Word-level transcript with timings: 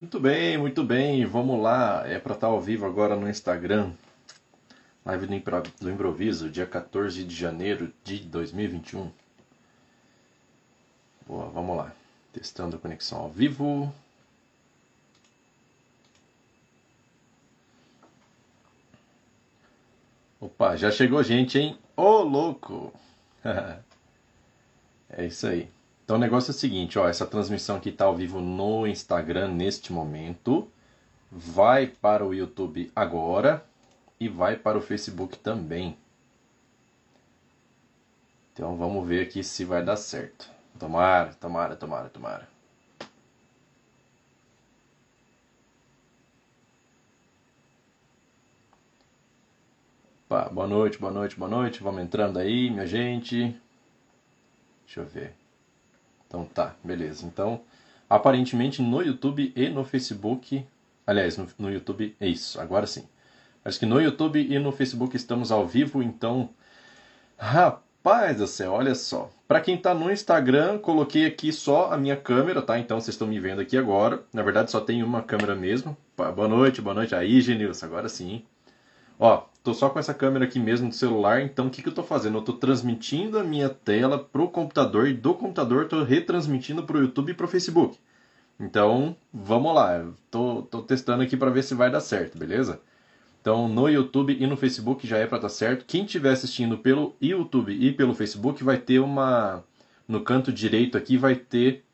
Muito 0.00 0.18
bem, 0.18 0.56
muito 0.56 0.82
bem. 0.82 1.26
Vamos 1.26 1.60
lá. 1.60 2.06
É 2.08 2.18
para 2.18 2.34
estar 2.34 2.46
ao 2.46 2.58
vivo 2.60 2.86
agora 2.86 3.14
no 3.14 3.28
Instagram. 3.28 3.92
Live 5.04 5.26
do 5.78 5.90
improviso, 5.90 6.48
dia 6.48 6.66
14 6.66 7.22
de 7.22 7.34
janeiro 7.34 7.92
de 8.02 8.18
2021. 8.20 9.12
Boa, 11.26 11.50
vamos 11.50 11.76
lá. 11.76 11.92
Testando 12.32 12.76
a 12.76 12.78
conexão 12.78 13.18
ao 13.18 13.30
vivo. 13.30 13.92
Opa, 20.40 20.76
já 20.76 20.90
chegou 20.90 21.22
gente, 21.22 21.58
hein? 21.58 21.78
Ô, 21.94 22.02
oh, 22.02 22.22
louco! 22.22 22.92
é 25.10 25.26
isso 25.26 25.46
aí. 25.46 25.68
Então 26.10 26.18
o 26.18 26.20
negócio 26.20 26.50
é 26.50 26.52
o 26.52 26.58
seguinte, 26.58 26.98
ó, 26.98 27.08
essa 27.08 27.24
transmissão 27.24 27.76
aqui 27.76 27.90
está 27.90 28.06
ao 28.06 28.16
vivo 28.16 28.40
no 28.40 28.84
Instagram 28.84 29.46
neste 29.46 29.92
momento, 29.92 30.68
vai 31.30 31.86
para 31.86 32.26
o 32.26 32.34
YouTube 32.34 32.90
agora 32.96 33.64
e 34.18 34.28
vai 34.28 34.56
para 34.56 34.76
o 34.76 34.80
Facebook 34.80 35.38
também. 35.38 35.96
Então 38.52 38.76
vamos 38.76 39.06
ver 39.06 39.22
aqui 39.22 39.44
se 39.44 39.64
vai 39.64 39.84
dar 39.84 39.94
certo. 39.94 40.50
Tomara, 40.80 41.32
tomara, 41.34 41.76
tomara, 41.76 42.08
tomara. 42.08 42.48
Opa, 50.26 50.48
boa 50.48 50.66
noite, 50.66 50.98
boa 50.98 51.12
noite, 51.12 51.38
boa 51.38 51.48
noite. 51.48 51.80
Vamos 51.80 52.02
entrando 52.02 52.40
aí, 52.40 52.68
minha 52.68 52.84
gente. 52.84 53.56
Deixa 54.84 55.02
eu 55.02 55.06
ver. 55.06 55.39
Então 56.30 56.44
tá, 56.44 56.76
beleza. 56.84 57.26
Então, 57.26 57.60
aparentemente 58.08 58.80
no 58.80 59.02
YouTube 59.02 59.52
e 59.56 59.68
no 59.68 59.84
Facebook. 59.84 60.64
Aliás, 61.04 61.36
no, 61.36 61.48
no 61.58 61.72
YouTube. 61.72 62.14
É 62.20 62.28
isso, 62.28 62.60
agora 62.60 62.86
sim. 62.86 63.04
Acho 63.64 63.80
que 63.80 63.84
no 63.84 64.00
YouTube 64.00 64.40
e 64.40 64.56
no 64.60 64.70
Facebook 64.70 65.16
estamos 65.16 65.50
ao 65.50 65.66
vivo, 65.66 66.00
então. 66.00 66.48
Rapaz 67.36 68.36
do 68.36 68.46
céu, 68.46 68.72
olha 68.72 68.94
só. 68.94 69.28
Para 69.48 69.60
quem 69.60 69.76
tá 69.76 69.92
no 69.92 70.10
Instagram, 70.12 70.78
coloquei 70.78 71.26
aqui 71.26 71.52
só 71.52 71.92
a 71.92 71.96
minha 71.96 72.16
câmera, 72.16 72.62
tá? 72.62 72.78
Então 72.78 73.00
vocês 73.00 73.14
estão 73.14 73.26
me 73.26 73.40
vendo 73.40 73.60
aqui 73.60 73.76
agora. 73.76 74.22
Na 74.32 74.42
verdade, 74.42 74.70
só 74.70 74.80
tem 74.80 75.02
uma 75.02 75.22
câmera 75.22 75.56
mesmo. 75.56 75.96
Boa 76.16 76.46
noite, 76.46 76.80
boa 76.80 76.94
noite. 76.94 77.12
Aí, 77.12 77.40
Genilson, 77.40 77.86
agora 77.86 78.08
sim. 78.08 78.44
Ó, 79.20 79.44
tô 79.62 79.74
só 79.74 79.90
com 79.90 79.98
essa 79.98 80.14
câmera 80.14 80.46
aqui 80.46 80.58
mesmo 80.58 80.88
do 80.88 80.94
celular, 80.94 81.42
então 81.42 81.66
o 81.66 81.70
que, 81.70 81.82
que 81.82 81.88
eu 81.88 81.94
tô 81.94 82.02
fazendo? 82.02 82.38
Eu 82.38 82.42
tô 82.42 82.54
transmitindo 82.54 83.38
a 83.38 83.44
minha 83.44 83.68
tela 83.68 84.18
pro 84.18 84.48
computador 84.48 85.06
e 85.08 85.12
do 85.12 85.34
computador 85.34 85.86
tô 85.88 86.02
retransmitindo 86.02 86.82
pro 86.84 86.98
YouTube 86.98 87.32
e 87.32 87.34
pro 87.34 87.46
Facebook. 87.46 87.98
Então, 88.58 89.14
vamos 89.32 89.74
lá. 89.74 90.06
tô, 90.30 90.62
tô 90.62 90.82
testando 90.82 91.22
aqui 91.22 91.36
para 91.36 91.50
ver 91.50 91.62
se 91.62 91.74
vai 91.74 91.90
dar 91.90 92.00
certo, 92.00 92.38
beleza? 92.38 92.80
Então, 93.42 93.68
no 93.68 93.88
YouTube 93.88 94.36
e 94.38 94.46
no 94.46 94.56
Facebook 94.56 95.06
já 95.06 95.18
é 95.18 95.26
para 95.26 95.38
dar 95.38 95.48
certo. 95.50 95.84
Quem 95.86 96.04
estiver 96.04 96.32
assistindo 96.32 96.78
pelo 96.78 97.14
YouTube 97.20 97.72
e 97.72 97.92
pelo 97.92 98.14
Facebook 98.14 98.64
vai 98.64 98.78
ter 98.78 99.00
uma 99.00 99.62
no 100.08 100.22
canto 100.22 100.52
direito 100.52 100.96
aqui 100.98 101.16
vai 101.18 101.36
ter 101.36 101.84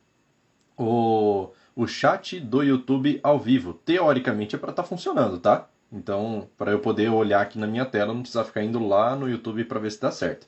o 0.76 1.48
o 1.74 1.86
chat 1.86 2.40
do 2.40 2.62
YouTube 2.62 3.20
ao 3.22 3.38
vivo. 3.38 3.74
Teoricamente 3.74 4.54
é 4.56 4.58
para 4.58 4.70
estar 4.70 4.82
tá 4.82 4.88
funcionando, 4.88 5.38
tá? 5.38 5.68
Então, 5.92 6.48
para 6.58 6.72
eu 6.72 6.80
poder 6.80 7.08
olhar 7.08 7.40
aqui 7.40 7.58
na 7.58 7.66
minha 7.66 7.84
tela, 7.84 8.12
não 8.12 8.22
precisar 8.22 8.44
ficar 8.44 8.62
indo 8.62 8.84
lá 8.84 9.14
no 9.14 9.28
YouTube 9.28 9.64
para 9.64 9.80
ver 9.80 9.92
se 9.92 10.00
dá 10.00 10.10
certo. 10.10 10.46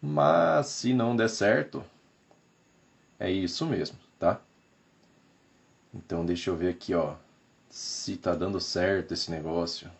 Mas 0.00 0.66
se 0.66 0.94
não 0.94 1.16
der 1.16 1.28
certo, 1.28 1.84
é 3.18 3.30
isso 3.30 3.66
mesmo, 3.66 3.98
tá? 4.18 4.40
Então, 5.92 6.24
deixa 6.24 6.50
eu 6.50 6.56
ver 6.56 6.68
aqui, 6.68 6.94
ó, 6.94 7.14
se 7.68 8.16
tá 8.16 8.34
dando 8.34 8.60
certo 8.60 9.12
esse 9.12 9.30
negócio. 9.30 9.90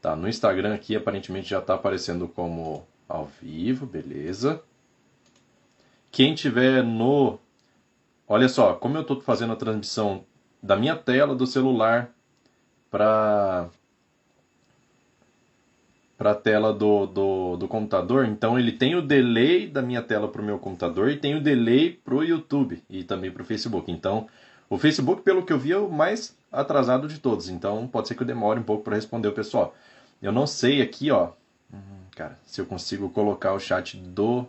Tá, 0.00 0.16
no 0.16 0.28
Instagram 0.28 0.74
aqui 0.74 0.96
aparentemente 0.96 1.48
já 1.48 1.60
tá 1.60 1.74
aparecendo 1.74 2.28
como 2.28 2.86
ao 3.08 3.26
vivo, 3.26 3.86
beleza? 3.86 4.62
Quem 6.10 6.34
tiver 6.34 6.82
no 6.82 7.38
Olha 8.26 8.48
só, 8.48 8.74
como 8.74 8.96
eu 8.96 9.02
estou 9.02 9.20
fazendo 9.20 9.52
a 9.52 9.56
transmissão 9.56 10.24
da 10.62 10.76
minha 10.76 10.96
tela 10.96 11.34
do 11.34 11.46
celular 11.46 12.10
para 12.94 13.70
para 16.16 16.30
a 16.30 16.34
tela 16.36 16.72
do, 16.72 17.06
do, 17.06 17.56
do, 17.56 17.66
computador. 17.66 18.24
Então 18.24 18.56
ele 18.56 18.70
tem 18.70 18.94
o 18.94 19.02
delay 19.02 19.66
da 19.66 19.82
minha 19.82 20.00
tela 20.00 20.28
para 20.28 20.40
o 20.40 20.44
meu 20.44 20.60
computador 20.60 21.10
e 21.10 21.16
tem 21.16 21.34
o 21.34 21.42
delay 21.42 21.90
para 21.90 22.14
o 22.14 22.22
YouTube 22.22 22.80
e 22.88 23.02
também 23.02 23.32
para 23.32 23.42
o 23.42 23.44
Facebook. 23.44 23.90
Então 23.90 24.28
o 24.70 24.78
Facebook, 24.78 25.22
pelo 25.22 25.44
que 25.44 25.52
eu 25.52 25.58
vi, 25.58 25.72
é 25.72 25.76
o 25.76 25.90
mais 25.90 26.36
atrasado 26.52 27.08
de 27.08 27.18
todos. 27.18 27.48
Então 27.48 27.88
pode 27.88 28.06
ser 28.06 28.14
que 28.14 28.22
eu 28.22 28.26
demore 28.26 28.60
um 28.60 28.62
pouco 28.62 28.84
para 28.84 28.94
responder 28.94 29.26
o 29.26 29.32
pessoal. 29.32 29.74
Eu 30.22 30.30
não 30.30 30.46
sei 30.46 30.80
aqui, 30.80 31.10
ó, 31.10 31.30
hum, 31.72 31.78
cara, 32.14 32.38
se 32.46 32.60
eu 32.60 32.64
consigo 32.64 33.10
colocar 33.10 33.54
o 33.54 33.58
chat 33.58 33.96
do 33.96 34.46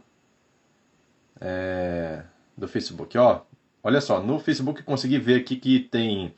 é, 1.41 2.22
do 2.55 2.67
Facebook. 2.67 3.17
Ó, 3.17 3.41
olha 3.84 4.00
só, 4.00 4.22
no 4.22 4.38
Facebook 4.38 4.81
eu 4.81 4.85
consegui 4.85 5.17
ver 5.17 5.39
aqui 5.41 5.55
que 5.55 5.79
tem 5.79 6.31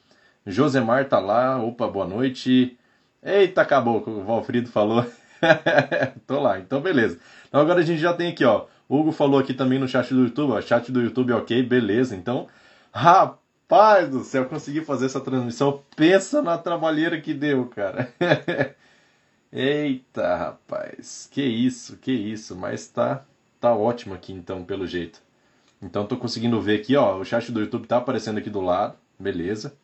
Josemar 0.48 1.10
tá 1.10 1.20
lá, 1.20 1.62
opa, 1.62 1.90
boa 1.90 2.08
noite. 2.08 2.78
Eita, 3.22 3.62
acabou, 3.62 4.02
o 4.08 4.24
Valfrido 4.24 4.70
falou. 4.70 5.06
Tô 6.26 6.40
lá, 6.40 6.58
então 6.58 6.80
beleza. 6.80 7.20
Então 7.50 7.60
agora 7.60 7.82
a 7.82 7.84
gente 7.84 8.00
já 8.00 8.14
tem 8.14 8.30
aqui, 8.30 8.46
ó. 8.46 8.66
O 8.88 8.98
Hugo 8.98 9.12
falou 9.12 9.40
aqui 9.40 9.54
também 9.54 9.78
no 9.78 9.90
chat 9.90 10.14
do 10.14 10.24
YouTube, 10.24 10.54
ó. 10.54 10.62
Chat 10.62 10.90
do 10.90 11.02
YouTube, 11.02 11.34
ok, 11.34 11.62
beleza. 11.64 12.16
Então, 12.16 12.48
rapaz 12.94 14.10
do 14.10 14.24
céu, 14.24 14.46
consegui 14.46 14.80
fazer 14.80 15.08
essa 15.08 15.20
transmissão. 15.20 15.84
Pensa 15.98 16.42
na 16.42 16.58
trabalheira 16.58 17.20
que 17.20 17.34
deu, 17.34 17.66
cara. 17.66 18.14
Eita, 19.52 20.34
rapaz. 20.38 21.28
Que 21.30 21.42
isso, 21.44 21.98
que 21.98 22.14
isso. 22.14 22.56
Mas 22.56 22.88
tá, 22.88 23.26
tá 23.60 23.76
ótimo 23.76 24.16
aqui 24.16 24.32
então, 24.32 24.64
pelo 24.64 24.88
jeito. 24.88 25.22
Então 25.82 26.08
tô 26.08 26.16
conseguindo 26.16 26.62
ver 26.62 26.80
aqui, 26.80 26.96
ó. 26.96 27.18
O 27.18 27.26
chat 27.26 27.52
do 27.52 27.60
YouTube 27.60 27.86
tá 27.86 27.98
aparecendo 27.98 28.38
aqui 28.38 28.50
do 28.50 28.62
lado. 28.62 28.96
Beleza. 29.20 29.76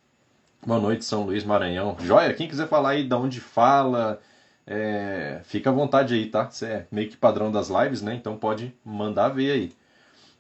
Boa 0.66 0.80
noite, 0.80 1.04
São 1.04 1.24
Luís, 1.26 1.44
Maranhão. 1.44 1.98
Joia, 2.00 2.34
quem 2.34 2.48
quiser 2.48 2.68
falar 2.70 2.92
aí 2.92 3.04
de 3.04 3.14
onde 3.14 3.42
fala, 3.42 4.22
é, 4.66 5.42
fica 5.44 5.70
à 5.70 5.74
vontade 5.74 6.14
aí, 6.14 6.30
tá? 6.30 6.50
Você 6.50 6.66
é 6.66 6.88
meio 6.90 7.10
que 7.10 7.18
padrão 7.18 7.52
das 7.52 7.68
lives, 7.70 8.02
né? 8.02 8.16
Então 8.16 8.38
pode 8.38 8.74
mandar 8.84 9.28
ver 9.30 9.52
aí. 9.52 9.74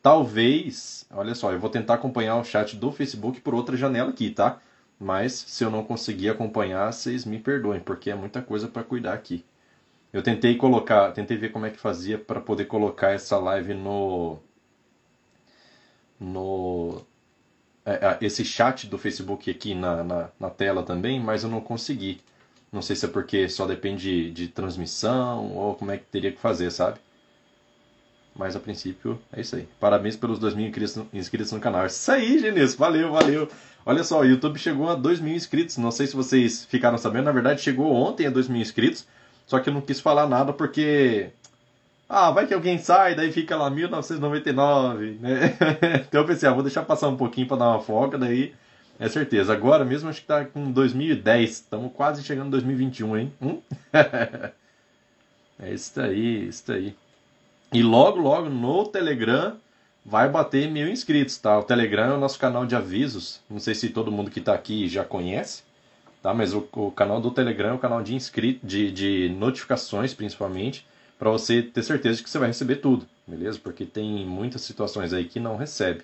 Talvez, 0.02 1.06
olha 1.12 1.36
só, 1.36 1.52
eu 1.52 1.60
vou 1.60 1.70
tentar 1.70 1.96
acompanhar 1.96 2.38
o 2.38 2.44
chat 2.46 2.76
do 2.78 2.92
Facebook 2.92 3.42
por 3.42 3.54
outra 3.56 3.78
janela 3.78 4.12
aqui, 4.12 4.30
tá? 4.32 4.60
Mas 5.00 5.34
se 5.34 5.64
eu 5.64 5.72
não 5.72 5.84
conseguir 5.84 6.30
acompanhar, 6.30 6.92
vocês 6.94 7.26
me 7.26 7.40
perdoem, 7.40 7.82
porque 7.82 8.10
é 8.12 8.16
muita 8.16 8.42
coisa 8.42 8.68
para 8.68 8.84
cuidar 8.84 9.14
aqui. 9.14 9.46
Eu 10.14 10.24
tentei 10.24 10.56
colocar, 10.58 11.12
tentei 11.14 11.38
ver 11.38 11.52
como 11.52 11.66
é 11.66 11.72
que 11.72 11.80
fazia 11.80 12.18
para 12.20 12.42
poder 12.42 12.66
colocar 12.66 13.12
essa 13.12 13.38
live 13.38 13.74
no 13.74 14.40
no 16.20 17.06
esse 18.22 18.46
chat 18.46 18.88
do 18.88 18.98
Facebook 18.98 19.50
aqui 19.50 19.76
na, 19.76 20.04
na, 20.04 20.30
na, 20.40 20.50
tela 20.50 20.84
também, 20.84 21.20
mas 21.20 21.44
eu 21.44 21.50
não 21.50 21.60
consegui. 21.60 22.22
Não 22.72 22.82
sei 22.82 22.96
se 22.96 23.06
é 23.06 23.10
porque 23.10 23.48
só 23.50 23.68
depende 23.68 24.32
de 24.32 24.48
transmissão 24.48 25.54
ou 25.54 25.76
como 25.76 25.92
é 25.92 25.98
que 25.98 26.06
teria 26.06 26.32
que 26.32 26.40
fazer, 26.40 26.72
sabe? 26.72 27.00
Mas 28.36 28.56
a 28.56 28.60
princípio 28.60 29.20
é 29.32 29.42
isso 29.42 29.56
aí. 29.56 29.68
Parabéns 29.80 30.16
pelos 30.16 30.40
2 30.40 30.56
mil 30.56 30.72
inscritos 31.14 31.52
no 31.52 31.60
canal. 31.60 31.86
Isso 31.86 32.12
aí, 32.12 32.40
Genis. 32.40 32.74
Valeu, 32.74 33.12
valeu. 33.12 33.48
Olha 33.86 34.04
só, 34.04 34.22
o 34.22 34.26
YouTube 34.26 34.58
chegou 34.58 34.90
a 34.90 34.96
2 34.96 35.20
mil 35.20 35.36
inscritos. 35.36 35.78
Não 35.78 35.92
sei 35.92 36.08
se 36.08 36.16
vocês 36.16 36.66
ficaram 36.66 36.98
sabendo. 36.98 37.26
Na 37.26 37.32
verdade, 37.32 37.62
chegou 37.62 37.94
ontem 37.94 38.26
a 38.26 38.32
2 38.32 38.48
mil 38.48 38.62
inscritos. 38.62 39.06
Só 39.46 39.60
que 39.60 39.70
eu 39.70 39.74
não 39.74 39.82
quis 39.82 40.00
falar 40.00 40.28
nada 40.28 40.52
porque 40.52 41.30
ah, 42.08 42.32
vai 42.32 42.46
que 42.46 42.54
alguém 42.54 42.78
sai, 42.78 43.16
daí 43.16 43.32
fica 43.32 43.56
lá 43.56 43.70
1999, 43.70 45.18
né? 45.20 45.58
então 46.08 46.22
eu 46.22 46.28
pensei, 46.28 46.48
ah, 46.48 46.54
vou 46.54 46.64
deixar 46.64 46.84
passar 46.84 47.08
um 47.08 47.18
pouquinho 47.18 47.48
para 47.48 47.58
dar 47.58 47.70
uma 47.70 47.80
folga, 47.80 48.18
daí 48.18 48.54
é 49.00 49.10
certeza. 49.10 49.54
Agora 49.54 49.84
mesmo 49.84 50.10
acho 50.10 50.22
que 50.22 50.28
tá 50.28 50.46
com 50.46 50.72
2010, 50.72 51.50
estamos 51.50 51.92
quase 51.94 52.24
chegando 52.24 52.48
em 52.48 52.52
2021, 52.52 53.18
hein? 53.18 53.34
Hum? 53.42 53.62
é 55.60 55.74
isso 55.74 56.00
aí, 56.00 56.48
isso 56.48 56.72
aí. 56.72 56.96
E 57.72 57.82
logo, 57.82 58.20
logo 58.20 58.50
no 58.50 58.86
Telegram 58.86 59.56
vai 60.06 60.30
bater 60.30 60.70
mil 60.70 60.90
inscritos, 60.90 61.38
tá? 61.38 61.58
O 61.58 61.64
Telegram 61.64 62.12
é 62.12 62.14
o 62.14 62.20
nosso 62.20 62.38
canal 62.38 62.66
de 62.66 62.76
avisos. 62.76 63.40
Não 63.50 63.60
sei 63.60 63.74
se 63.74 63.90
todo 63.90 64.12
mundo 64.12 64.30
que 64.30 64.40
está 64.40 64.54
aqui 64.54 64.88
já 64.88 65.04
conhece, 65.04 65.64
tá? 66.22 66.34
Mas 66.34 66.54
o, 66.54 66.68
o, 66.74 66.92
canal 66.92 67.20
do 67.20 67.32
Telegram 67.32 67.70
é 67.70 67.74
o 67.74 67.80
canal 67.80 68.04
de 68.04 68.14
inscritos, 68.14 68.70
de, 68.70 68.92
de 68.92 69.30
notificações, 69.30 70.14
principalmente 70.14 70.86
para 71.24 71.32
você 71.32 71.64
ter 71.64 71.82
certeza 71.84 72.18
de 72.18 72.24
que 72.24 72.30
você 72.30 72.38
vai 72.38 72.50
receber 72.50 72.76
tudo, 72.76 73.08
beleza? 73.26 73.58
Porque 73.58 73.86
tem 73.86 74.26
muitas 74.26 74.62
situações 74.62 75.14
aí 75.14 75.24
que 75.24 75.40
não 75.40 75.56
recebe. 75.56 76.04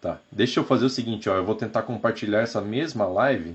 Tá. 0.00 0.18
Deixa 0.32 0.60
eu 0.60 0.64
fazer 0.64 0.86
o 0.86 0.88
seguinte, 0.88 1.28
ó, 1.28 1.36
eu 1.36 1.44
vou 1.44 1.54
tentar 1.54 1.82
compartilhar 1.82 2.40
essa 2.40 2.58
mesma 2.62 3.04
live 3.04 3.54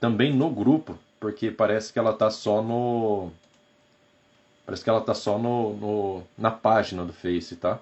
também 0.00 0.34
no 0.34 0.48
grupo, 0.48 0.98
porque 1.20 1.50
parece 1.50 1.92
que 1.92 1.98
ela 1.98 2.14
tá 2.14 2.30
só 2.30 2.62
no 2.62 3.30
parece 4.64 4.82
que 4.82 4.88
ela 4.88 5.02
tá 5.02 5.12
só 5.12 5.38
no, 5.38 5.74
no 5.74 6.22
na 6.38 6.50
página 6.50 7.04
do 7.04 7.12
Face, 7.12 7.54
tá? 7.54 7.78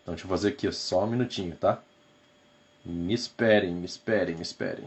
Então 0.00 0.14
deixa 0.14 0.24
eu 0.24 0.30
fazer 0.30 0.48
aqui 0.48 0.72
só 0.72 1.04
um 1.04 1.08
minutinho, 1.08 1.54
tá? 1.54 1.82
Me 2.82 3.12
esperem, 3.12 3.74
me 3.74 3.84
esperem, 3.84 4.36
me 4.36 4.42
esperem. 4.42 4.86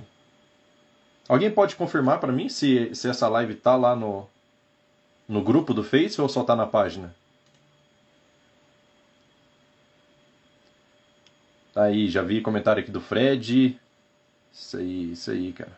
Alguém 1.29 1.51
pode 1.51 1.75
confirmar 1.75 2.19
para 2.19 2.31
mim 2.31 2.49
se, 2.49 2.89
se 2.95 3.07
essa 3.07 3.27
live 3.27 3.53
tá 3.53 3.75
lá 3.75 3.95
no, 3.95 4.27
no 5.27 5.43
grupo 5.43 5.73
do 5.73 5.83
Face 5.83 6.19
ou 6.21 6.27
só 6.29 6.43
tá 6.43 6.55
na 6.55 6.65
página? 6.65 7.15
Tá 11.73 11.83
aí, 11.83 12.09
já 12.09 12.21
vi 12.23 12.41
comentário 12.41 12.81
aqui 12.81 12.89
do 12.91 13.01
Fred. 13.01 13.79
Isso 14.53 14.77
aí, 14.77 15.11
isso 15.11 15.31
aí, 15.31 15.53
cara. 15.53 15.77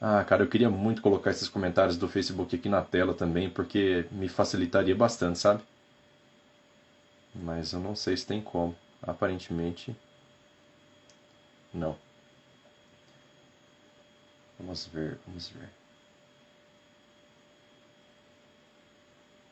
Ah, 0.00 0.24
cara, 0.24 0.42
eu 0.42 0.48
queria 0.48 0.68
muito 0.70 1.00
colocar 1.02 1.30
esses 1.30 1.48
comentários 1.48 1.96
do 1.96 2.08
Facebook 2.08 2.54
aqui 2.56 2.68
na 2.68 2.82
tela 2.82 3.14
também, 3.14 3.48
porque 3.50 4.06
me 4.10 4.28
facilitaria 4.28 4.94
bastante, 4.96 5.38
sabe? 5.38 5.62
Mas 7.34 7.72
eu 7.72 7.80
não 7.80 7.96
sei 7.96 8.16
se 8.16 8.24
tem 8.26 8.40
como. 8.40 8.76
Aparentemente, 9.02 9.96
não. 11.72 11.96
Vamos 14.58 14.86
ver, 14.86 15.18
vamos 15.26 15.48
ver. 15.48 15.68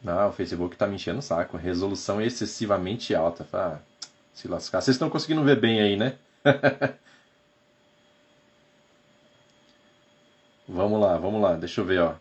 Não, 0.02 0.28
o 0.28 0.32
Facebook 0.32 0.76
tá 0.76 0.86
me 0.86 0.94
enchendo 0.96 1.18
o 1.18 1.22
saco. 1.22 1.56
Resolução 1.56 2.20
excessivamente 2.20 3.14
alta. 3.14 3.46
Ah, 3.52 3.78
se 4.32 4.46
lascar. 4.48 4.80
Vocês 4.80 4.94
estão 4.94 5.10
conseguindo 5.10 5.42
ver 5.42 5.60
bem 5.60 5.80
aí, 5.80 5.96
né? 5.96 6.14
vamos 10.68 11.00
lá, 11.00 11.16
vamos 11.18 11.42
lá. 11.42 11.54
Deixa 11.56 11.80
eu 11.80 11.84
ver, 11.84 12.00
ó. 12.00 12.14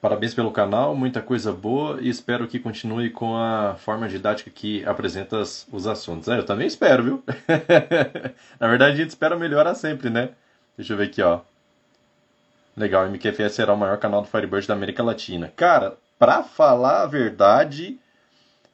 Parabéns 0.00 0.32
pelo 0.32 0.50
canal, 0.50 0.96
muita 0.96 1.20
coisa 1.20 1.52
boa 1.52 2.00
e 2.00 2.08
espero 2.08 2.48
que 2.48 2.58
continue 2.58 3.10
com 3.10 3.36
a 3.36 3.74
forma 3.74 4.08
didática 4.08 4.50
que 4.50 4.82
apresenta 4.86 5.42
os 5.42 5.86
assuntos. 5.86 6.26
É, 6.28 6.38
eu 6.38 6.46
também 6.46 6.66
espero, 6.66 7.04
viu? 7.04 7.24
Na 8.58 8.66
verdade, 8.66 8.94
a 8.94 8.96
gente 8.96 9.10
espera 9.10 9.36
melhorar 9.36 9.74
sempre, 9.74 10.08
né? 10.08 10.30
Deixa 10.74 10.94
eu 10.94 10.96
ver 10.96 11.04
aqui, 11.04 11.20
ó. 11.20 11.40
Legal, 12.74 13.04
o 13.04 13.10
MQFS 13.10 13.52
será 13.52 13.74
o 13.74 13.76
maior 13.76 13.98
canal 13.98 14.22
do 14.22 14.28
Firebird 14.28 14.66
da 14.66 14.72
América 14.72 15.02
Latina. 15.02 15.52
Cara, 15.54 15.98
pra 16.20 16.42
falar 16.42 17.02
a 17.02 17.06
verdade, 17.06 17.98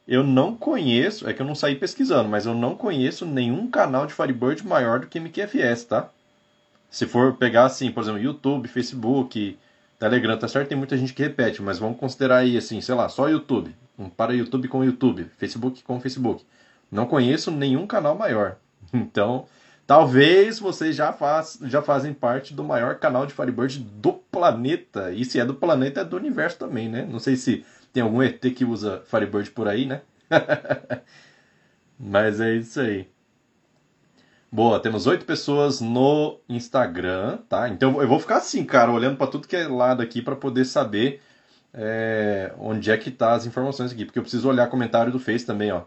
eu 0.06 0.24
não 0.24 0.56
conheço, 0.56 1.30
é 1.30 1.32
que 1.32 1.40
eu 1.40 1.46
não 1.46 1.54
saí 1.54 1.76
pesquisando, 1.76 2.28
mas 2.28 2.44
eu 2.44 2.52
não 2.52 2.74
conheço 2.74 3.24
nenhum 3.24 3.70
canal 3.70 4.04
de 4.04 4.12
Firebird 4.12 4.66
maior 4.66 4.98
do 4.98 5.06
que 5.06 5.20
MQFS, 5.20 5.84
tá? 5.84 6.10
Se 6.90 7.06
for 7.06 7.34
pegar 7.36 7.66
assim, 7.66 7.92
por 7.92 8.02
exemplo, 8.02 8.20
YouTube, 8.20 8.66
Facebook, 8.66 9.56
Telegram, 9.96 10.36
tá 10.36 10.48
certo? 10.48 10.70
Tem 10.70 10.76
muita 10.76 10.98
gente 10.98 11.14
que 11.14 11.22
repete, 11.22 11.62
mas 11.62 11.78
vamos 11.78 12.00
considerar 12.00 12.38
aí 12.38 12.56
assim, 12.56 12.80
sei 12.80 12.96
lá, 12.96 13.08
só 13.08 13.28
YouTube. 13.28 13.72
Um 13.96 14.08
para 14.08 14.34
YouTube 14.34 14.66
com 14.66 14.84
YouTube, 14.84 15.30
Facebook 15.38 15.84
com 15.84 16.00
Facebook. 16.00 16.44
Não 16.90 17.06
conheço 17.06 17.52
nenhum 17.52 17.86
canal 17.86 18.16
maior. 18.16 18.56
Então, 18.92 19.46
talvez 19.86 20.58
vocês 20.58 20.96
já, 20.96 21.12
faz, 21.12 21.58
já 21.62 21.80
fazem 21.80 22.12
parte 22.12 22.52
do 22.52 22.64
maior 22.64 22.96
canal 22.96 23.24
de 23.26 23.32
Firebird 23.32 23.78
do 23.78 24.12
planeta. 24.12 25.12
E 25.12 25.24
se 25.24 25.38
é 25.38 25.44
do 25.44 25.54
planeta, 25.54 26.00
é 26.00 26.04
do 26.04 26.16
universo 26.16 26.58
também, 26.58 26.88
né? 26.88 27.06
Não 27.08 27.18
sei 27.18 27.36
se 27.36 27.64
tem 27.92 28.02
algum 28.02 28.22
ET 28.22 28.40
que 28.40 28.64
usa 28.64 29.02
Firebird 29.06 29.50
por 29.52 29.68
aí, 29.68 29.86
né? 29.86 30.02
mas 31.98 32.40
é 32.40 32.54
isso 32.54 32.80
aí. 32.80 33.08
Boa, 34.50 34.80
temos 34.80 35.06
oito 35.06 35.24
pessoas 35.24 35.80
no 35.80 36.38
Instagram, 36.48 37.38
tá? 37.48 37.68
Então 37.68 38.00
eu 38.00 38.08
vou 38.08 38.18
ficar 38.18 38.36
assim, 38.36 38.64
cara, 38.64 38.90
olhando 38.90 39.16
para 39.16 39.26
tudo 39.26 39.46
que 39.46 39.56
é 39.56 39.66
lado 39.66 40.02
aqui 40.02 40.22
para 40.22 40.36
poder 40.36 40.64
saber 40.64 41.20
é, 41.74 42.54
onde 42.58 42.90
é 42.90 42.96
que 42.96 43.10
tá 43.10 43.34
as 43.34 43.44
informações 43.44 43.92
aqui, 43.92 44.04
porque 44.04 44.18
eu 44.18 44.22
preciso 44.22 44.48
olhar 44.48 44.68
comentário 44.68 45.12
do 45.12 45.18
Face 45.18 45.44
também, 45.44 45.72
ó. 45.72 45.82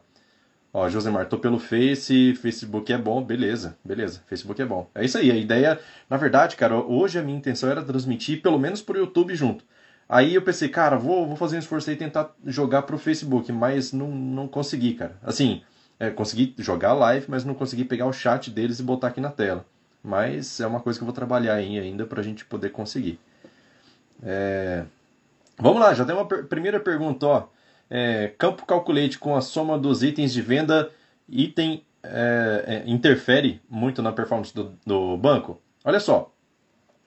Ó, 0.72 0.88
Josemar, 0.88 1.28
tô 1.28 1.38
pelo 1.40 1.58
Face, 1.58 2.36
Facebook 2.36 2.94
é 2.94 2.98
bom, 2.98 3.24
beleza, 3.24 3.76
beleza, 3.84 4.22
Facebook 4.28 4.62
é 4.62 4.66
bom. 4.66 4.88
É 4.94 5.04
isso 5.04 5.18
aí, 5.18 5.32
a 5.32 5.36
ideia, 5.36 5.80
na 6.08 6.16
verdade, 6.16 6.56
cara, 6.56 6.76
hoje 6.76 7.18
a 7.18 7.24
minha 7.24 7.38
intenção 7.38 7.70
era 7.70 7.84
transmitir 7.84 8.42
pelo 8.42 8.60
menos 8.60 8.82
pro 8.82 8.98
YouTube 8.98 9.34
junto. 9.36 9.66
Aí 10.08 10.36
eu 10.36 10.42
pensei, 10.42 10.70
cara, 10.70 10.96
vou, 10.96 11.26
vou 11.26 11.36
fazer 11.36 11.56
um 11.56 11.60
esforço 11.60 11.90
aí 11.90 11.96
e 11.96 12.00
tentar 12.00 12.36
jogar 12.46 12.84
pro 12.84 13.00
Facebook, 13.00 13.52
mas 13.52 13.92
não, 13.94 14.10
não 14.10 14.48
consegui, 14.48 14.94
cara. 14.94 15.18
Assim, 15.24 15.64
é, 16.00 16.10
consegui 16.12 16.54
jogar 16.60 16.94
live, 16.94 17.26
mas 17.30 17.44
não 17.44 17.54
consegui 17.54 17.84
pegar 17.84 18.06
o 18.06 18.14
chat 18.14 18.50
deles 18.50 18.80
e 18.80 18.84
botar 18.84 19.08
aqui 19.08 19.20
na 19.20 19.30
tela. 19.30 19.66
Mas 20.04 20.60
é 20.60 20.68
uma 20.68 20.80
coisa 20.80 20.98
que 20.98 21.04
eu 21.04 21.08
vou 21.08 21.14
trabalhar 21.14 21.56
aí 21.56 21.78
ainda 21.78 22.06
para 22.06 22.22
a 22.22 22.24
gente 22.24 22.46
poder 22.46 22.70
conseguir. 22.70 23.20
É... 24.24 24.86
Vamos 25.58 25.82
lá, 25.82 25.94
já 25.94 26.06
tem 26.06 26.16
uma 26.16 26.26
per 26.26 26.46
primeira 26.46 26.80
pergunta. 26.80 27.26
Ó. 27.26 27.48
É, 27.90 28.28
campo 28.38 28.66
calculate 28.66 29.18
com 29.18 29.36
a 29.36 29.42
soma 29.42 29.78
dos 29.78 30.04
itens 30.04 30.32
de 30.32 30.42
venda, 30.42 30.92
item 31.28 31.84
é, 32.04 32.64
é, 32.66 32.90
interfere 32.90 33.62
muito 33.70 34.02
na 34.02 34.12
performance 34.12 34.54
do, 34.54 34.74
do 34.86 35.18
banco? 35.18 35.60
Olha 35.84 36.00
só, 36.00 36.32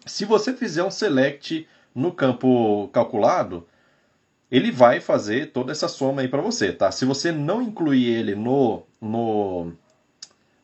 se 0.05 0.25
você 0.25 0.53
fizer 0.53 0.83
um 0.83 0.91
select 0.91 1.69
no 1.95 2.13
campo 2.13 2.89
calculado, 2.93 3.67
ele 4.51 4.71
vai 4.71 5.01
fazer 5.01 5.53
toda 5.53 5.73
essa 5.73 5.89
soma 5.89 6.23
aí 6.23 6.29
para 6.29 6.43
você, 6.43 6.73
tá? 6.73 6.91
Se 6.91 7.05
você 7.05 7.33
não 7.33 7.63
incluir 7.63 8.07
ele 8.07 8.35
no, 8.35 8.83
no 9.01 9.73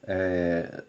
é, 0.06 0.82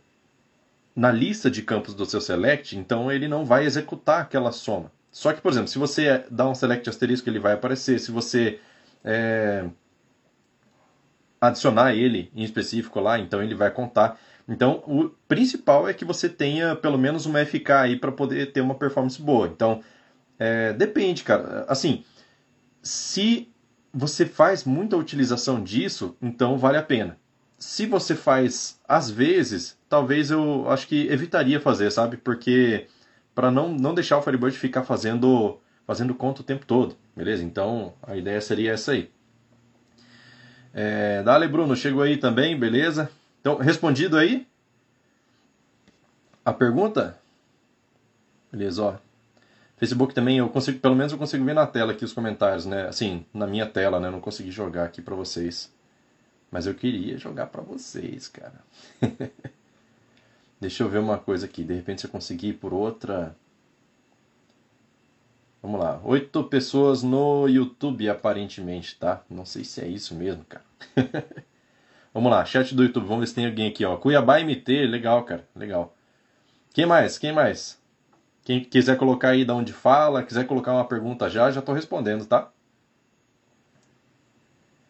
na 0.95 1.11
lista 1.11 1.49
de 1.49 1.61
campos 1.61 1.93
do 1.93 2.05
seu 2.05 2.19
select, 2.19 2.77
então 2.77 3.11
ele 3.11 3.27
não 3.27 3.45
vai 3.45 3.65
executar 3.65 4.21
aquela 4.21 4.51
soma. 4.51 4.91
Só 5.11 5.31
que, 5.33 5.41
por 5.41 5.51
exemplo, 5.51 5.69
se 5.69 5.77
você 5.77 6.25
dá 6.29 6.47
um 6.47 6.53
select 6.53 6.89
asterisco, 6.89 7.29
ele 7.29 7.39
vai 7.39 7.53
aparecer. 7.53 7.99
Se 7.99 8.11
você 8.11 8.59
é, 9.03 9.65
adicionar 11.39 11.93
ele 11.93 12.31
em 12.35 12.43
específico 12.43 12.99
lá, 12.99 13.19
então 13.19 13.41
ele 13.41 13.55
vai 13.55 13.71
contar. 13.71 14.19
Então, 14.47 14.83
o 14.87 15.09
principal 15.27 15.87
é 15.87 15.93
que 15.93 16.03
você 16.03 16.27
tenha 16.27 16.75
pelo 16.75 16.97
menos 16.97 17.25
uma 17.25 17.45
FK 17.45 17.71
aí 17.71 17.95
para 17.95 18.11
poder 18.11 18.51
ter 18.51 18.61
uma 18.61 18.75
performance 18.75 19.21
boa. 19.21 19.47
Então, 19.47 19.81
é, 20.39 20.73
depende, 20.73 21.23
cara. 21.23 21.65
Assim, 21.67 22.03
se 22.81 23.47
você 23.93 24.25
faz 24.25 24.63
muita 24.63 24.97
utilização 24.97 25.63
disso, 25.63 26.15
então 26.21 26.57
vale 26.57 26.77
a 26.77 26.83
pena. 26.83 27.17
Se 27.57 27.85
você 27.85 28.15
faz 28.15 28.79
às 28.87 29.09
vezes, 29.09 29.77
talvez 29.87 30.31
eu 30.31 30.69
acho 30.69 30.87
que 30.87 31.07
evitaria 31.07 31.59
fazer, 31.59 31.91
sabe? 31.91 32.17
Porque 32.17 32.87
para 33.35 33.51
não, 33.51 33.69
não 33.69 33.93
deixar 33.93 34.17
o 34.17 34.21
Firebird 34.21 34.57
ficar 34.57 34.83
fazendo 34.83 35.59
fazendo 35.89 36.13
conta 36.13 36.41
o 36.41 36.43
tempo 36.43 36.67
todo, 36.67 36.95
beleza? 37.15 37.43
Então 37.43 37.95
a 38.03 38.15
ideia 38.15 38.39
seria 38.39 38.73
essa 38.73 38.91
aí. 38.91 39.09
É, 40.71 41.23
Dale 41.23 41.47
Bruno, 41.47 41.75
chegou 41.75 42.03
aí 42.03 42.15
também, 42.15 42.55
beleza? 42.55 43.09
Então, 43.41 43.57
respondido 43.57 44.15
aí 44.15 44.45
a 46.45 46.53
pergunta? 46.53 47.17
Beleza, 48.51 48.83
ó. 48.83 48.95
Facebook 49.77 50.13
também 50.13 50.37
eu 50.37 50.47
consigo, 50.49 50.77
pelo 50.77 50.95
menos 50.95 51.11
eu 51.11 51.17
consigo 51.17 51.43
ver 51.43 51.55
na 51.55 51.65
tela 51.65 51.91
aqui 51.91 52.05
os 52.05 52.13
comentários, 52.13 52.67
né? 52.67 52.87
Assim, 52.87 53.25
na 53.33 53.47
minha 53.47 53.65
tela, 53.65 53.99
né? 53.99 54.09
Eu 54.09 54.11
não 54.11 54.21
consegui 54.21 54.51
jogar 54.51 54.83
aqui 54.83 55.01
para 55.01 55.15
vocês. 55.15 55.73
Mas 56.51 56.67
eu 56.67 56.75
queria 56.75 57.17
jogar 57.17 57.47
para 57.47 57.63
vocês, 57.63 58.27
cara. 58.27 58.61
Deixa 60.61 60.83
eu 60.83 60.89
ver 60.89 60.99
uma 60.99 61.17
coisa 61.17 61.47
aqui. 61.47 61.63
De 61.63 61.73
repente 61.73 62.01
se 62.01 62.05
eu 62.05 62.11
conseguir 62.11 62.53
por 62.53 62.75
outra. 62.75 63.35
Vamos 65.61 65.79
lá. 65.79 65.99
Oito 66.03 66.43
pessoas 66.45 67.03
no 67.03 67.47
YouTube, 67.47 68.09
aparentemente, 68.09 68.97
tá? 68.97 69.21
Não 69.29 69.45
sei 69.45 69.63
se 69.63 69.81
é 69.81 69.87
isso 69.87 70.15
mesmo, 70.15 70.45
cara. 70.45 70.63
Vamos 72.13 72.31
lá, 72.31 72.45
chat 72.45 72.73
do 72.73 72.83
YouTube. 72.83 73.05
Vamos 73.05 73.21
ver 73.21 73.27
se 73.27 73.35
tem 73.35 73.45
alguém 73.45 73.67
aqui, 73.67 73.83
ó. 73.83 73.97
Cuiabá 73.97 74.39
MT, 74.39 74.87
legal, 74.87 75.23
cara. 75.23 75.47
Legal. 75.55 75.93
Quem 76.73 76.85
mais? 76.85 77.17
Quem 77.17 77.33
mais? 77.33 77.77
Quem 78.43 78.63
quiser 78.63 78.97
colocar 78.97 79.29
aí 79.29 79.43
de 79.43 79.51
onde 79.51 79.73
fala, 79.73 80.23
quiser 80.23 80.47
colocar 80.47 80.73
uma 80.73 80.85
pergunta 80.85 81.29
já, 81.29 81.51
já 81.51 81.59
estou 81.59 81.75
respondendo, 81.75 82.25
tá? 82.25 82.49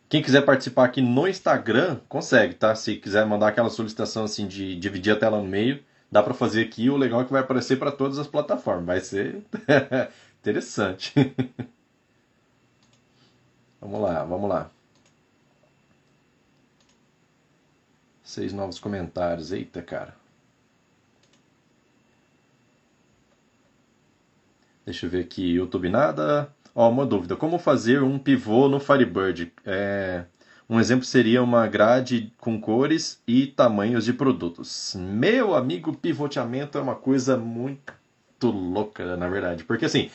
Quem 0.08 0.22
quiser 0.22 0.42
participar 0.42 0.86
aqui 0.86 1.02
no 1.02 1.28
Instagram, 1.28 2.00
consegue, 2.08 2.54
tá? 2.54 2.74
Se 2.74 2.96
quiser 2.96 3.26
mandar 3.26 3.50
aquela 3.50 3.70
solicitação 3.70 4.24
assim 4.24 4.48
de 4.48 4.76
dividir 4.76 5.14
a 5.14 5.16
tela 5.16 5.38
no 5.38 5.48
meio, 5.48 5.84
dá 6.12 6.24
para 6.24 6.34
fazer 6.34 6.62
aqui. 6.62 6.90
O 6.90 6.98
legal 6.98 7.22
é 7.22 7.26
que 7.26 7.32
vai 7.32 7.42
aparecer 7.42 7.78
para 7.78 7.92
todas 7.92 8.18
as 8.18 8.28
plataformas. 8.28 8.86
Vai 8.86 9.00
ser 9.02 9.44
interessante. 10.42 11.14
vamos 13.80 14.02
lá, 14.02 14.24
vamos 14.24 14.50
lá. 14.50 14.70
Seis 18.24 18.54
novos 18.54 18.80
comentários. 18.80 19.52
Eita, 19.52 19.82
cara. 19.82 20.16
Deixa 24.86 25.06
eu 25.06 25.10
ver 25.10 25.22
aqui, 25.22 25.54
YouTube 25.54 25.90
nada. 25.90 26.54
Ó, 26.74 26.90
uma 26.90 27.06
dúvida, 27.06 27.36
como 27.36 27.60
fazer 27.60 28.02
um 28.02 28.18
pivô 28.18 28.70
no 28.70 28.80
Firebird? 28.80 29.52
É, 29.66 30.26
um 30.70 30.80
exemplo 30.80 31.06
seria 31.06 31.44
uma 31.44 31.68
grade 31.68 32.32
com 32.38 32.60
cores 32.62 33.22
e 33.28 33.48
tamanhos 33.48 34.06
de 34.06 34.14
produtos. 34.14 34.96
Meu 34.96 35.56
amigo, 35.56 35.96
pivoteamento 35.96 36.78
é 36.78 36.82
uma 36.82 36.96
coisa 36.96 37.36
muito 37.36 37.99
louca, 38.48 39.16
na 39.18 39.28
verdade. 39.28 39.64
Porque 39.64 39.86
assim, 39.86 40.10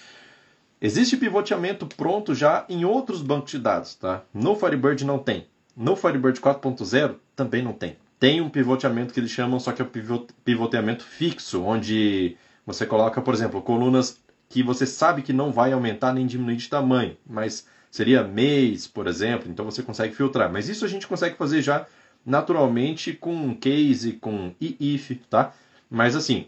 existe 0.80 1.16
pivoteamento 1.16 1.86
pronto 1.86 2.34
já 2.34 2.64
em 2.68 2.84
outros 2.84 3.22
bancos 3.22 3.50
de 3.52 3.58
dados, 3.58 3.94
tá? 3.94 4.22
No 4.32 4.54
Firebird 4.56 5.04
não 5.04 5.18
tem. 5.18 5.46
No 5.76 5.96
Firebird 5.96 6.40
4.0 6.40 7.16
também 7.34 7.62
não 7.62 7.72
tem. 7.72 7.96
tem 8.18 8.40
um 8.40 8.48
pivoteamento 8.48 9.12
que 9.12 9.20
eles 9.20 9.30
chamam, 9.30 9.58
só 9.60 9.72
que 9.72 9.82
é 9.82 9.84
o 9.84 10.26
pivoteamento 10.44 11.04
fixo, 11.04 11.62
onde 11.62 12.36
você 12.64 12.86
coloca, 12.86 13.20
por 13.20 13.34
exemplo, 13.34 13.60
colunas 13.60 14.18
que 14.48 14.62
você 14.62 14.86
sabe 14.86 15.22
que 15.22 15.32
não 15.32 15.50
vai 15.50 15.72
aumentar 15.72 16.12
nem 16.12 16.26
diminuir 16.26 16.56
de 16.56 16.68
tamanho, 16.68 17.16
mas 17.26 17.66
seria 17.90 18.22
mês, 18.22 18.86
por 18.86 19.06
exemplo, 19.06 19.50
então 19.50 19.64
você 19.64 19.82
consegue 19.82 20.14
filtrar. 20.14 20.50
Mas 20.50 20.68
isso 20.68 20.84
a 20.84 20.88
gente 20.88 21.06
consegue 21.06 21.36
fazer 21.36 21.60
já 21.60 21.86
naturalmente 22.24 23.12
com 23.12 23.54
case, 23.54 24.12
com 24.14 24.54
if, 24.60 25.18
tá? 25.28 25.52
Mas 25.90 26.16
assim, 26.16 26.46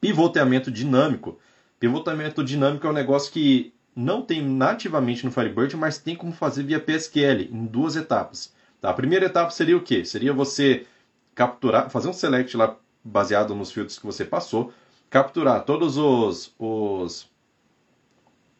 pivoteamento 0.00 0.70
dinâmico. 0.70 1.38
Pivoteamento 1.78 2.42
dinâmico 2.42 2.86
é 2.86 2.90
um 2.90 2.94
negócio 2.94 3.32
que 3.32 3.72
não 3.94 4.22
tem 4.22 4.42
nativamente 4.42 5.24
no 5.24 5.32
Firebird, 5.32 5.76
mas 5.76 5.98
tem 5.98 6.16
como 6.16 6.32
fazer 6.32 6.62
via 6.62 6.80
PSQL 6.80 7.42
em 7.50 7.66
duas 7.66 7.96
etapas. 7.96 8.52
Tá? 8.80 8.90
A 8.90 8.94
primeira 8.94 9.26
etapa 9.26 9.50
seria 9.50 9.76
o 9.76 9.82
quê? 9.82 10.04
Seria 10.04 10.32
você 10.32 10.86
capturar, 11.34 11.90
fazer 11.90 12.08
um 12.08 12.12
select 12.12 12.56
lá 12.56 12.76
baseado 13.04 13.54
nos 13.54 13.72
filtros 13.72 13.98
que 13.98 14.06
você 14.06 14.24
passou, 14.24 14.72
capturar 15.08 15.64
todos 15.64 15.96
os, 15.96 16.54
os 16.58 17.28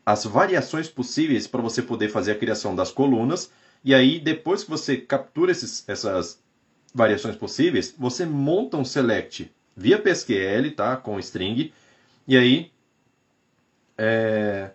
as 0.05 0.25
variações 0.25 0.89
possíveis 0.89 1.47
para 1.47 1.63
você 1.63 1.83
poder 1.83 2.09
fazer 2.09 2.33
a 2.33 2.39
criação 2.39 2.75
das 2.75 2.91
colunas. 2.91 3.51
E 3.85 3.95
aí, 3.95 4.19
depois 4.19 4.65
que 4.65 4.71
você 4.71 4.97
captura 4.97 5.53
esses, 5.53 5.89
essas 5.89 6.43
variações 6.93 7.37
possíveis, 7.37 7.95
você 7.97 8.27
monta 8.27 8.77
um 8.77 8.85
select 8.85 9.51
via 9.81 9.99
PSQL, 9.99 10.71
tá? 10.73 10.95
Com 10.97 11.19
string. 11.19 11.73
E 12.29 12.37
aí, 12.37 12.71
é... 13.97 14.71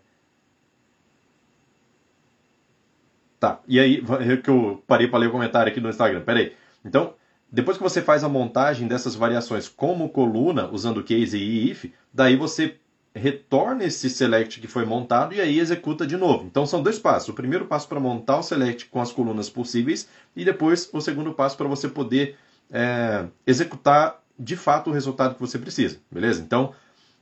Tá, 3.39 3.61
e 3.67 3.79
aí, 3.79 4.01
que 4.41 4.49
eu 4.49 4.83
parei 4.87 5.07
para 5.07 5.19
ler 5.19 5.27
o 5.27 5.31
comentário 5.31 5.71
aqui 5.71 5.79
no 5.79 5.89
Instagram, 5.89 6.21
peraí. 6.21 6.55
Então, 6.83 7.13
depois 7.51 7.77
que 7.77 7.83
você 7.83 8.01
faz 8.01 8.23
a 8.23 8.29
montagem 8.29 8.87
dessas 8.87 9.13
variações 9.13 9.69
como 9.69 10.09
coluna, 10.09 10.67
usando 10.71 11.03
case 11.03 11.37
e 11.37 11.69
if, 11.69 11.85
daí 12.11 12.35
você 12.35 12.77
retorna 13.13 13.83
esse 13.83 14.09
select 14.09 14.59
que 14.59 14.67
foi 14.67 14.85
montado 14.85 15.33
e 15.35 15.39
aí 15.39 15.59
executa 15.59 16.05
de 16.07 16.17
novo. 16.17 16.45
Então 16.45 16.65
são 16.65 16.81
dois 16.81 16.97
passos. 16.97 17.29
O 17.29 17.33
primeiro 17.33 17.65
passo 17.65 17.87
para 17.87 17.99
montar 17.99 18.39
o 18.39 18.43
select 18.43 18.87
com 18.87 18.99
as 18.99 19.11
colunas 19.11 19.49
possíveis 19.49 20.09
e 20.35 20.43
depois 20.43 20.89
o 20.91 20.99
segundo 20.99 21.33
passo 21.33 21.55
para 21.55 21.67
você 21.67 21.87
poder 21.87 22.37
é, 22.69 23.25
executar 23.47 24.24
de 24.37 24.55
fato 24.55 24.89
o 24.89 24.93
resultado 24.93 25.35
que 25.35 25.41
você 25.41 25.57
precisa, 25.57 25.97
beleza? 26.11 26.41
Então 26.41 26.73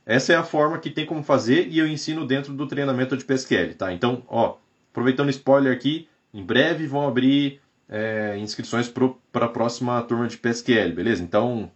essa 0.06 0.32
é 0.32 0.36
a 0.36 0.44
forma 0.44 0.78
que 0.78 0.90
tem 0.90 1.06
como 1.06 1.22
fazer 1.22 1.68
e 1.68 1.78
eu 1.78 1.88
ensino 1.88 2.26
dentro 2.26 2.52
do 2.52 2.66
treinamento 2.66 3.16
de 3.16 3.24
PSQL, 3.24 3.74
tá? 3.74 3.92
Então, 3.92 4.22
ó, 4.28 4.56
aproveitando 4.90 5.28
o 5.28 5.30
spoiler 5.30 5.72
aqui, 5.72 6.08
em 6.32 6.44
breve 6.44 6.86
vão 6.86 7.08
abrir 7.08 7.60
é, 7.88 8.36
inscrições 8.38 8.88
para 9.32 9.46
a 9.46 9.48
próxima 9.48 10.00
turma 10.02 10.28
de 10.28 10.36
PSQL, 10.36 10.92
beleza? 10.94 11.22
Então, 11.22 11.70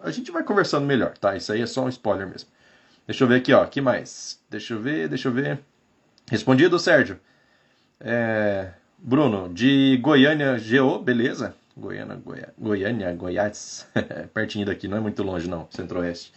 a 0.00 0.10
gente 0.10 0.30
vai 0.30 0.44
conversando 0.44 0.86
melhor, 0.86 1.18
tá? 1.18 1.36
Isso 1.36 1.52
aí 1.52 1.60
é 1.60 1.66
só 1.66 1.84
um 1.84 1.88
spoiler 1.88 2.28
mesmo. 2.28 2.48
Deixa 3.06 3.24
eu 3.24 3.28
ver 3.28 3.36
aqui, 3.36 3.52
ó. 3.52 3.64
que 3.66 3.80
mais? 3.80 4.40
Deixa 4.48 4.74
eu 4.74 4.80
ver, 4.80 5.08
deixa 5.08 5.28
eu 5.28 5.32
ver. 5.32 5.58
Respondido, 6.30 6.78
Sérgio. 6.78 7.18
É, 8.00 8.70
Bruno, 8.96 9.52
de 9.52 9.98
Goiânia, 10.00 10.56
GO, 10.56 11.00
beleza? 11.00 11.54
Goiânia, 11.76 12.16
Goiá, 12.16 12.48
Goiânia, 12.58 13.12
Goiás. 13.12 13.86
Pertinho 14.34 14.66
daqui, 14.66 14.88
não 14.88 14.96
é 14.96 15.00
muito 15.00 15.22
longe, 15.22 15.48
não. 15.48 15.66
Centro-Oeste. 15.70 16.32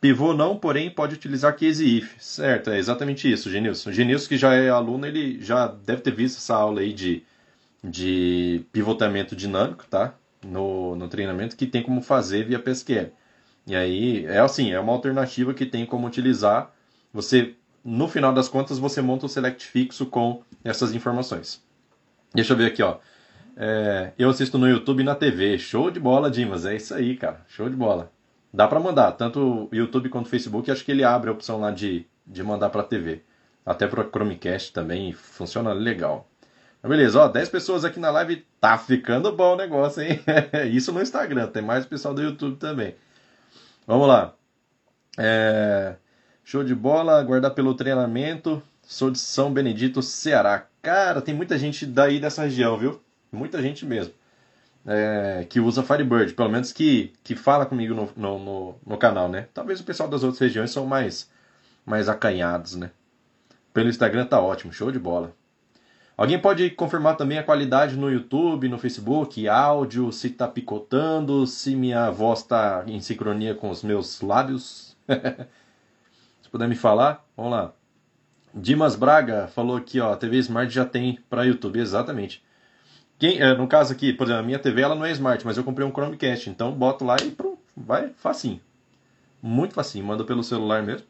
Pivô 0.00 0.34
não, 0.34 0.56
porém 0.56 0.90
pode 0.90 1.14
utilizar 1.14 1.56
case 1.56 1.98
if. 1.98 2.20
Certo, 2.20 2.70
é 2.70 2.78
exatamente 2.78 3.30
isso, 3.30 3.50
Genilson. 3.50 3.90
O 3.90 3.92
Genilson, 3.92 4.28
que 4.28 4.36
já 4.36 4.52
é 4.52 4.68
aluno, 4.68 5.06
ele 5.06 5.40
já 5.40 5.68
deve 5.68 6.02
ter 6.02 6.10
visto 6.12 6.38
essa 6.38 6.56
aula 6.56 6.80
aí 6.80 6.92
de, 6.92 7.22
de 7.82 8.64
pivotamento 8.72 9.36
dinâmico, 9.36 9.86
tá? 9.88 10.14
No, 10.44 10.96
no 10.96 11.08
treinamento, 11.08 11.56
que 11.56 11.68
tem 11.68 11.84
como 11.84 12.02
fazer 12.02 12.44
via 12.44 12.58
PSQL. 12.58 13.12
E 13.64 13.76
aí, 13.76 14.26
é 14.26 14.40
assim, 14.40 14.72
é 14.72 14.80
uma 14.80 14.92
alternativa 14.92 15.54
que 15.54 15.64
tem 15.64 15.86
como 15.86 16.06
utilizar. 16.06 16.72
Você, 17.14 17.54
no 17.84 18.08
final 18.08 18.34
das 18.34 18.48
contas, 18.48 18.80
você 18.80 19.00
monta 19.00 19.26
o 19.26 19.28
select 19.28 19.64
fixo 19.64 20.06
com 20.06 20.42
essas 20.64 20.92
informações. 20.92 21.62
Deixa 22.34 22.54
eu 22.54 22.56
ver 22.56 22.66
aqui, 22.66 22.82
ó. 22.82 22.98
É, 23.56 24.12
eu 24.18 24.30
assisto 24.30 24.58
no 24.58 24.68
YouTube 24.68 25.00
e 25.00 25.04
na 25.04 25.14
TV. 25.14 25.58
Show 25.58 25.90
de 25.90 26.00
bola, 26.00 26.30
Dimas. 26.30 26.64
É 26.64 26.74
isso 26.76 26.94
aí, 26.94 27.16
cara. 27.16 27.42
Show 27.48 27.68
de 27.68 27.76
bola. 27.76 28.10
Dá 28.52 28.68
para 28.68 28.80
mandar, 28.80 29.12
tanto 29.12 29.68
YouTube 29.72 30.10
quanto 30.10 30.28
Facebook, 30.28 30.70
acho 30.70 30.84
que 30.84 30.92
ele 30.92 31.02
abre 31.02 31.30
a 31.30 31.32
opção 31.32 31.58
lá 31.58 31.70
de, 31.70 32.06
de 32.26 32.42
mandar 32.42 32.68
para 32.68 32.82
TV. 32.82 33.22
Até 33.64 33.86
para 33.86 34.04
Chromecast 34.04 34.72
também 34.72 35.12
funciona 35.12 35.72
legal. 35.72 36.28
Mas 36.82 36.90
beleza, 36.90 37.20
ó, 37.20 37.28
10 37.28 37.48
pessoas 37.48 37.84
aqui 37.84 37.98
na 37.98 38.10
live, 38.10 38.44
tá 38.60 38.76
ficando 38.76 39.32
bom 39.32 39.54
o 39.54 39.56
negócio, 39.56 40.02
hein? 40.02 40.20
Isso 40.70 40.92
no 40.92 41.00
Instagram, 41.00 41.46
tem 41.46 41.62
mais 41.62 41.86
pessoal 41.86 42.12
do 42.12 42.22
YouTube 42.22 42.56
também. 42.56 42.94
Vamos 43.86 44.06
lá. 44.06 44.34
É... 45.16 45.94
Show 46.44 46.62
de 46.62 46.74
bola, 46.74 47.18
aguardar 47.18 47.54
pelo 47.54 47.74
treinamento. 47.74 48.62
Sou 48.82 49.10
de 49.10 49.18
São 49.18 49.52
Benedito, 49.52 50.02
Ceará. 50.02 50.66
Cara, 50.82 51.22
tem 51.22 51.34
muita 51.34 51.56
gente 51.56 51.86
daí 51.86 52.20
dessa 52.20 52.42
região, 52.42 52.76
viu? 52.76 53.00
Muita 53.32 53.62
gente 53.62 53.86
mesmo 53.86 54.12
é, 54.86 55.46
que 55.48 55.60
usa 55.60 55.82
Firebird, 55.82 56.34
pelo 56.34 56.48
menos 56.48 56.72
que, 56.72 57.12
que 57.22 57.34
fala 57.34 57.66
comigo 57.66 57.94
no, 57.94 58.08
no, 58.16 58.38
no, 58.38 58.74
no, 58.86 58.98
canal, 58.98 59.28
né? 59.28 59.48
Talvez 59.54 59.80
o 59.80 59.84
pessoal 59.84 60.08
das 60.08 60.22
outras 60.22 60.40
regiões 60.40 60.70
são 60.70 60.86
mais, 60.86 61.30
mais 61.86 62.08
acanhados, 62.08 62.74
né? 62.76 62.90
Pelo 63.72 63.88
Instagram 63.88 64.26
tá 64.26 64.40
ótimo, 64.40 64.72
show 64.72 64.90
de 64.90 64.98
bola. 64.98 65.34
Alguém 66.16 66.38
pode 66.38 66.70
confirmar 66.70 67.16
também 67.16 67.38
a 67.38 67.42
qualidade 67.42 67.96
no 67.96 68.10
YouTube, 68.10 68.68
no 68.68 68.78
Facebook, 68.78 69.48
áudio, 69.48 70.12
se 70.12 70.28
tá 70.30 70.46
picotando, 70.46 71.46
se 71.46 71.74
minha 71.74 72.10
voz 72.10 72.42
tá 72.42 72.84
em 72.86 73.00
sincronia 73.00 73.54
com 73.54 73.70
os 73.70 73.82
meus 73.82 74.20
lábios? 74.20 74.96
se 76.42 76.50
puder 76.50 76.68
me 76.68 76.76
falar, 76.76 77.24
vamos 77.36 77.52
lá. 77.52 77.72
Dimas 78.54 78.94
Braga 78.94 79.46
falou 79.48 79.76
aqui, 79.76 79.98
ó, 80.00 80.12
a 80.12 80.16
TV 80.16 80.36
Smart 80.38 80.72
já 80.72 80.84
tem 80.84 81.18
para 81.30 81.44
YouTube, 81.44 81.78
exatamente. 81.78 82.44
Quem, 83.22 83.40
é, 83.40 83.54
no 83.54 83.68
caso 83.68 83.92
aqui, 83.92 84.12
por 84.12 84.24
exemplo, 84.24 84.40
a 84.40 84.44
minha 84.44 84.58
TV 84.58 84.82
ela 84.82 84.96
não 84.96 85.06
é 85.06 85.12
smart, 85.12 85.46
mas 85.46 85.56
eu 85.56 85.62
comprei 85.62 85.86
um 85.86 85.92
Chromecast, 85.92 86.50
então 86.50 86.72
boto 86.72 87.04
lá 87.04 87.14
e 87.22 87.30
pronto, 87.30 87.60
vai 87.76 88.08
facinho. 88.16 88.60
Muito 89.40 89.74
facinho, 89.74 90.04
manda 90.04 90.24
pelo 90.24 90.42
celular 90.42 90.82
mesmo. 90.82 91.06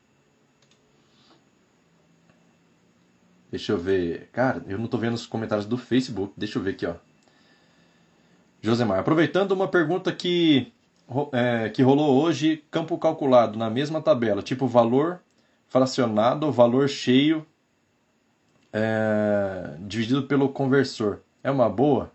Deixa 3.50 3.72
eu 3.72 3.78
ver. 3.78 4.28
Cara, 4.30 4.62
eu 4.68 4.78
não 4.78 4.88
tô 4.88 4.98
vendo 4.98 5.14
os 5.14 5.26
comentários 5.26 5.64
do 5.64 5.78
Facebook. 5.78 6.34
Deixa 6.36 6.58
eu 6.58 6.62
ver 6.62 6.72
aqui, 6.72 6.84
ó. 6.84 6.96
Josemar, 8.60 8.98
aproveitando 8.98 9.52
uma 9.52 9.66
pergunta 9.66 10.12
que, 10.12 10.70
é, 11.32 11.70
que 11.70 11.82
rolou 11.82 12.22
hoje, 12.22 12.62
campo 12.70 12.98
calculado 12.98 13.58
na 13.58 13.70
mesma 13.70 14.02
tabela, 14.02 14.42
tipo 14.42 14.66
valor 14.66 15.18
fracionado, 15.66 16.52
valor 16.52 16.90
cheio 16.90 17.46
é, 18.70 19.76
dividido 19.80 20.24
pelo 20.24 20.50
conversor. 20.50 21.22
É 21.42 21.50
uma 21.50 21.68
boa? 21.68 22.12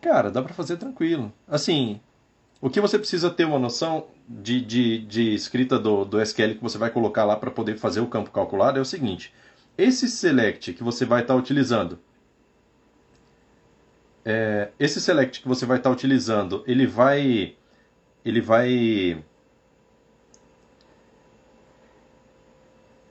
Cara, 0.00 0.30
dá 0.30 0.42
para 0.42 0.54
fazer 0.54 0.76
tranquilo. 0.76 1.32
Assim, 1.48 2.00
o 2.60 2.70
que 2.70 2.80
você 2.80 2.98
precisa 2.98 3.30
ter 3.30 3.44
uma 3.44 3.58
noção 3.58 4.06
de, 4.28 4.60
de, 4.60 4.98
de 4.98 5.34
escrita 5.34 5.78
do, 5.78 6.04
do 6.04 6.20
SQL 6.20 6.54
que 6.54 6.62
você 6.62 6.78
vai 6.78 6.90
colocar 6.90 7.24
lá 7.24 7.36
para 7.36 7.50
poder 7.50 7.76
fazer 7.76 8.00
o 8.00 8.06
campo 8.06 8.30
calculado 8.30 8.78
é 8.78 8.82
o 8.82 8.84
seguinte: 8.84 9.32
esse 9.76 10.08
select 10.08 10.72
que 10.72 10.82
você 10.82 11.04
vai 11.04 11.22
estar 11.22 11.34
tá 11.34 11.40
utilizando, 11.40 11.98
é, 14.24 14.70
esse 14.78 15.00
select 15.00 15.40
que 15.40 15.48
você 15.48 15.66
vai 15.66 15.78
estar 15.78 15.90
tá 15.90 15.94
utilizando, 15.94 16.64
ele 16.66 16.86
vai, 16.86 17.54
ele 18.24 18.40
vai, 18.40 19.24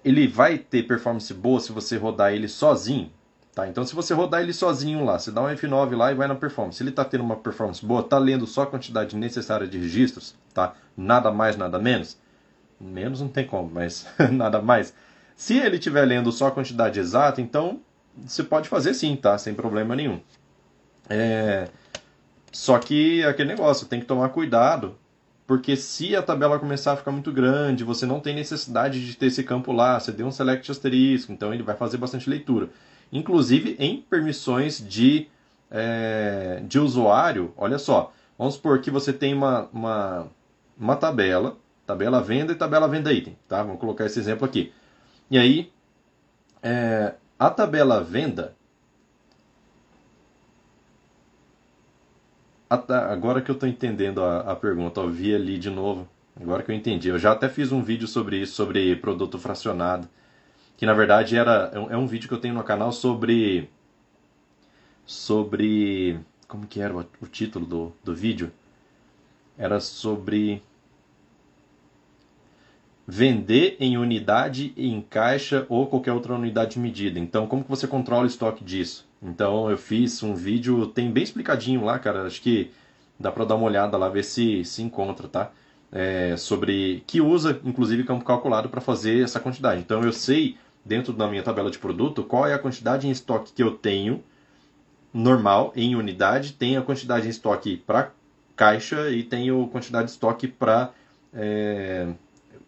ele 0.03 0.27
vai 0.27 0.57
ter 0.57 0.83
performance 0.83 1.33
boa 1.33 1.59
se 1.59 1.71
você 1.71 1.97
rodar 1.97 2.33
ele 2.33 2.47
sozinho. 2.47 3.11
Tá? 3.55 3.69
Então, 3.69 3.85
se 3.85 3.95
você 3.95 4.13
rodar 4.13 4.41
ele 4.41 4.51
sozinho 4.51 5.05
lá, 5.05 5.17
você 5.17 5.31
dá 5.31 5.41
um 5.41 5.47
F9 5.47 5.95
lá 5.95 6.11
e 6.11 6.15
vai 6.15 6.27
na 6.27 6.35
performance. 6.35 6.75
Se 6.75 6.83
ele 6.83 6.89
está 6.89 7.05
tendo 7.05 7.23
uma 7.23 7.37
performance 7.37 7.83
boa, 7.83 8.01
está 8.01 8.17
lendo 8.17 8.45
só 8.45 8.63
a 8.63 8.67
quantidade 8.67 9.15
necessária 9.15 9.65
de 9.65 9.77
registros, 9.77 10.35
tá? 10.53 10.73
nada 10.95 11.31
mais, 11.31 11.55
nada 11.55 11.79
menos. 11.79 12.17
Menos 12.77 13.21
não 13.21 13.29
tem 13.29 13.47
como, 13.47 13.71
mas 13.73 14.05
nada 14.29 14.61
mais. 14.61 14.93
Se 15.37 15.57
ele 15.57 15.77
estiver 15.77 16.03
lendo 16.03 16.33
só 16.33 16.47
a 16.47 16.51
quantidade 16.51 16.99
exata, 16.99 17.39
então 17.39 17.79
você 18.17 18.43
pode 18.43 18.67
fazer 18.67 18.93
sim, 18.93 19.15
tá? 19.15 19.37
Sem 19.37 19.53
problema 19.53 19.95
nenhum. 19.95 20.19
É... 21.09 21.69
Só 22.51 22.77
que 22.77 23.23
aquele 23.23 23.47
negócio, 23.47 23.87
tem 23.87 24.01
que 24.01 24.05
tomar 24.05 24.29
cuidado, 24.29 24.97
porque 25.47 25.77
se 25.77 26.13
a 26.13 26.21
tabela 26.21 26.59
começar 26.59 26.91
a 26.91 26.97
ficar 26.97 27.11
muito 27.11 27.31
grande, 27.31 27.85
você 27.85 28.05
não 28.05 28.19
tem 28.19 28.35
necessidade 28.35 29.05
de 29.05 29.15
ter 29.15 29.27
esse 29.27 29.43
campo 29.43 29.71
lá, 29.71 29.97
você 29.97 30.11
deu 30.11 30.27
um 30.27 30.31
select 30.31 30.69
asterisco, 30.69 31.31
então 31.31 31.53
ele 31.53 31.63
vai 31.63 31.75
fazer 31.75 31.97
bastante 31.97 32.29
leitura 32.29 32.69
inclusive 33.11 33.75
em 33.79 34.01
permissões 34.01 34.79
de, 34.79 35.27
é, 35.71 36.61
de 36.67 36.79
usuário. 36.79 37.53
Olha 37.57 37.77
só, 37.77 38.13
vamos 38.37 38.55
supor 38.55 38.79
que 38.81 38.91
você 38.91 39.11
tem 39.13 39.33
uma, 39.33 39.69
uma, 39.71 40.27
uma 40.77 40.95
tabela, 40.95 41.57
tabela 41.85 42.21
venda 42.21 42.51
e 42.51 42.55
tabela 42.55 42.87
venda 42.87 43.11
item, 43.13 43.37
tá? 43.47 43.63
Vamos 43.63 43.79
colocar 43.79 44.05
esse 44.05 44.19
exemplo 44.19 44.45
aqui. 44.45 44.73
E 45.29 45.37
aí, 45.37 45.71
é, 46.61 47.13
a 47.37 47.49
tabela 47.49 48.03
venda, 48.03 48.55
agora 52.69 53.41
que 53.41 53.51
eu 53.51 53.55
estou 53.55 53.69
entendendo 53.69 54.23
a, 54.23 54.39
a 54.51 54.55
pergunta, 54.55 54.99
eu 54.99 55.09
vi 55.09 55.33
ali 55.33 55.57
de 55.57 55.69
novo. 55.69 56.07
Agora 56.39 56.63
que 56.63 56.71
eu 56.71 56.75
entendi. 56.75 57.07
Eu 57.07 57.17
já 57.17 57.31
até 57.31 57.47
fiz 57.47 57.71
um 57.71 57.81
vídeo 57.81 58.07
sobre 58.07 58.37
isso, 58.37 58.53
sobre 58.53 58.95
produto 58.97 59.39
fracionado. 59.39 60.07
Que 60.77 60.85
na 60.85 60.93
verdade 60.93 61.37
era 61.37 61.71
é 61.73 61.97
um 61.97 62.03
é 62.03 62.07
vídeo 62.07 62.27
que 62.27 62.33
eu 62.33 62.39
tenho 62.39 62.53
no 62.53 62.63
canal 62.63 62.91
sobre. 62.91 63.69
Sobre. 65.05 66.19
Como 66.47 66.67
que 66.67 66.81
era 66.81 66.95
o, 66.95 67.05
o 67.21 67.27
título 67.27 67.65
do, 67.65 67.93
do 68.03 68.15
vídeo? 68.15 68.51
Era 69.57 69.79
sobre 69.79 70.61
vender 73.07 73.77
em 73.79 73.97
unidade, 73.97 74.73
em 74.75 75.01
caixa 75.01 75.65
ou 75.69 75.87
qualquer 75.87 76.11
outra 76.11 76.33
unidade 76.33 76.71
de 76.71 76.79
medida. 76.79 77.19
Então, 77.19 77.47
como 77.47 77.63
que 77.63 77.69
você 77.69 77.87
controla 77.87 78.23
o 78.23 78.27
estoque 78.27 78.63
disso? 78.63 79.07
Então, 79.21 79.69
eu 79.69 79.77
fiz 79.77 80.21
um 80.23 80.33
vídeo, 80.33 80.87
tem 80.87 81.11
bem 81.11 81.23
explicadinho 81.23 81.83
lá, 81.83 81.99
cara. 81.99 82.25
Acho 82.25 82.41
que 82.41 82.71
dá 83.19 83.31
para 83.31 83.45
dar 83.45 83.55
uma 83.55 83.65
olhada 83.65 83.97
lá, 83.97 84.09
ver 84.09 84.23
se 84.23 84.63
se 84.65 84.81
encontra, 84.81 85.27
tá? 85.27 85.51
É, 85.91 86.35
sobre 86.35 87.03
que 87.07 87.21
usa, 87.21 87.59
inclusive, 87.63 88.03
campo 88.03 88.25
calculado 88.25 88.69
para 88.69 88.81
fazer 88.81 89.23
essa 89.23 89.39
quantidade. 89.39 89.79
Então, 89.79 90.03
eu 90.03 90.11
sei 90.11 90.57
dentro 90.85 91.11
da 91.11 91.27
minha 91.27 91.41
tabela 91.41 91.71
de 91.71 91.79
produto 91.79 92.23
qual 92.23 92.47
é 92.47 92.53
a 92.53 92.59
quantidade 92.59 93.07
em 93.07 93.11
estoque 93.11 93.51
que 93.51 93.63
eu 93.63 93.71
tenho 93.71 94.23
normal 95.11 95.73
em 95.75 95.95
unidade, 95.95 96.53
tenho 96.53 96.79
a 96.79 96.83
quantidade 96.83 97.25
em 97.25 97.29
estoque 97.29 97.77
para 97.77 98.11
caixa 98.55 99.09
e 99.09 99.23
tenho 99.23 99.67
quantidade 99.67 100.05
de 100.05 100.11
estoque 100.11 100.47
para 100.47 100.91
é, 101.33 102.07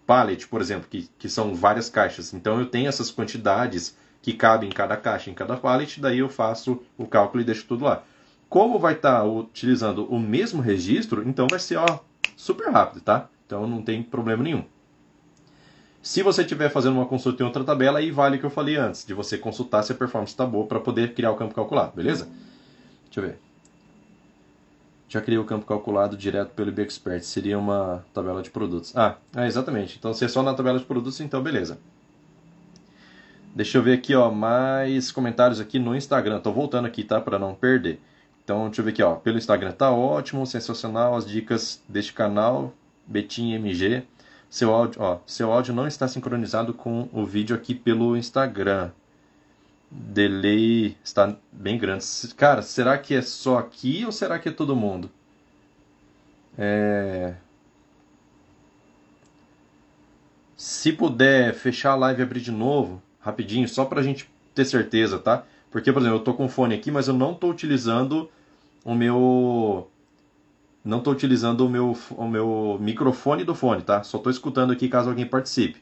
pallet, 0.05 0.47
por 0.47 0.61
exemplo, 0.61 0.87
que, 0.89 1.09
que 1.19 1.29
são 1.29 1.53
várias 1.53 1.89
caixas. 1.89 2.33
Então 2.33 2.59
eu 2.59 2.65
tenho 2.65 2.87
essas 2.87 3.11
quantidades 3.11 3.95
que 4.21 4.33
cabem 4.33 4.69
em 4.69 4.71
cada 4.71 4.95
caixa, 4.97 5.29
em 5.29 5.33
cada 5.33 5.57
pallet, 5.57 5.99
daí 5.99 6.19
eu 6.19 6.29
faço 6.29 6.81
o 6.97 7.05
cálculo 7.05 7.41
e 7.41 7.45
deixo 7.45 7.65
tudo 7.65 7.85
lá. 7.85 8.03
Como 8.49 8.79
vai 8.79 8.93
estar 8.93 9.19
tá 9.19 9.23
utilizando 9.25 10.05
o 10.05 10.19
mesmo 10.19 10.61
registro, 10.61 11.27
então 11.27 11.47
vai 11.49 11.59
ser 11.59 11.77
ó, 11.77 11.99
super 12.35 12.71
rápido, 12.71 13.01
tá? 13.01 13.29
Então 13.45 13.67
não 13.67 13.81
tem 13.81 14.01
problema 14.01 14.43
nenhum. 14.43 14.63
Se 16.01 16.23
você 16.23 16.41
estiver 16.41 16.69
fazendo 16.69 16.93
uma 16.95 17.05
consulta 17.05 17.43
em 17.43 17.45
outra 17.45 17.63
tabela, 17.63 17.99
aí 17.99 18.11
vale 18.11 18.37
o 18.37 18.39
que 18.39 18.45
eu 18.45 18.49
falei 18.49 18.77
antes, 18.77 19.05
de 19.05 19.13
você 19.13 19.37
consultar 19.37 19.83
se 19.83 19.91
a 19.91 19.95
performance 19.95 20.31
está 20.31 20.45
boa 20.45 20.65
para 20.65 20.79
poder 20.79 21.13
criar 21.13 21.31
o 21.31 21.35
campo 21.35 21.53
calculado, 21.53 21.93
beleza? 21.95 22.29
Deixa 23.05 23.19
eu 23.19 23.23
ver. 23.23 23.39
Já 25.09 25.21
criei 25.21 25.39
o 25.39 25.45
campo 25.45 25.65
calculado 25.65 26.17
direto 26.17 26.49
pelo 26.49 26.69
IBExpert. 26.69 27.23
Seria 27.23 27.57
uma 27.57 28.05
tabela 28.13 28.41
de 28.41 28.49
produtos. 28.49 28.95
Ah, 28.95 29.15
é, 29.35 29.47
exatamente. 29.47 29.95
Então, 29.97 30.13
se 30.13 30.25
é 30.25 30.27
só 30.27 30.43
na 30.43 30.53
tabela 30.53 30.77
de 30.77 30.85
produtos, 30.85 31.19
então 31.21 31.41
beleza. 31.41 31.79
Deixa 33.55 33.77
eu 33.77 33.81
ver 33.81 33.93
aqui, 33.93 34.13
ó, 34.13 34.29
mais 34.29 35.11
comentários 35.11 35.59
aqui 35.59 35.79
no 35.79 35.95
Instagram. 35.95 36.39
Tô 36.39 36.51
voltando 36.51 36.85
aqui, 36.85 37.03
tá? 37.03 37.21
Para 37.21 37.39
não 37.39 37.55
perder. 37.55 37.99
Então, 38.43 38.65
deixa 38.65 38.81
eu 38.81 38.85
ver 38.85 38.91
aqui, 38.91 39.01
ó. 39.01 39.15
Pelo 39.15 39.37
Instagram 39.37 39.71
tá 39.71 39.91
ótimo, 39.91 40.45
sensacional 40.45 41.15
as 41.15 41.25
dicas 41.25 41.81
deste 41.87 42.13
canal, 42.13 42.73
Betim 43.05 43.53
MG. 43.53 44.03
Seu 44.49 44.73
áudio, 44.73 45.01
ó, 45.01 45.19
seu 45.25 45.51
áudio 45.51 45.73
não 45.73 45.87
está 45.87 46.07
sincronizado 46.07 46.73
com 46.73 47.09
o 47.11 47.25
vídeo 47.25 47.55
aqui 47.55 47.75
pelo 47.75 48.15
Instagram 48.15 48.91
delay 49.89 50.97
está 51.03 51.35
bem 51.51 51.77
grande. 51.77 52.05
Cara, 52.35 52.61
será 52.61 52.97
que 52.97 53.15
é 53.15 53.21
só 53.21 53.57
aqui 53.57 54.03
ou 54.05 54.11
será 54.11 54.37
que 54.39 54.49
é 54.49 54.51
todo 54.51 54.75
mundo? 54.75 55.09
É... 56.57 57.35
Se 60.55 60.91
puder 60.91 61.53
fechar 61.53 61.91
a 61.91 61.95
live 61.95 62.21
e 62.21 62.23
abrir 62.23 62.41
de 62.41 62.51
novo, 62.51 63.01
rapidinho, 63.19 63.67
só 63.67 63.85
pra 63.85 64.01
gente 64.01 64.29
ter 64.55 64.65
certeza, 64.65 65.19
tá? 65.19 65.45
Porque, 65.69 65.91
por 65.93 66.01
exemplo, 66.01 66.17
eu 66.17 66.23
tô 66.23 66.33
com 66.33 66.45
o 66.45 66.49
fone 66.49 66.75
aqui, 66.75 66.89
mas 66.89 67.07
eu 67.07 67.13
não 67.13 67.33
tô 67.33 67.49
utilizando 67.49 68.29
o 68.83 68.95
meu. 68.95 69.87
Não 70.87 71.01
tô 71.01 71.11
utilizando 71.11 71.65
o 71.65 71.69
meu, 71.69 71.97
o 72.11 72.27
meu 72.27 72.77
microfone 72.79 73.43
do 73.43 73.53
fone, 73.53 73.81
tá? 73.81 74.03
Só 74.03 74.17
tô 74.17 74.29
escutando 74.29 74.71
aqui 74.71 74.87
caso 74.87 75.09
alguém 75.09 75.25
participe 75.25 75.81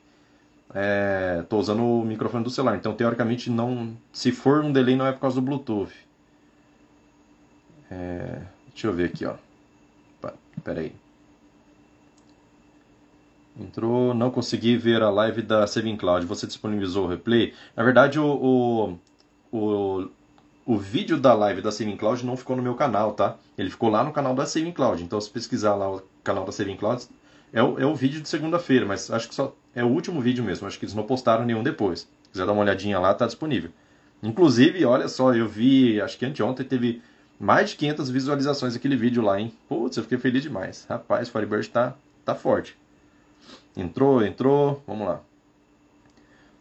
estou 1.41 1.59
é, 1.59 1.61
usando 1.61 1.83
o 1.83 2.05
microfone 2.05 2.43
do 2.43 2.49
celular. 2.49 2.75
Então, 2.75 2.93
teoricamente, 2.93 3.49
não, 3.49 3.95
se 4.11 4.31
for 4.31 4.63
um 4.63 4.71
delay, 4.71 4.95
não 4.95 5.05
é 5.05 5.11
por 5.11 5.21
causa 5.21 5.39
do 5.39 5.41
Bluetooth. 5.41 5.93
É, 7.89 8.41
deixa 8.69 8.87
eu 8.87 8.93
ver 8.93 9.05
aqui, 9.05 9.25
ó. 9.25 9.35
Pera 10.63 10.81
aí. 10.81 10.93
Entrou, 13.57 14.13
não 14.13 14.29
consegui 14.31 14.75
ver 14.75 15.01
a 15.01 15.09
live 15.09 15.41
da 15.41 15.65
Saving 15.65 15.95
Cloud. 15.95 16.25
Você 16.25 16.45
disponibilizou 16.45 17.05
o 17.05 17.07
replay? 17.07 17.53
Na 17.75 17.83
verdade, 17.83 18.19
o, 18.19 18.99
o, 19.51 19.57
o, 19.57 20.09
o 20.65 20.77
vídeo 20.77 21.17
da 21.17 21.33
live 21.33 21.61
da 21.61 21.71
Saving 21.71 21.95
Cloud 21.95 22.25
não 22.25 22.35
ficou 22.35 22.55
no 22.55 22.63
meu 22.63 22.73
canal, 22.73 23.13
tá? 23.13 23.37
Ele 23.55 23.69
ficou 23.69 23.87
lá 23.89 24.03
no 24.03 24.11
canal 24.11 24.33
da 24.33 24.45
Saving 24.45 24.71
Cloud. 24.71 25.03
Então, 25.03 25.21
se 25.21 25.29
pesquisar 25.29 25.75
lá 25.75 25.95
o 25.95 26.01
canal 26.23 26.43
da 26.43 26.51
Saving 26.51 26.75
Cloud, 26.75 27.05
é 27.53 27.61
o, 27.61 27.79
é 27.79 27.85
o 27.85 27.93
vídeo 27.93 28.19
de 28.19 28.27
segunda-feira, 28.27 28.85
mas 28.85 29.11
acho 29.11 29.29
que 29.29 29.35
só 29.35 29.55
é 29.75 29.83
o 29.83 29.87
último 29.87 30.19
vídeo 30.19 30.43
mesmo. 30.43 30.67
Acho 30.67 30.79
que 30.79 30.85
eles 30.85 30.95
não 30.95 31.03
postaram 31.03 31.45
nenhum 31.45 31.61
depois. 31.61 32.01
Se 32.23 32.29
quiser 32.31 32.45
dar 32.47 32.53
uma 32.53 32.63
olhadinha 32.63 32.99
lá, 32.99 33.13
tá 33.13 33.27
disponível. 33.27 33.69
Inclusive, 34.23 34.83
olha 34.85 35.07
só, 35.07 35.35
eu 35.35 35.47
vi, 35.47 36.01
acho 36.01 36.17
que 36.17 36.25
anteontem 36.25 36.65
teve 36.65 37.01
mais 37.39 37.69
de 37.69 37.75
500 37.75 38.09
visualizações 38.09 38.75
aquele 38.75 38.95
vídeo 38.95 39.21
lá, 39.21 39.39
hein? 39.39 39.53
Putz, 39.69 39.97
eu 39.97 40.03
fiquei 40.03 40.17
feliz 40.17 40.41
demais. 40.41 40.85
Rapaz, 40.89 41.29
Firebird 41.29 41.69
tá, 41.69 41.93
tá 42.23 42.33
forte. 42.33 42.75
Entrou, 43.77 44.25
entrou, 44.25 44.81
vamos 44.87 45.05
lá. 45.05 45.21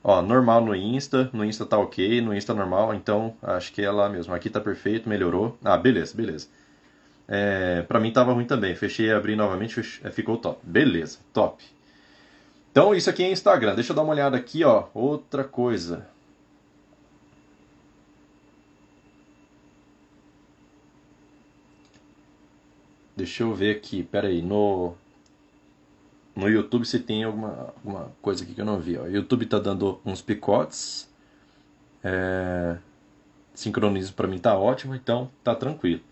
Ó, 0.04 0.20
normal 0.20 0.60
no 0.60 0.76
Insta, 0.76 1.30
no 1.32 1.42
Insta 1.44 1.64
tá 1.64 1.78
ok, 1.78 2.20
no 2.20 2.34
Insta 2.34 2.52
normal, 2.52 2.94
então 2.94 3.34
acho 3.42 3.72
que 3.72 3.82
é 3.82 3.90
lá 3.90 4.06
mesmo. 4.08 4.34
Aqui 4.34 4.50
tá 4.50 4.60
perfeito, 4.60 5.08
melhorou. 5.08 5.56
Ah, 5.64 5.78
beleza, 5.78 6.14
beleza. 6.14 6.46
É, 7.26 7.82
para 7.82 7.98
mim 8.00 8.12
tava 8.12 8.32
ruim 8.34 8.44
também. 8.44 8.74
Fechei, 8.74 9.10
abri 9.10 9.34
novamente. 9.34 9.80
É, 10.04 10.10
ficou 10.10 10.36
top. 10.36 10.60
Beleza, 10.62 11.18
top. 11.32 11.64
Então 12.70 12.94
isso 12.94 13.08
aqui 13.08 13.24
é 13.24 13.30
Instagram. 13.32 13.74
Deixa 13.74 13.92
eu 13.92 13.96
dar 13.96 14.02
uma 14.02 14.12
olhada 14.12 14.36
aqui, 14.36 14.62
ó. 14.64 14.88
Outra 14.94 15.42
coisa. 15.42 16.06
Deixa 23.16 23.42
eu 23.42 23.54
ver 23.54 23.76
aqui, 23.76 24.02
pera 24.02 24.28
aí, 24.28 24.42
no 24.42 24.94
no 26.34 26.48
YouTube 26.48 26.84
se 26.84 26.98
tem 26.98 27.24
alguma, 27.24 27.72
alguma 27.76 28.12
coisa 28.20 28.42
aqui 28.42 28.54
que 28.54 28.60
eu 28.60 28.64
não 28.64 28.80
vi. 28.80 28.98
O 28.98 29.06
YouTube 29.06 29.46
tá 29.46 29.58
dando 29.58 30.00
uns 30.04 30.20
picotes. 30.20 31.08
É, 32.02 32.76
sincronismo 33.54 34.14
para 34.14 34.26
mim 34.26 34.38
tá 34.38 34.58
ótimo, 34.58 34.94
então 34.94 35.30
tá 35.42 35.54
tranquilo. 35.54 36.02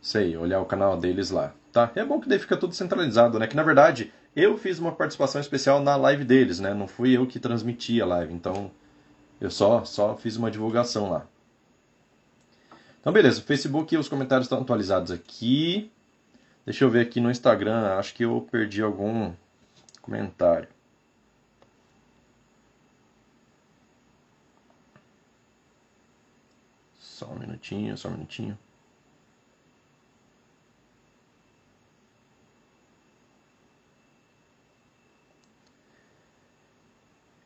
Sei, 0.00 0.36
olhar 0.36 0.60
o 0.60 0.66
canal 0.66 0.96
deles 0.96 1.30
lá. 1.30 1.52
Tá? 1.72 1.90
É 1.96 2.04
bom 2.04 2.20
que 2.20 2.28
daí 2.28 2.38
fica 2.38 2.56
tudo 2.56 2.72
centralizado, 2.74 3.38
né? 3.38 3.48
Que 3.48 3.56
na 3.56 3.64
verdade 3.64 4.12
eu 4.36 4.56
fiz 4.56 4.78
uma 4.78 4.92
participação 4.92 5.40
especial 5.40 5.80
na 5.80 5.96
live 5.96 6.24
deles, 6.24 6.60
né? 6.60 6.72
Não 6.72 6.86
fui 6.86 7.16
eu 7.16 7.26
que 7.26 7.40
transmiti 7.40 8.00
a 8.00 8.06
live, 8.06 8.32
então 8.32 8.70
eu 9.40 9.50
só 9.50 9.84
só 9.84 10.16
fiz 10.16 10.36
uma 10.36 10.50
divulgação 10.50 11.10
lá. 11.10 11.26
Então 13.00 13.12
beleza, 13.12 13.40
Facebook 13.42 13.96
os 13.96 14.08
comentários 14.08 14.46
estão 14.46 14.60
atualizados 14.60 15.10
aqui. 15.10 15.90
Deixa 16.64 16.84
eu 16.84 16.90
ver 16.90 17.00
aqui 17.06 17.20
no 17.20 17.30
Instagram, 17.30 17.96
acho 17.98 18.14
que 18.14 18.24
eu 18.24 18.46
perdi 18.50 18.82
algum 18.82 19.32
comentário. 20.02 20.68
Só 26.98 27.26
um 27.26 27.38
minutinho, 27.38 27.96
só 27.96 28.08
um 28.08 28.12
minutinho. 28.12 28.58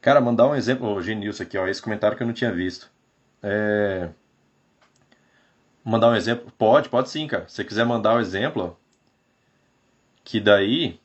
Cara, 0.01 0.21
mandar 0.21 0.47
um 0.49 0.55
exemplo, 0.55 0.93
o 0.93 1.03
Genilson 1.03 1.43
aqui, 1.43 1.59
ó, 1.59 1.67
esse 1.69 1.83
comentário 1.83 2.17
que 2.17 2.23
eu 2.23 2.27
não 2.27 2.35
tinha 2.35 2.53
visto. 2.53 2.91
É... 3.43 4.09
Mandar 5.85 6.09
um 6.11 6.15
exemplo? 6.15 6.53
Pode, 6.57 6.89
pode 6.89 7.11
sim, 7.11 7.27
cara. 7.27 7.49
Se 7.49 7.57
você 7.57 7.65
quiser 7.65 7.85
mandar 7.85 8.15
um 8.15 8.21
exemplo, 8.21 8.79
que 10.29 10.38
daí. 10.38 11.01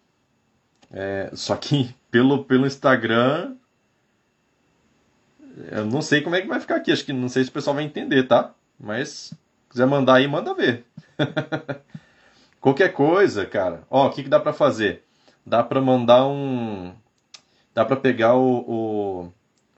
É... 0.91 1.31
Só 1.33 1.55
que 1.55 1.95
pelo, 2.12 2.43
pelo 2.43 2.67
Instagram. 2.67 3.55
Eu 5.71 5.86
não 5.86 6.01
sei 6.01 6.21
como 6.21 6.36
é 6.36 6.41
que 6.41 6.47
vai 6.47 6.59
ficar 6.59 6.75
aqui. 6.75 6.91
Acho 6.91 7.05
que 7.05 7.13
não 7.13 7.29
sei 7.29 7.43
se 7.43 7.49
o 7.49 7.53
pessoal 7.53 7.75
vai 7.75 7.86
entender, 7.86 8.23
tá? 8.23 8.53
Mas 8.77 9.09
se 9.09 9.38
quiser 9.69 9.86
mandar 9.86 10.15
aí, 10.15 10.27
manda 10.27 10.53
ver. 10.53 10.83
Qualquer 12.59 12.91
coisa, 12.91 13.45
cara. 13.45 13.83
Ó, 13.89 14.07
o 14.07 14.09
que, 14.09 14.23
que 14.23 14.29
dá 14.29 14.39
pra 14.39 14.51
fazer? 14.51 15.03
Dá 15.45 15.63
pra 15.63 15.79
mandar 15.79 16.27
um 16.27 16.93
dá 17.73 17.83
para 17.86 17.95
pegar 17.95 18.36
o, 18.36 18.59
o, 18.67 19.33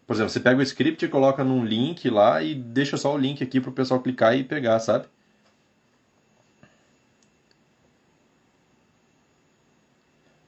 Por 0.08 0.16
exemplo, 0.16 0.30
você 0.30 0.40
pega 0.40 0.60
o 0.60 0.64
script 0.64 1.06
e 1.06 1.10
coloca 1.10 1.44
num 1.44 1.64
link 1.64 2.10
lá 2.10 2.42
e 2.42 2.56
deixa 2.56 2.98
só 2.98 3.14
o 3.14 3.18
link 3.18 3.44
aqui 3.44 3.62
para 3.62 3.70
o 3.70 3.74
pessoal 3.74 4.02
clicar 4.02 4.36
e 4.36 4.44
pegar, 4.44 4.80
sabe? 4.80 5.06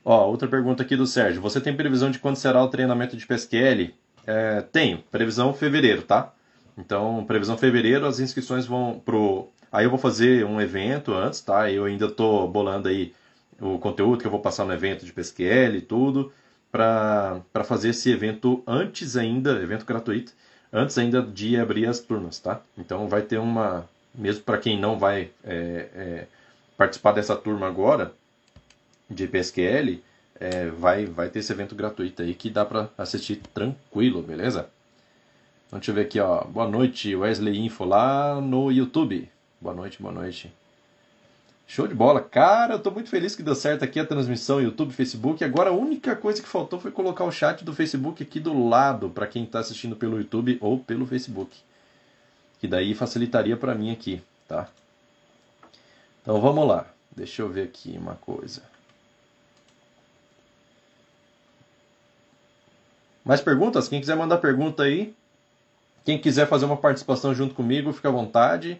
Ó, 0.09 0.25
outra 0.25 0.47
pergunta 0.47 0.83
aqui 0.83 0.95
do 0.95 1.05
Sérgio. 1.05 1.41
Você 1.41 1.59
tem 1.59 1.75
previsão 1.75 2.09
de 2.09 2.17
quando 2.17 2.37
será 2.37 2.63
o 2.63 2.69
treinamento 2.69 3.17
de 3.17 3.27
PSQL? 3.27 3.93
É, 4.25 4.61
tenho. 4.61 4.99
Previsão 5.11 5.53
fevereiro, 5.53 6.01
tá? 6.01 6.31
Então, 6.77 7.25
previsão 7.25 7.57
fevereiro, 7.57 8.05
as 8.05 8.17
inscrições 8.21 8.65
vão 8.65 9.01
pro 9.03 9.49
Aí 9.69 9.85
eu 9.85 9.89
vou 9.89 9.99
fazer 9.99 10.45
um 10.45 10.61
evento 10.61 11.13
antes, 11.13 11.41
tá? 11.41 11.69
Eu 11.69 11.83
ainda 11.83 12.09
tô 12.09 12.47
bolando 12.47 12.87
aí 12.87 13.13
o 13.59 13.77
conteúdo 13.79 14.21
que 14.21 14.25
eu 14.25 14.31
vou 14.31 14.39
passar 14.39 14.63
no 14.63 14.71
evento 14.71 15.05
de 15.05 15.11
PSQL 15.11 15.75
e 15.75 15.81
tudo, 15.81 16.31
para 16.71 17.43
fazer 17.65 17.89
esse 17.89 18.09
evento 18.09 18.63
antes 18.65 19.17
ainda, 19.17 19.61
evento 19.61 19.85
gratuito, 19.85 20.31
antes 20.71 20.97
ainda 20.97 21.21
de 21.21 21.59
abrir 21.59 21.85
as 21.85 21.99
turmas, 21.99 22.39
tá? 22.39 22.61
Então 22.77 23.09
vai 23.09 23.23
ter 23.23 23.39
uma, 23.39 23.85
mesmo 24.15 24.43
para 24.45 24.57
quem 24.57 24.79
não 24.79 24.97
vai 24.97 25.31
é, 25.43 25.89
é, 25.93 26.27
participar 26.77 27.11
dessa 27.11 27.35
turma 27.35 27.67
agora 27.67 28.13
de 29.09 29.27
PSQL, 29.27 30.01
é, 30.39 30.67
vai, 30.67 31.05
vai 31.05 31.29
ter 31.29 31.39
esse 31.39 31.51
evento 31.51 31.75
gratuito 31.75 32.21
aí 32.21 32.33
que 32.33 32.49
dá 32.49 32.65
para 32.65 32.89
assistir 32.97 33.37
tranquilo, 33.53 34.21
beleza? 34.21 34.69
Então 35.67 35.79
deixa 35.79 35.91
eu 35.91 35.95
ver 35.95 36.01
aqui, 36.01 36.19
ó. 36.19 36.43
Boa 36.43 36.67
noite, 36.67 37.15
Wesley 37.15 37.57
Info 37.59 37.83
lá 37.83 38.39
no 38.39 38.71
YouTube. 38.71 39.29
Boa 39.59 39.75
noite, 39.75 40.01
boa 40.01 40.13
noite. 40.13 40.53
Show 41.67 41.85
de 41.85 41.93
bola. 41.93 42.21
Cara, 42.21 42.75
eu 42.75 42.79
tô 42.79 42.89
muito 42.89 43.09
feliz 43.09 43.35
que 43.35 43.43
deu 43.43 43.53
certo 43.53 43.83
aqui 43.83 43.99
a 43.99 44.05
transmissão 44.05 44.61
YouTube, 44.61 44.93
Facebook. 44.93 45.43
Agora 45.43 45.69
a 45.69 45.73
única 45.73 46.15
coisa 46.15 46.41
que 46.41 46.47
faltou 46.47 46.79
foi 46.79 46.91
colocar 46.91 47.25
o 47.25 47.31
chat 47.31 47.65
do 47.65 47.73
Facebook 47.73 48.23
aqui 48.23 48.39
do 48.39 48.67
lado 48.69 49.09
para 49.09 49.27
quem 49.27 49.43
está 49.43 49.59
assistindo 49.59 49.95
pelo 49.95 50.17
YouTube 50.17 50.57
ou 50.61 50.79
pelo 50.79 51.05
Facebook. 51.05 51.57
Que 52.59 52.67
daí 52.67 52.95
facilitaria 52.95 53.57
para 53.57 53.75
mim 53.75 53.91
aqui, 53.91 54.21
tá? 54.47 54.69
Então 56.21 56.39
vamos 56.39 56.65
lá. 56.65 56.87
Deixa 57.13 57.41
eu 57.41 57.49
ver 57.49 57.63
aqui 57.63 57.97
uma 57.97 58.15
coisa. 58.15 58.61
Mais 63.27 63.41
perguntas? 63.41 63.89
Quem 63.89 63.99
quiser 63.99 64.15
mandar 64.15 64.37
pergunta 64.37 64.83
aí, 64.83 65.13
quem 66.05 66.17
quiser 66.17 66.47
fazer 66.47 66.63
uma 66.63 66.77
participação 66.77 67.35
junto 67.35 67.53
comigo, 67.53 67.91
fica 67.91 68.07
à 68.07 68.11
vontade. 68.11 68.79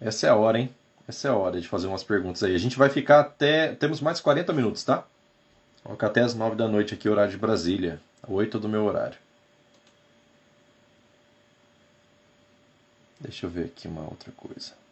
Essa 0.00 0.26
é 0.26 0.30
a 0.30 0.34
hora, 0.34 0.58
hein? 0.58 0.74
Essa 1.06 1.28
é 1.28 1.30
a 1.30 1.36
hora 1.36 1.60
de 1.60 1.68
fazer 1.68 1.86
umas 1.86 2.02
perguntas 2.02 2.42
aí. 2.42 2.56
A 2.56 2.58
gente 2.58 2.76
vai 2.76 2.88
ficar 2.88 3.20
até. 3.20 3.72
Temos 3.76 4.00
mais 4.00 4.20
40 4.20 4.52
minutos, 4.52 4.82
tá? 4.82 5.04
Vamos 5.84 5.98
ficar 5.98 6.08
até 6.08 6.22
as 6.22 6.34
9 6.34 6.56
da 6.56 6.66
noite 6.66 6.92
aqui, 6.92 7.08
horário 7.08 7.30
de 7.30 7.38
Brasília. 7.38 8.00
8 8.26 8.58
do 8.58 8.68
meu 8.68 8.84
horário. 8.84 9.16
Deixa 13.20 13.46
eu 13.46 13.50
ver 13.50 13.66
aqui 13.66 13.86
uma 13.86 14.02
outra 14.02 14.32
coisa. 14.32 14.82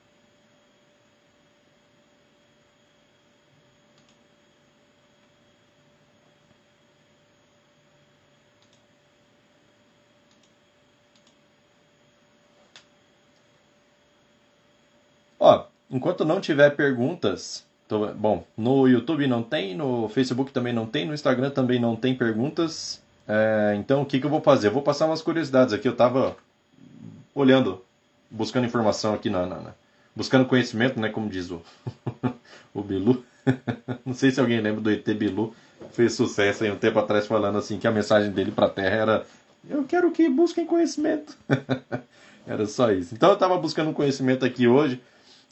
Ó, 15.40 15.66
enquanto 16.00 16.24
não 16.24 16.40
tiver 16.40 16.70
perguntas, 16.70 17.62
tô, 17.86 18.06
bom, 18.08 18.42
no 18.56 18.88
YouTube 18.88 19.26
não 19.26 19.42
tem, 19.42 19.74
no 19.74 20.08
Facebook 20.08 20.50
também 20.50 20.72
não 20.72 20.86
tem, 20.86 21.04
no 21.04 21.12
Instagram 21.12 21.50
também 21.50 21.78
não 21.78 21.94
tem 21.94 22.14
perguntas. 22.14 23.02
É, 23.28 23.74
então 23.76 24.00
o 24.00 24.06
que, 24.06 24.18
que 24.18 24.24
eu 24.24 24.30
vou 24.30 24.40
fazer? 24.40 24.68
Eu 24.68 24.72
vou 24.72 24.80
passar 24.80 25.04
umas 25.04 25.20
curiosidades 25.20 25.74
aqui. 25.74 25.86
Eu 25.86 25.94
tava 25.94 26.34
olhando, 27.34 27.84
buscando 28.30 28.66
informação 28.66 29.12
aqui 29.12 29.28
na, 29.28 29.44
na, 29.44 29.56
na 29.56 29.74
buscando 30.16 30.46
conhecimento, 30.46 30.98
né? 30.98 31.10
Como 31.10 31.28
diz 31.28 31.50
o, 31.50 31.60
o 32.72 32.82
Bilu. 32.82 33.22
não 34.04 34.14
sei 34.14 34.30
se 34.30 34.40
alguém 34.40 34.58
lembra 34.58 34.80
do 34.80 34.90
ET 34.90 35.06
Bilu. 35.14 35.54
Fez 35.92 36.14
sucesso 36.14 36.64
aí 36.64 36.70
um 36.70 36.76
tempo 36.76 36.98
atrás 36.98 37.26
falando 37.26 37.58
assim 37.58 37.78
que 37.78 37.86
a 37.86 37.92
mensagem 37.92 38.30
dele 38.30 38.50
para 38.50 38.66
a 38.66 38.70
Terra 38.70 38.96
era 38.96 39.26
eu 39.68 39.84
quero 39.84 40.10
que 40.10 40.30
busquem 40.30 40.64
conhecimento. 40.64 41.36
era 42.46 42.64
só 42.64 42.90
isso. 42.90 43.14
Então 43.14 43.28
eu 43.28 43.34
estava 43.34 43.58
buscando 43.58 43.92
conhecimento 43.92 44.46
aqui 44.46 44.66
hoje 44.66 44.98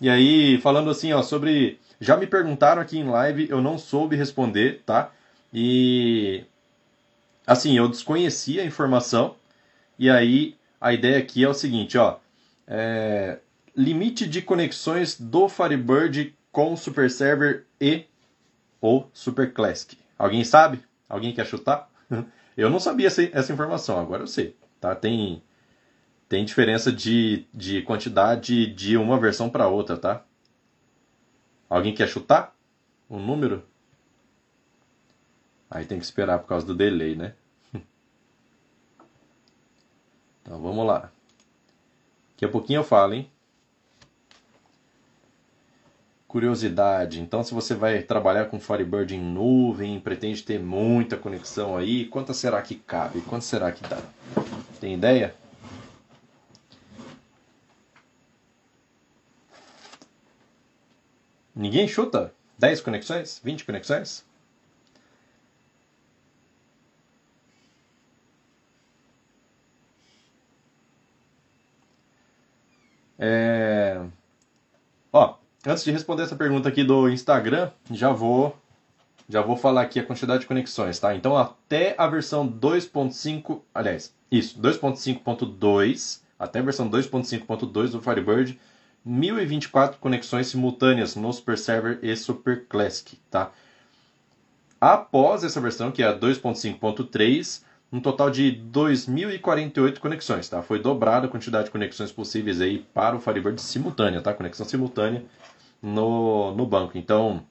e 0.00 0.08
aí, 0.08 0.58
falando 0.60 0.90
assim, 0.90 1.12
ó, 1.12 1.22
sobre. 1.22 1.78
Já 2.00 2.16
me 2.16 2.26
perguntaram 2.26 2.80
aqui 2.80 2.98
em 2.98 3.08
live, 3.08 3.48
eu 3.50 3.60
não 3.60 3.76
soube 3.76 4.16
responder, 4.16 4.82
tá? 4.86 5.10
E. 5.52 6.44
Assim, 7.46 7.76
eu 7.76 7.88
desconhecia 7.88 8.62
a 8.62 8.66
informação. 8.66 9.36
E 9.98 10.08
aí, 10.08 10.56
a 10.80 10.92
ideia 10.92 11.18
aqui 11.18 11.42
é 11.42 11.48
o 11.48 11.54
seguinte, 11.54 11.98
ó. 11.98 12.18
É, 12.66 13.38
limite 13.74 14.28
de 14.28 14.42
conexões 14.42 15.18
do 15.18 15.48
Firebird 15.48 16.34
com 16.52 16.76
Super 16.76 17.10
Server 17.10 17.64
e 17.80 18.04
ou 18.80 19.10
Super 19.12 19.52
Classic. 19.52 19.96
Alguém 20.18 20.44
sabe? 20.44 20.80
Alguém 21.08 21.32
quer 21.32 21.46
chutar? 21.46 21.88
Eu 22.56 22.68
não 22.68 22.80
sabia 22.80 23.06
essa 23.06 23.52
informação, 23.52 24.00
agora 24.00 24.22
eu 24.22 24.26
sei. 24.26 24.56
Tá? 24.80 24.92
Tem 24.92 25.40
tem 26.28 26.44
diferença 26.44 26.92
de, 26.92 27.46
de 27.54 27.82
quantidade 27.82 28.66
de 28.66 28.96
uma 28.96 29.18
versão 29.18 29.48
para 29.48 29.66
outra, 29.66 29.96
tá? 29.96 30.24
Alguém 31.68 31.94
quer 31.94 32.06
chutar 32.06 32.54
um 33.08 33.18
número? 33.18 33.64
Aí 35.70 35.84
tem 35.84 35.98
que 35.98 36.04
esperar 36.04 36.38
por 36.38 36.48
causa 36.48 36.66
do 36.66 36.74
delay, 36.74 37.14
né? 37.14 37.34
Então 40.42 40.60
vamos 40.62 40.86
lá. 40.86 41.10
Daqui 42.30 42.44
a 42.44 42.48
pouquinho 42.48 42.78
eu 42.78 42.84
falo, 42.84 43.12
hein? 43.14 43.30
Curiosidade. 46.26 47.20
Então, 47.20 47.42
se 47.42 47.52
você 47.52 47.74
vai 47.74 48.02
trabalhar 48.02 48.46
com 48.46 48.60
Firebird 48.60 49.14
em 49.14 49.20
nuvem, 49.20 50.00
pretende 50.00 50.42
ter 50.42 50.58
muita 50.58 51.16
conexão 51.16 51.76
aí, 51.76 52.06
quanto 52.06 52.32
será 52.32 52.62
que 52.62 52.76
cabe? 52.76 53.20
Quanto 53.22 53.44
será 53.44 53.72
que 53.72 53.86
dá? 53.86 54.00
Tem 54.80 54.94
ideia? 54.94 55.34
Ninguém 61.58 61.88
chuta 61.88 62.32
10 62.56 62.80
conexões? 62.82 63.40
20 63.42 63.64
conexões? 63.64 64.24
É... 73.18 74.00
Ó, 75.12 75.34
antes 75.66 75.82
de 75.82 75.90
responder 75.90 76.22
essa 76.22 76.36
pergunta 76.36 76.68
aqui 76.68 76.84
do 76.84 77.08
Instagram, 77.08 77.72
já 77.90 78.12
vou 78.12 78.56
já 79.28 79.42
vou 79.42 79.56
falar 79.56 79.82
aqui 79.82 79.98
a 79.98 80.06
quantidade 80.06 80.42
de 80.42 80.46
conexões, 80.46 81.00
tá? 81.00 81.12
Então 81.16 81.36
até 81.36 81.96
a 81.98 82.06
versão 82.06 82.48
2.5, 82.48 83.60
aliás, 83.74 84.14
isso, 84.30 84.60
2.5.2, 84.60 86.20
até 86.38 86.60
a 86.60 86.62
versão 86.62 86.88
2.5.2 86.88 87.90
do 87.90 88.00
Firebird 88.00 88.58
1024 89.04 89.98
conexões 89.98 90.48
simultâneas 90.48 91.16
no 91.16 91.32
Super 91.32 91.56
Server 91.56 91.98
e 92.02 92.14
Super 92.16 92.66
Classic, 92.66 93.16
tá? 93.30 93.50
Após 94.80 95.42
essa 95.42 95.60
versão, 95.60 95.90
que 95.90 96.02
é 96.02 96.06
a 96.06 96.18
2.5.3, 96.18 97.62
um 97.90 98.00
total 98.00 98.30
de 98.30 98.52
2.048 98.72 99.98
conexões, 99.98 100.48
tá? 100.48 100.62
Foi 100.62 100.78
dobrada 100.78 101.26
a 101.26 101.30
quantidade 101.30 101.66
de 101.66 101.70
conexões 101.70 102.12
possíveis 102.12 102.60
aí 102.60 102.78
para 102.94 103.16
o 103.16 103.20
Firebird 103.20 103.60
simultânea, 103.60 104.20
tá? 104.20 104.34
Conexão 104.34 104.66
simultânea 104.66 105.24
no, 105.82 106.54
no 106.54 106.66
banco. 106.66 106.98
Então, 106.98 107.42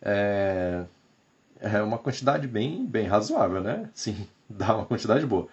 é, 0.00 0.84
é 1.60 1.82
uma 1.82 1.98
quantidade 1.98 2.48
bem, 2.48 2.84
bem 2.84 3.06
razoável, 3.06 3.60
né? 3.60 3.88
Sim, 3.94 4.26
dá 4.48 4.74
uma 4.74 4.86
quantidade 4.86 5.24
boa. 5.26 5.48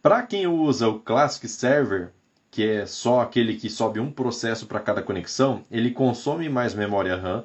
Para 0.00 0.22
quem 0.22 0.46
usa 0.46 0.88
o 0.88 1.00
Classic 1.00 1.46
Server, 1.46 2.12
que 2.50 2.66
é 2.66 2.86
só 2.86 3.20
aquele 3.20 3.56
que 3.56 3.70
sobe 3.70 4.00
um 4.00 4.10
processo 4.10 4.66
para 4.66 4.80
cada 4.80 5.02
conexão, 5.02 5.64
ele 5.70 5.90
consome 5.92 6.48
mais 6.48 6.74
memória 6.74 7.16
RAM, 7.16 7.44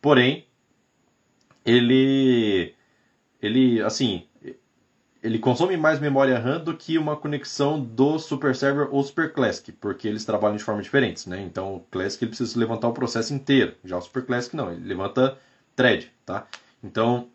porém 0.00 0.46
ele 1.64 2.74
ele 3.42 3.82
assim, 3.82 4.26
ele 5.22 5.38
consome 5.38 5.76
mais 5.76 6.00
memória 6.00 6.38
RAM 6.38 6.60
do 6.60 6.76
que 6.76 6.96
uma 6.96 7.16
conexão 7.16 7.80
do 7.80 8.18
Super 8.18 8.54
Server 8.54 8.88
ou 8.90 9.02
Super 9.02 9.32
Classic, 9.32 9.70
porque 9.72 10.08
eles 10.08 10.24
trabalham 10.24 10.56
de 10.56 10.64
forma 10.64 10.82
diferentes, 10.82 11.26
né? 11.26 11.40
Então 11.42 11.76
o 11.76 11.80
Classic 11.90 12.24
ele 12.24 12.30
precisa 12.30 12.58
levantar 12.58 12.88
o 12.88 12.92
processo 12.92 13.34
inteiro, 13.34 13.74
já 13.84 13.98
o 13.98 14.00
Super 14.00 14.24
Classic 14.24 14.56
não, 14.56 14.72
ele 14.72 14.86
levanta 14.86 15.36
thread, 15.76 16.10
tá? 16.24 16.46
Então 16.82 17.28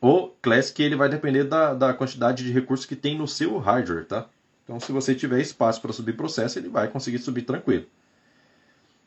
o 0.00 0.28
Classic 0.42 0.82
ele 0.82 0.96
vai 0.96 1.08
depender 1.08 1.44
da, 1.44 1.74
da 1.74 1.94
quantidade 1.94 2.44
de 2.44 2.52
recursos 2.52 2.86
que 2.86 2.96
tem 2.96 3.16
no 3.16 3.28
seu 3.28 3.58
hardware, 3.58 4.06
tá? 4.06 4.28
Então, 4.70 4.78
se 4.78 4.92
você 4.92 5.16
tiver 5.16 5.40
espaço 5.40 5.82
para 5.82 5.92
subir 5.92 6.12
processo, 6.12 6.56
ele 6.56 6.68
vai 6.68 6.86
conseguir 6.86 7.18
subir 7.18 7.42
tranquilo. 7.42 7.86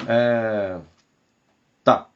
É... 0.06 0.78
Tá. 1.86 2.10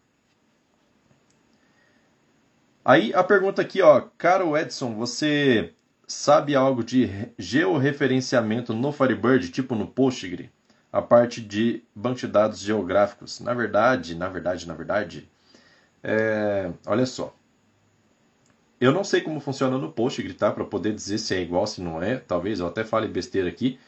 Aí 2.84 3.14
a 3.14 3.24
pergunta 3.24 3.62
aqui, 3.62 3.82
ó, 3.82 4.02
caro 4.18 4.58
Edson, 4.58 4.96
você 4.96 5.74
sabe 6.06 6.58
algo 6.58 6.84
de 6.84 7.10
georreferenciamento 7.40 8.74
no 8.74 8.92
Firebird, 8.92 9.50
tipo 9.50 9.76
no 9.76 9.88
Postgre? 9.88 10.52
A 10.92 11.02
parte 11.02 11.40
de 11.40 11.82
banco 11.96 12.20
de 12.20 12.28
dados 12.28 12.60
geográficos. 12.60 13.40
Na 13.40 13.54
verdade, 13.54 14.14
na 14.14 14.28
verdade, 14.28 14.68
na 14.68 14.74
verdade, 14.74 15.30
é... 16.04 16.70
olha 16.86 17.06
só. 17.06 17.34
Eu 18.80 18.92
não 18.92 19.04
sei 19.04 19.22
como 19.22 19.40
funciona 19.40 19.78
no 19.78 19.92
Postgre, 19.92 20.34
tá? 20.34 20.52
Para 20.52 20.66
poder 20.66 20.94
dizer 20.94 21.18
se 21.18 21.34
é 21.34 21.42
igual, 21.42 21.66
se 21.66 21.82
não 21.82 22.02
é. 22.02 22.18
Talvez 22.18 22.60
eu 22.60 22.68
até 22.68 22.84
fale 22.84 23.08
besteira 23.08 23.50
aqui. 23.50 23.80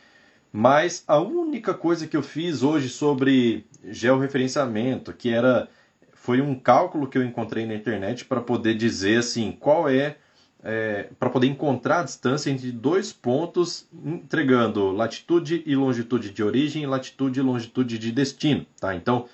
Mas 0.52 1.04
a 1.08 1.20
única 1.20 1.74
coisa 1.74 2.08
que 2.08 2.18
eu 2.18 2.24
fiz 2.24 2.64
hoje 2.64 2.90
sobre 2.90 3.66
georreferenciamento, 3.84 5.14
que 5.14 5.30
era 5.30 5.70
foi 6.14 6.42
um 6.42 6.56
cálculo 6.56 7.08
que 7.08 7.18
eu 7.18 7.24
encontrei 7.24 7.66
na 7.66 7.76
internet 7.76 8.26
para 8.26 8.42
poder 8.42 8.76
dizer 8.76 9.20
assim 9.20 9.52
qual 9.52 9.88
é, 9.88 10.18
é 10.64 11.10
para 11.18 11.30
poder 11.30 11.48
encontrar 11.48 12.02
a 12.02 12.04
distância 12.04 12.50
entre 12.50 12.72
dois 12.72 13.14
pontos 13.14 13.88
entregando 14.04 14.92
latitude 14.92 15.64
e 15.66 15.76
longitude 15.76 16.32
de 16.32 16.44
origem, 16.44 16.86
latitude 16.86 17.40
e 17.40 17.44
longitude 17.44 17.98
de 17.98 18.12
destino, 18.12 18.66
tá? 18.80 18.94
Então, 18.96 19.28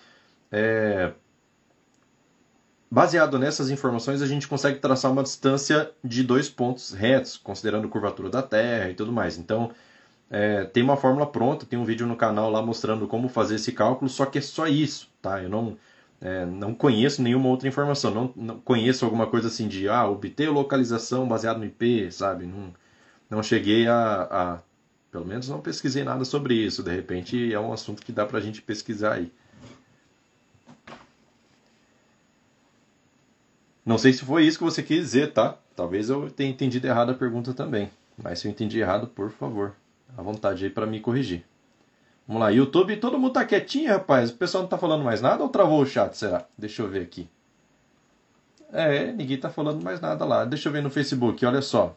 é, 0.52 1.12
Baseado 2.90 3.40
nessas 3.40 3.70
informações, 3.70 4.22
a 4.22 4.28
gente 4.28 4.48
consegue 4.48 4.80
traçar 4.80 5.12
uma 5.12 5.24
distância 5.24 5.92
de 6.04 6.24
dois 6.24 6.50
pontos 6.50 6.92
retos, 6.92 7.36
considerando 7.36 7.88
a 7.88 7.90
curvatura 7.90 8.30
da 8.30 8.42
Terra 8.42 8.90
e 8.90 8.94
tudo 8.94 9.12
mais. 9.12 9.38
Então, 9.38 9.72
é, 10.30 10.66
tem 10.66 10.84
uma 10.84 10.98
fórmula 10.98 11.26
pronta, 11.26 11.66
tem 11.66 11.78
um 11.78 11.86
vídeo 11.86 12.08
no 12.08 12.16
canal 12.16 12.50
lá 12.50 12.62
mostrando 12.62 13.08
como 13.08 13.28
fazer 13.28 13.56
esse 13.56 13.72
cálculo, 13.72 14.10
só 14.10 14.26
que 14.26 14.38
é 14.38 14.42
só 14.42 14.68
isso, 14.68 15.10
tá? 15.22 15.42
Eu 15.42 15.50
não, 15.50 15.78
é, 16.22 16.46
não 16.46 16.74
conheço 16.74 17.22
nenhuma 17.22 17.50
outra 17.50 17.68
informação, 17.68 18.12
não, 18.14 18.34
não, 18.36 18.60
conheço 18.60 19.06
alguma 19.06 19.28
coisa 19.28 19.48
assim 19.48 19.68
de 19.68 19.90
ah, 19.90 20.08
obter 20.08 20.50
localização 20.50 21.28
baseado 21.28 21.58
no 21.58 21.66
IP, 21.66 22.12
sabe? 22.12 22.46
Não, 22.46 22.74
não 23.30 23.44
cheguei 23.44 23.88
a, 23.88 24.28
a. 24.32 24.60
Pelo 25.12 25.26
menos 25.26 25.48
não 25.50 25.62
pesquisei 25.62 26.04
nada 26.04 26.26
sobre 26.26 26.56
isso. 26.56 26.84
De 26.84 26.94
repente 26.94 27.54
é 27.54 27.60
um 27.60 27.72
assunto 27.74 28.04
que 28.04 28.12
dá 28.12 28.26
pra 28.26 28.42
gente 28.42 28.62
pesquisar 28.62 29.14
aí. 29.14 29.32
Não 33.86 33.98
sei 34.00 34.12
se 34.14 34.26
foi 34.26 34.46
isso 34.46 34.58
que 34.58 34.64
você 34.64 34.82
quis 34.82 34.98
dizer, 34.98 35.32
tá? 35.32 35.58
Talvez 35.76 36.10
eu 36.10 36.32
tenha 36.32 36.50
entendido 36.50 36.88
errado 36.88 37.12
a 37.12 37.14
pergunta 37.14 37.54
também. 37.54 37.92
Mas 38.18 38.40
se 38.40 38.48
eu 38.48 38.52
entendi 38.52 38.80
errado, 38.80 39.08
por 39.08 39.30
favor, 39.30 39.76
à 40.18 40.22
vontade 40.22 40.66
aí 40.66 40.72
para 40.72 40.88
me 40.88 41.00
corrigir. 41.00 41.46
Vamos 42.28 42.42
lá, 42.42 42.50
YouTube, 42.50 42.98
todo 42.98 43.20
mundo 43.20 43.34
tá 43.34 43.46
quietinho, 43.46 43.92
rapaz. 43.92 44.32
O 44.32 44.36
pessoal 44.36 44.64
não 44.64 44.70
tá 44.70 44.78
falando 44.78 45.04
mais 45.04 45.22
nada 45.22 45.44
ou 45.44 45.50
travou 45.50 45.82
o 45.82 45.86
chat, 45.86 46.18
será? 46.18 46.46
Deixa 46.58 46.82
eu 46.82 46.90
ver 46.90 47.04
aqui. 47.04 47.30
É, 48.74 49.12
ninguém 49.12 49.38
tá 49.38 49.50
falando 49.50 49.84
mais 49.84 50.02
nada 50.02 50.26
lá. 50.26 50.46
Deixa 50.46 50.68
eu 50.68 50.74
ver 50.74 50.82
no 50.82 50.90
Facebook, 50.90 51.46
olha 51.46 51.62
só. 51.62 51.96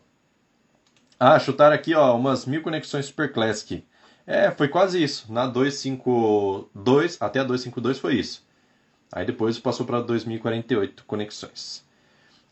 Ah, 1.18 1.38
chutaram 1.38 1.74
aqui, 1.74 1.94
ó, 1.94 2.14
umas 2.14 2.44
mil 2.44 2.62
conexões 2.62 3.06
Super 3.06 3.32
Classic. 3.32 3.82
É, 4.26 4.50
foi 4.50 4.68
quase 4.68 5.02
isso. 5.02 5.32
Na 5.32 5.46
252, 5.46 7.16
até 7.20 7.40
a 7.40 7.44
252 7.44 7.98
foi 7.98 8.16
isso. 8.16 8.46
Aí 9.10 9.24
depois 9.24 9.58
passou 9.58 9.86
para 9.86 10.00
2048 10.00 11.04
conexões. 11.04 11.84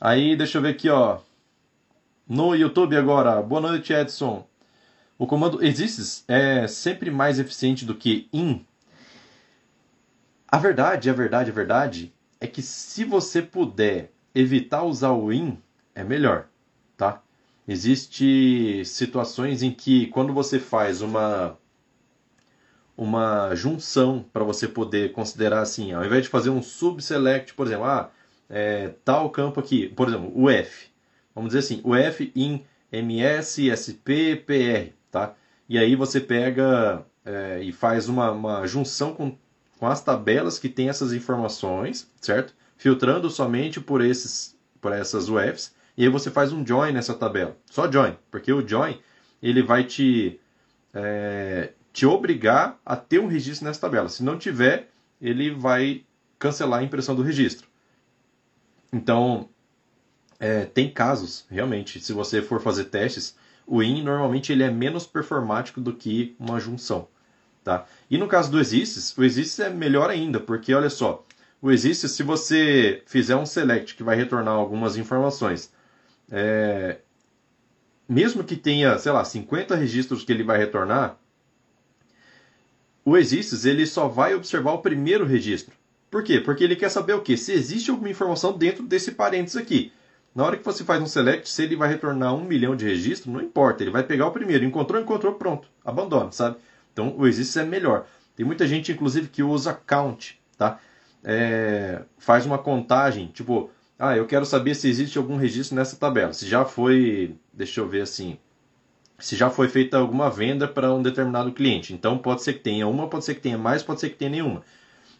Aí 0.01 0.37
deixa 0.37 0.59
eu 0.59 0.63
ver 0.63 0.71
aqui, 0.71 0.89
ó. 0.89 1.19
No 2.29 2.55
YouTube 2.55 2.97
agora. 2.97 3.41
Boa 3.43 3.61
noite, 3.61 3.93
Edson. 3.93 4.47
O 5.19 5.27
comando 5.27 5.65
exists 5.65 6.25
é 6.29 6.67
sempre 6.67 7.11
mais 7.11 7.39
eficiente 7.39 7.85
do 7.85 7.95
que 7.95 8.29
in. 8.33 8.65
A 10.49 10.59
verdade, 10.59 11.09
a 11.09 11.13
verdade, 11.13 11.51
a 11.51 11.55
verdade 11.55 12.13
é 12.41 12.47
que 12.47 12.63
se 12.63 13.05
você 13.05 13.41
puder 13.41 14.13
evitar 14.35 14.83
usar 14.83 15.13
o 15.13 15.33
in, 15.33 15.59
é 15.95 16.05
melhor, 16.05 16.47
tá? 16.97 17.23
Existem 17.67 18.85
situações 18.85 19.63
em 19.63 19.71
que 19.71 20.07
quando 20.09 20.33
você 20.33 20.59
faz 20.61 21.01
uma 21.01 21.59
uma 22.97 23.55
junção 23.55 24.25
para 24.33 24.43
você 24.43 24.67
poder 24.67 25.13
considerar 25.13 25.61
assim, 25.61 25.93
ao 25.93 26.05
invés 26.05 26.23
de 26.23 26.29
fazer 26.29 26.51
um 26.51 26.63
subselect, 26.63 27.53
por 27.55 27.67
exemplo, 27.67 27.85
ah, 27.85 28.11
é, 28.49 28.93
tal 29.05 29.29
campo 29.31 29.61
aqui, 29.61 29.89
por 29.89 30.09
exemplo, 30.09 30.33
o 30.35 30.49
F. 30.49 30.89
Vamos 31.35 31.51
dizer 31.51 31.59
assim, 31.59 31.81
o 31.85 31.95
F 31.95 32.33
em 32.35 32.65
MS, 32.91 33.69
SP, 33.69 34.37
PR, 34.47 34.93
tá? 35.11 35.35
E 35.69 35.77
aí 35.79 35.95
você 35.95 36.21
pega 36.21 37.05
é, 37.25 37.61
e 37.63 37.73
faz 37.73 38.09
uma, 38.09 38.31
uma 38.31 38.67
junção 38.67 39.13
com, 39.13 39.37
com 39.79 39.87
as 39.87 40.03
tabelas 40.03 40.59
que 40.59 40.69
tem 40.69 40.89
essas 40.89 41.13
informações, 41.13 42.11
certo? 42.21 42.55
Filtrando 42.79 43.29
somente 43.29 43.81
por, 43.81 44.01
esses, 44.01 44.57
por 44.81 44.93
essas 44.93 45.29
UFs, 45.29 45.75
e 45.97 46.05
aí 46.05 46.09
você 46.09 46.31
faz 46.31 46.53
um 46.53 46.65
join 46.65 46.93
nessa 46.93 47.15
tabela. 47.15 47.57
Só 47.71 47.91
join, 47.91 48.17
porque 48.31 48.53
o 48.53 48.67
join 48.67 48.99
ele 49.43 49.63
vai 49.63 49.85
te 49.85 50.41
é, 50.95 51.73
te 51.97 52.05
obrigar 52.05 52.79
a 52.85 52.95
ter 52.95 53.19
um 53.21 53.27
registro 53.27 53.67
nessa 53.67 53.81
tabela. 53.81 54.11
Se 54.11 54.23
não 54.23 54.37
tiver, 54.37 54.91
ele 55.19 55.51
vai 55.51 56.05
cancelar 56.39 56.81
a 56.81 56.83
impressão 56.83 57.15
do 57.15 57.23
registro. 57.23 57.67
Então, 58.93 59.49
é, 60.39 60.67
tem 60.67 60.93
casos, 60.93 61.47
realmente, 61.49 61.99
se 61.99 62.13
você 62.13 62.43
for 62.43 62.61
fazer 62.61 62.85
testes, 62.85 63.35
o 63.67 63.83
IN 63.83 64.03
normalmente 64.03 64.53
ele 64.53 64.63
é 64.63 64.71
menos 64.71 65.07
performático 65.07 65.81
do 65.81 65.95
que 65.95 66.37
uma 66.39 66.61
junção. 66.61 67.09
Tá? 67.65 67.87
E 68.11 68.19
no 68.19 68.29
caso 68.29 68.51
do 68.51 68.61
Exists, 68.61 69.17
o 69.17 69.25
Exists 69.25 69.59
é 69.61 69.71
melhor 69.71 70.11
ainda, 70.11 70.39
porque 70.39 70.75
olha 70.75 70.91
só, 70.91 71.25
o 71.63 71.73
Exists, 71.73 72.11
se 72.11 72.23
você 72.23 73.03
fizer 73.07 73.37
um 73.37 73.47
select 73.47 73.95
que 73.95 74.03
vai 74.03 74.17
retornar 74.17 74.53
algumas 74.53 74.99
informações, 74.99 75.73
é, 76.31 76.99
mesmo 78.07 78.45
que 78.45 78.55
tenha, 78.55 78.99
sei 78.99 79.13
lá, 79.13 79.25
50 79.25 79.75
registros 79.75 80.25
que 80.25 80.31
ele 80.31 80.45
vai 80.45 80.59
retornar, 80.59 81.19
o 83.07 83.17
Exists 83.17 83.65
ele 83.65 83.87
só 83.87 84.09
vai 84.09 84.35
observar 84.35 84.73
o 84.73 84.83
primeiro 84.83 85.25
registro. 85.25 85.73
Por 86.11 86.25
quê? 86.25 86.41
Porque 86.41 86.65
ele 86.65 86.75
quer 86.75 86.89
saber 86.89 87.13
o 87.13 87.21
quê? 87.21 87.37
Se 87.37 87.53
existe 87.53 87.89
alguma 87.89 88.11
informação 88.11 88.59
dentro 88.59 88.83
desse 88.83 89.13
parênteses 89.13 89.57
aqui. 89.57 89.93
Na 90.35 90.45
hora 90.45 90.57
que 90.57 90.65
você 90.65 90.83
faz 90.83 91.01
um 91.01 91.07
select, 91.07 91.49
se 91.49 91.63
ele 91.63 91.77
vai 91.77 91.89
retornar 91.89 92.35
um 92.35 92.45
milhão 92.45 92.75
de 92.75 92.85
registros, 92.85 93.33
não 93.33 93.41
importa. 93.41 93.85
Ele 93.85 93.93
vai 93.93 94.03
pegar 94.03 94.27
o 94.27 94.33
primeiro. 94.33 94.65
Encontrou, 94.65 95.01
encontrou, 95.01 95.35
pronto. 95.35 95.69
Abandona, 95.85 96.33
sabe? 96.33 96.57
Então 96.93 97.15
o 97.17 97.29
Exists 97.29 97.57
é 97.57 97.65
melhor. 97.65 98.07
Tem 98.35 98.45
muita 98.45 98.67
gente, 98.67 98.91
inclusive, 98.91 99.29
que 99.29 99.43
usa 99.43 99.73
count, 99.73 100.41
tá? 100.59 100.81
É, 101.23 102.03
faz 102.19 102.45
uma 102.45 102.59
contagem, 102.59 103.29
tipo, 103.29 103.71
ah, 103.97 104.17
eu 104.17 104.27
quero 104.27 104.45
saber 104.45 104.75
se 104.75 104.89
existe 104.89 105.17
algum 105.17 105.37
registro 105.37 105.77
nessa 105.77 105.97
tabela. 105.97 106.33
Se 106.33 106.47
já 106.47 106.65
foi, 106.65 107.37
deixa 107.53 107.81
eu 107.81 107.89
ver 107.89 108.03
assim, 108.03 108.37
se 109.19 109.37
já 109.37 109.49
foi 109.51 109.69
feita 109.69 109.97
alguma 109.97 110.31
venda 110.31 110.69
para 110.69 110.93
um 110.93 111.03
determinado 111.03 111.53
cliente. 111.53 111.95
Então 111.95 112.19
pode 112.19 112.43
ser 112.43 112.55
que 112.55 112.61
tenha 112.61 112.87
uma, 112.87 113.09
pode 113.09 113.25
ser 113.25 113.35
que 113.35 113.41
tenha 113.41 113.59
mais, 113.59 113.83
pode 113.83 114.01
ser 114.01 114.11
que 114.11 114.17
tenha 114.17 114.31
nenhuma. 114.31 114.63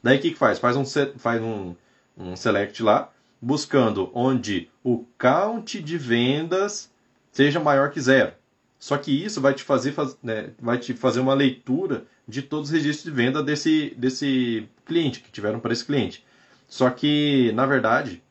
Daí 0.03 0.19
o 0.19 0.21
que, 0.21 0.31
que 0.31 0.39
faz? 0.39 0.59
Faz 0.59 0.77
um, 0.77 0.85
faz 1.17 1.43
um, 1.43 1.75
um 2.17 2.37
select 2.37 2.83
lá, 2.83 3.11
buscando 3.41 4.11
onde 4.15 4.69
o 4.85 5.05
count 5.19 5.81
de 5.81 5.99
vendas 5.99 6.91
seja 7.33 7.59
maior 7.61 7.91
que 7.91 8.01
zero. 8.01 8.33
Só 8.79 8.97
que 8.99 9.11
isso 9.11 9.41
vai 9.41 9.55
te 9.55 9.63
fazer, 9.63 9.95
né, 10.23 10.51
vai 10.61 10.79
te 10.79 10.93
fazer 10.95 11.21
uma 11.21 11.35
leitura 11.35 12.05
de 12.29 12.43
todos 12.43 12.69
os 12.69 12.75
registros 12.75 13.05
de 13.05 13.11
venda 13.11 13.43
desse, 13.43 13.95
desse 13.97 14.69
cliente, 14.85 15.21
que 15.21 15.31
tiveram 15.31 15.59
para 15.59 15.73
esse 15.73 15.85
cliente. 15.85 16.25
Só 16.69 16.91
que, 16.91 17.53
na 17.55 17.65
verdade, 17.65 18.23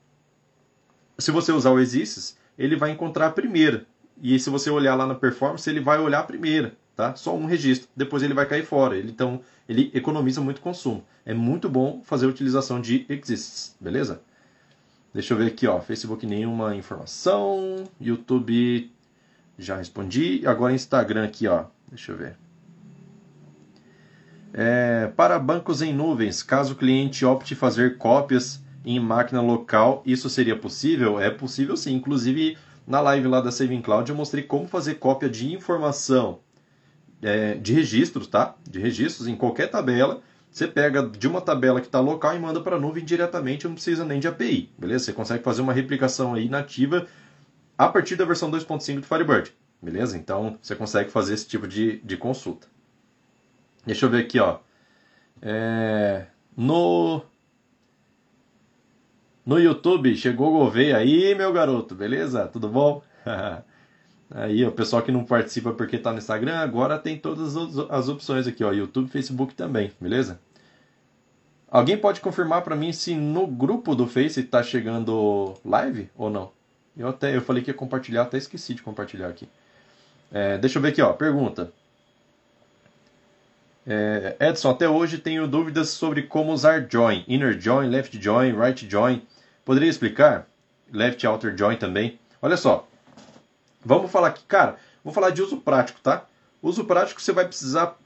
se 1.18 1.32
você 1.32 1.52
usar 1.52 1.72
o 1.72 1.80
exists, 1.80 2.38
ele 2.58 2.76
vai 2.76 2.92
encontrar 2.92 3.28
a 3.28 3.32
primeira. 3.32 3.86
E 4.22 4.40
se 4.40 4.50
você 4.50 4.70
olhar 4.70 4.96
lá 4.96 5.06
na 5.06 5.16
performance, 5.16 5.70
ele 5.70 5.80
vai 5.80 6.00
olhar 6.00 6.20
a 6.20 6.24
primeira, 6.24 6.76
tá? 6.96 7.16
Só 7.16 7.36
um 7.36 7.46
registro. 7.46 7.88
Depois 7.96 8.24
ele 8.24 8.34
vai 8.34 8.46
cair 8.46 8.66
fora. 8.66 8.98
Ele, 8.98 9.12
então, 9.12 9.42
ele 9.68 9.92
economiza 9.94 10.42
muito 10.42 10.62
consumo. 10.62 11.04
É 11.26 11.34
muito 11.34 11.70
bom 11.70 12.02
fazer 12.04 12.26
a 12.26 12.30
utilização 12.30 12.80
de 12.80 13.06
exists, 13.10 13.76
beleza? 13.80 14.22
Deixa 15.14 15.34
eu 15.34 15.38
ver 15.38 15.48
aqui, 15.48 15.68
ó. 15.68 15.80
Facebook 15.80 16.26
nenhuma 16.26 16.76
informação. 16.76 17.86
YouTube 18.00 18.92
já 19.58 19.78
respondi. 19.78 20.46
Agora 20.46 20.74
Instagram 20.74 21.24
aqui, 21.24 21.48
ó. 21.48 21.66
Deixa 21.90 22.12
eu 22.12 22.18
ver. 22.18 22.36
É, 24.54 25.12
para 25.16 25.38
bancos 25.38 25.82
em 25.82 25.94
nuvens, 25.94 26.42
caso 26.42 26.74
o 26.74 26.76
cliente 26.78 27.26
opte 27.26 27.56
fazer 27.56 27.98
cópias 27.98 28.64
em 28.86 29.00
máquina 29.00 29.42
local, 29.42 30.02
isso 30.06 30.30
seria 30.30 30.56
possível? 30.56 31.20
É 31.20 31.30
possível 31.30 31.76
sim. 31.76 31.94
Inclusive, 31.94 32.58
na 32.86 33.02
live 33.02 33.28
lá 33.28 33.42
da 33.42 33.52
Saving 33.52 33.82
Cloud 33.82 34.10
eu 34.10 34.16
mostrei 34.16 34.44
como 34.44 34.68
fazer 34.68 34.96
cópia 34.96 35.30
de 35.30 35.54
informação 35.54 36.40
é, 37.22 37.56
de 37.56 37.74
registros, 37.74 38.28
tá? 38.28 38.56
De 38.68 38.80
registros 38.80 39.28
em 39.28 39.36
qualquer 39.36 39.68
tabela. 39.68 40.22
Você 40.52 40.68
pega 40.68 41.04
de 41.04 41.28
uma 41.28 41.42
tabela 41.42 41.82
que 41.82 41.88
está 41.88 42.00
local 42.00 42.36
e 42.36 42.40
manda 42.40 42.62
para 42.62 42.78
a 42.78 42.80
nuvem 42.80 43.04
diretamente, 43.04 43.68
não 43.68 43.74
precisa 43.74 44.06
nem 44.06 44.20
de 44.20 44.28
API, 44.28 44.72
beleza? 44.78 45.06
Você 45.06 45.14
consegue 45.14 45.44
fazer 45.44 45.62
uma 45.62 45.74
replicação 45.74 46.34
aí 46.34 46.48
nativa 46.48 47.08
a 47.78 47.90
partir 47.90 48.16
da 48.16 48.24
versão 48.24 48.50
2.5 48.50 49.02
do 49.02 49.06
Firebird, 49.06 49.52
beleza? 49.82 50.18
Então 50.18 50.58
você 50.62 50.76
consegue 50.76 51.12
fazer 51.12 51.34
esse 51.34 51.48
tipo 51.48 51.68
de, 51.68 51.98
de 51.98 52.16
consulta. 52.16 52.68
Deixa 53.86 54.06
eu 54.06 54.10
ver 54.10 54.24
aqui, 54.24 54.40
ó. 54.40 54.60
É, 55.42 56.26
no 56.56 57.22
no 59.46 59.60
YouTube, 59.60 60.16
chegou 60.16 60.52
Gouveia 60.52 60.98
aí, 60.98 61.36
meu 61.36 61.54
garoto, 61.54 61.94
beleza? 61.94 62.48
Tudo 62.48 62.68
bom? 62.68 63.04
aí, 64.32 64.66
o 64.66 64.72
pessoal 64.72 65.02
que 65.02 65.12
não 65.12 65.24
participa 65.24 65.72
porque 65.72 65.98
tá 65.98 66.12
no 66.12 66.18
Instagram, 66.18 66.58
agora 66.58 66.98
tem 66.98 67.18
todas 67.18 67.56
as 67.90 68.10
opções 68.10 68.48
aqui, 68.48 68.64
ó, 68.64 68.72
YouTube, 68.72 69.10
Facebook 69.10 69.54
também, 69.54 69.92
beleza? 70.00 70.40
Alguém 71.70 71.98
pode 71.98 72.22
confirmar 72.22 72.64
para 72.64 72.76
mim 72.76 72.94
se 72.94 73.14
no 73.16 73.46
grupo 73.46 73.96
do 73.96 74.08
Face 74.08 74.42
tá 74.44 74.64
chegando 74.64 75.54
live 75.64 76.10
ou 76.16 76.30
não? 76.30 76.52
Eu 76.98 77.10
até 77.10 77.36
eu 77.36 77.42
falei 77.42 77.62
que 77.62 77.70
ia 77.70 77.74
compartilhar, 77.74 78.22
até 78.22 78.38
esqueci 78.38 78.74
de 78.74 78.82
compartilhar 78.82 79.28
aqui. 79.28 79.48
É, 80.32 80.58
deixa 80.58 80.78
eu 80.78 80.82
ver 80.82 80.90
aqui, 80.90 81.02
ó. 81.02 81.12
Pergunta. 81.14 81.72
É, 83.86 84.36
Edson, 84.40 84.72
até 84.72 84.90
hoje 84.90 85.18
tenho 85.18 85.48
dúvidas 85.48 85.90
sobre 85.90 86.24
como 86.24 86.52
usar 86.52 86.88
join, 86.90 87.24
inner 87.28 87.60
join, 87.60 87.90
left 87.90 88.20
join, 88.22 88.54
right 88.54 88.90
join. 88.90 89.22
Poderia 89.66 89.90
explicar? 89.90 90.48
Left 90.94 91.26
outer 91.26 91.58
join 91.58 91.76
também. 91.76 92.20
Olha 92.42 92.56
só. 92.56 92.88
Vamos 93.84 94.12
falar 94.12 94.28
aqui, 94.28 94.44
cara. 94.48 94.78
Vou 95.04 95.12
falar 95.12 95.32
de 95.32 95.42
uso 95.42 95.58
prático, 95.58 96.00
tá? 96.02 96.26
Uso 96.62 96.86
prático 96.86 97.22
você 97.22 97.32
vai 97.32 97.46
precisar 97.46 97.98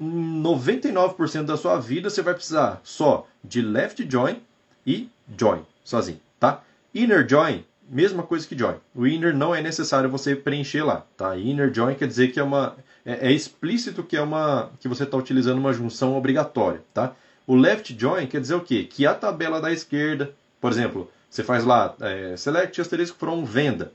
99% 0.00 1.44
da 1.44 1.56
sua 1.56 1.78
vida 1.78 2.08
você 2.08 2.22
vai 2.22 2.34
precisar 2.34 2.80
só 2.84 3.26
de 3.42 3.60
left 3.60 4.06
join 4.10 4.40
e 4.86 5.08
join, 5.36 5.62
sozinho, 5.84 6.20
tá? 6.38 6.62
Inner 6.94 7.28
join, 7.28 7.64
mesma 7.88 8.22
coisa 8.22 8.46
que 8.46 8.56
join. 8.56 8.76
O 8.94 9.06
inner 9.06 9.34
não 9.34 9.54
é 9.54 9.60
necessário 9.60 10.08
você 10.08 10.36
preencher 10.36 10.82
lá, 10.82 11.04
tá? 11.16 11.36
Inner 11.36 11.72
join 11.74 11.94
quer 11.94 12.06
dizer 12.06 12.28
que 12.28 12.38
é 12.38 12.42
uma 12.42 12.76
é, 13.04 13.28
é 13.28 13.32
explícito 13.32 14.02
que 14.02 14.16
é 14.16 14.20
uma 14.20 14.70
que 14.78 14.88
você 14.88 15.04
está 15.04 15.16
utilizando 15.16 15.58
uma 15.58 15.72
junção 15.72 16.16
obrigatória, 16.16 16.82
tá? 16.94 17.12
O 17.48 17.56
left 17.56 17.98
join 17.98 18.26
quer 18.26 18.42
dizer 18.42 18.54
o 18.54 18.60
quê? 18.60 18.84
Que 18.84 19.06
a 19.06 19.14
tabela 19.14 19.58
da 19.58 19.72
esquerda, 19.72 20.34
por 20.60 20.70
exemplo, 20.70 21.10
você 21.30 21.42
faz 21.42 21.64
lá 21.64 21.96
é, 21.98 22.36
select 22.36 22.78
asterisco 22.78 23.16
from 23.18 23.42
venda, 23.42 23.90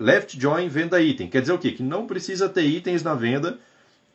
left 0.00 0.40
join 0.40 0.68
venda 0.68 0.98
item, 0.98 1.28
quer 1.28 1.42
dizer 1.42 1.52
o 1.52 1.58
quê? 1.58 1.70
Que 1.70 1.82
não 1.82 2.06
precisa 2.06 2.48
ter 2.48 2.62
itens 2.62 3.02
na 3.02 3.12
venda 3.12 3.58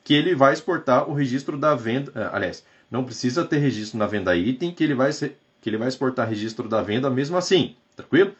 que 0.03 0.15
ele 0.15 0.33
vai 0.33 0.53
exportar 0.53 1.07
o 1.07 1.13
registro 1.13 1.55
da 1.55 1.75
venda. 1.75 2.11
Eh, 2.15 2.29
aliás, 2.33 2.65
não 2.89 3.03
precisa 3.03 3.45
ter 3.45 3.59
registro 3.59 3.99
na 3.99 4.07
venda 4.07 4.35
item 4.35 4.71
que 4.71 4.83
ele 4.83 4.95
vai, 4.95 5.11
ser, 5.13 5.37
que 5.61 5.69
ele 5.69 5.77
vai 5.77 5.87
exportar 5.87 6.27
registro 6.27 6.67
da 6.67 6.81
venda 6.81 7.11
mesmo 7.11 7.37
assim. 7.37 7.75
Tranquilo? 7.95 8.33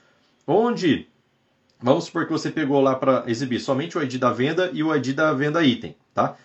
Onde 0.47 1.07
vamos 1.79 2.05
supor 2.05 2.25
que 2.25 2.31
você 2.31 2.49
pegou 2.49 2.81
lá 2.81 2.95
para 2.95 3.23
exibir 3.27 3.59
somente 3.59 3.99
o 3.99 4.01
ID 4.01 4.15
da 4.15 4.33
venda 4.33 4.71
e 4.73 4.81
o 4.81 4.93
ID 4.95 5.13
da 5.13 5.31
venda 5.31 5.63
item, 5.63 5.95
tá? 6.11 6.35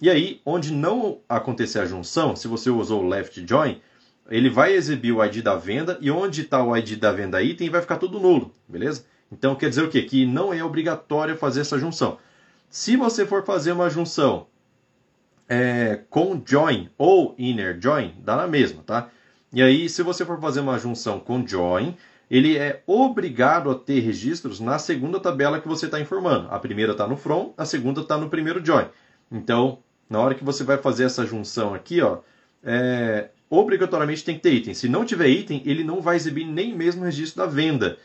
E 0.00 0.10
aí, 0.10 0.40
onde 0.44 0.72
não 0.72 1.20
acontecer 1.28 1.78
a 1.78 1.86
junção, 1.86 2.36
se 2.36 2.46
você 2.46 2.68
usou 2.68 3.02
o 3.02 3.08
left 3.08 3.44
join, 3.48 3.80
ele 4.28 4.50
vai 4.50 4.74
exibir 4.74 5.12
o 5.12 5.24
ID 5.24 5.42
da 5.42 5.56
venda 5.56 5.96
e 6.00 6.10
onde 6.10 6.42
está 6.42 6.62
o 6.62 6.76
ID 6.76 6.98
da 6.98 7.12
venda 7.12 7.42
item 7.42 7.70
vai 7.70 7.80
ficar 7.80 7.96
tudo 7.96 8.20
nulo, 8.20 8.54
beleza? 8.68 9.04
Então 9.30 9.54
quer 9.54 9.68
dizer 9.68 9.82
o 9.82 9.88
quê? 9.88 10.02
Que 10.02 10.26
não 10.26 10.52
é 10.52 10.62
obrigatório 10.62 11.36
fazer 11.36 11.60
essa 11.60 11.78
junção. 11.78 12.18
Se 12.68 12.96
você 12.96 13.24
for 13.24 13.44
fazer 13.44 13.72
uma 13.72 13.88
junção 13.88 14.46
é, 15.48 16.00
com 16.10 16.42
join 16.44 16.90
ou 16.98 17.34
inner 17.38 17.78
join, 17.80 18.14
dá 18.18 18.36
na 18.36 18.46
mesma, 18.46 18.82
tá? 18.82 19.08
E 19.52 19.62
aí, 19.62 19.88
se 19.88 20.02
você 20.02 20.24
for 20.24 20.40
fazer 20.40 20.60
uma 20.60 20.78
junção 20.78 21.20
com 21.20 21.46
join, 21.46 21.96
ele 22.30 22.58
é 22.58 22.82
obrigado 22.86 23.70
a 23.70 23.74
ter 23.74 24.00
registros 24.00 24.58
na 24.60 24.78
segunda 24.78 25.20
tabela 25.20 25.60
que 25.60 25.68
você 25.68 25.86
está 25.86 26.00
informando. 26.00 26.48
A 26.50 26.58
primeira 26.58 26.92
está 26.92 27.06
no 27.06 27.16
from, 27.16 27.54
a 27.56 27.64
segunda 27.64 28.00
está 28.00 28.18
no 28.18 28.28
primeiro 28.28 28.64
join. 28.64 28.86
Então, 29.30 29.78
na 30.08 30.20
hora 30.20 30.34
que 30.34 30.44
você 30.44 30.62
vai 30.64 30.78
fazer 30.78 31.04
essa 31.04 31.26
junção 31.26 31.74
aqui, 31.74 32.00
ó, 32.00 32.18
é, 32.62 33.30
obrigatoriamente 33.50 34.24
tem 34.24 34.36
que 34.36 34.42
ter 34.42 34.54
item. 34.54 34.74
Se 34.74 34.88
não 34.88 35.04
tiver 35.04 35.28
item, 35.28 35.62
ele 35.64 35.84
não 35.84 36.00
vai 36.00 36.16
exibir 36.16 36.44
nem 36.44 36.74
mesmo 36.74 37.02
o 37.02 37.04
registro 37.04 37.42
da 37.42 37.50
venda. 37.50 37.98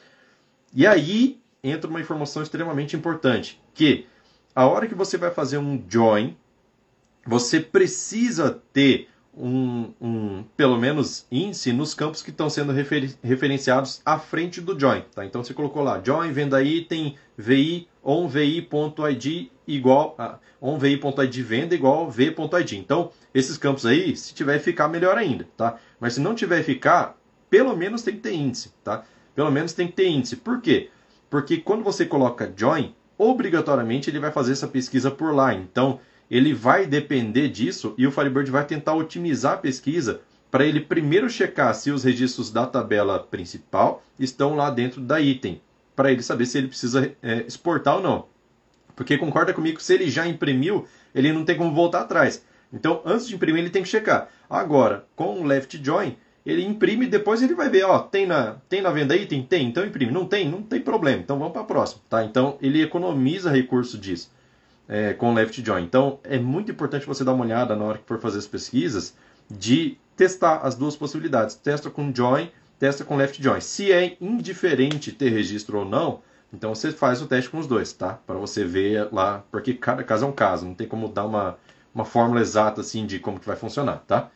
E 0.73 0.85
aí 0.87 1.39
entra 1.63 1.89
uma 1.89 2.01
informação 2.01 2.41
extremamente 2.41 2.95
importante, 2.95 3.61
que 3.73 4.05
a 4.55 4.65
hora 4.65 4.87
que 4.87 4.95
você 4.95 5.17
vai 5.17 5.31
fazer 5.31 5.57
um 5.57 5.81
join, 5.87 6.35
você 7.25 7.59
precisa 7.59 8.61
ter 8.73 9.07
um, 9.33 9.93
um, 10.01 10.43
pelo 10.57 10.77
menos 10.77 11.25
índice 11.31 11.71
nos 11.71 11.93
campos 11.93 12.21
que 12.21 12.31
estão 12.31 12.49
sendo 12.49 12.73
refer, 12.73 13.15
referenciados 13.23 14.01
à 14.05 14.19
frente 14.19 14.59
do 14.59 14.77
join. 14.77 15.01
Tá? 15.13 15.25
Então 15.25 15.43
você 15.43 15.53
colocou 15.53 15.83
lá 15.83 16.01
join 16.03 16.31
venda 16.31 16.61
item 16.61 17.15
vi 17.37 17.87
onvi.id 18.03 19.50
igual 19.67 20.15
a 20.17 20.37
onvi.id 20.61 21.41
venda 21.41 21.75
igual 21.75 22.09
v.id. 22.09 22.71
Então 22.73 23.11
esses 23.33 23.57
campos 23.57 23.85
aí, 23.85 24.15
se 24.15 24.33
tiver 24.33 24.59
ficar 24.59 24.87
melhor 24.87 25.17
ainda, 25.17 25.47
tá? 25.55 25.77
Mas 25.99 26.13
se 26.13 26.19
não 26.19 26.35
tiver 26.35 26.63
ficar, 26.63 27.17
pelo 27.49 27.75
menos 27.75 28.01
tem 28.01 28.15
que 28.15 28.21
ter 28.21 28.33
índice, 28.33 28.73
tá? 28.83 29.03
Pelo 29.35 29.51
menos 29.51 29.73
tem 29.73 29.87
que 29.87 29.93
ter 29.93 30.07
índice. 30.07 30.35
Por 30.35 30.61
quê? 30.61 30.89
Porque 31.29 31.57
quando 31.57 31.83
você 31.83 32.05
coloca 32.05 32.51
join, 32.55 32.93
obrigatoriamente 33.17 34.09
ele 34.09 34.19
vai 34.19 34.31
fazer 34.31 34.51
essa 34.53 34.67
pesquisa 34.67 35.09
por 35.09 35.33
lá. 35.33 35.53
Então 35.53 35.99
ele 36.29 36.53
vai 36.53 36.85
depender 36.85 37.49
disso 37.49 37.93
e 37.97 38.07
o 38.07 38.11
Firebird 38.11 38.49
vai 38.49 38.65
tentar 38.65 38.95
otimizar 38.95 39.53
a 39.53 39.57
pesquisa 39.57 40.21
para 40.49 40.65
ele 40.65 40.81
primeiro 40.81 41.29
checar 41.29 41.73
se 41.73 41.91
os 41.91 42.03
registros 42.03 42.51
da 42.51 42.67
tabela 42.67 43.19
principal 43.19 44.03
estão 44.19 44.55
lá 44.55 44.69
dentro 44.69 44.99
da 44.99 45.21
item, 45.21 45.61
para 45.95 46.11
ele 46.11 46.21
saber 46.21 46.45
se 46.45 46.57
ele 46.57 46.67
precisa 46.67 47.13
é, 47.21 47.45
exportar 47.47 47.95
ou 47.95 48.03
não. 48.03 48.25
Porque 49.01 49.17
concorda 49.17 49.51
comigo, 49.51 49.81
se 49.81 49.95
ele 49.95 50.11
já 50.11 50.27
imprimiu, 50.27 50.85
ele 51.15 51.33
não 51.33 51.43
tem 51.43 51.57
como 51.57 51.73
voltar 51.73 52.01
atrás. 52.01 52.45
Então, 52.71 53.01
antes 53.03 53.27
de 53.27 53.33
imprimir, 53.33 53.63
ele 53.63 53.71
tem 53.71 53.81
que 53.81 53.89
checar. 53.89 54.29
Agora, 54.47 55.07
com 55.15 55.41
o 55.41 55.43
left 55.43 55.83
join, 55.83 56.15
ele 56.45 56.63
imprime 56.63 57.07
e 57.07 57.09
depois 57.09 57.41
ele 57.41 57.55
vai 57.55 57.67
ver, 57.67 57.83
ó, 57.83 57.97
tem 57.97 58.27
na, 58.27 58.57
tem 58.69 58.79
na 58.79 58.91
venda 58.91 59.15
item? 59.15 59.41
Tem, 59.41 59.65
então 59.65 59.83
imprime. 59.83 60.11
Não 60.11 60.27
tem? 60.27 60.47
Não 60.47 60.61
tem 60.61 60.79
problema. 60.79 61.19
Então 61.19 61.39
vamos 61.39 61.51
para 61.51 61.63
a 61.63 61.65
próxima, 61.65 62.03
tá? 62.07 62.23
Então, 62.23 62.59
ele 62.61 62.79
economiza 62.79 63.49
recurso 63.49 63.97
disso 63.97 64.31
é, 64.87 65.13
com 65.13 65.33
left 65.33 65.65
join. 65.65 65.81
Então 65.81 66.19
é 66.23 66.37
muito 66.37 66.69
importante 66.69 67.07
você 67.07 67.23
dar 67.23 67.33
uma 67.33 67.43
olhada 67.43 67.75
na 67.75 67.83
hora 67.83 67.97
que 67.97 68.05
for 68.05 68.19
fazer 68.19 68.37
as 68.37 68.45
pesquisas 68.45 69.15
de 69.49 69.97
testar 70.15 70.57
as 70.57 70.75
duas 70.75 70.95
possibilidades. 70.95 71.55
Testa 71.55 71.89
com 71.89 72.13
join, 72.13 72.51
testa 72.77 73.03
com 73.03 73.15
left 73.15 73.41
join. 73.41 73.61
Se 73.61 73.91
é 73.91 74.15
indiferente 74.21 75.11
ter 75.11 75.29
registro 75.29 75.79
ou 75.79 75.85
não, 75.85 76.21
então 76.53 76.73
você 76.73 76.91
faz 76.91 77.21
o 77.21 77.27
teste 77.27 77.49
com 77.49 77.59
os 77.59 77.67
dois, 77.67 77.93
tá? 77.93 78.19
Para 78.27 78.37
você 78.37 78.65
ver 78.65 79.09
lá, 79.11 79.43
porque 79.51 79.73
cada 79.73 80.03
caso 80.03 80.25
é 80.25 80.27
um 80.27 80.33
caso, 80.33 80.65
não 80.65 80.73
tem 80.73 80.87
como 80.87 81.07
dar 81.07 81.25
uma, 81.25 81.57
uma 81.93 82.05
fórmula 82.05 82.41
exata 82.41 82.81
assim 82.81 83.05
de 83.05 83.19
como 83.19 83.39
que 83.39 83.47
vai 83.47 83.55
funcionar, 83.55 84.03
tá? 84.07 84.29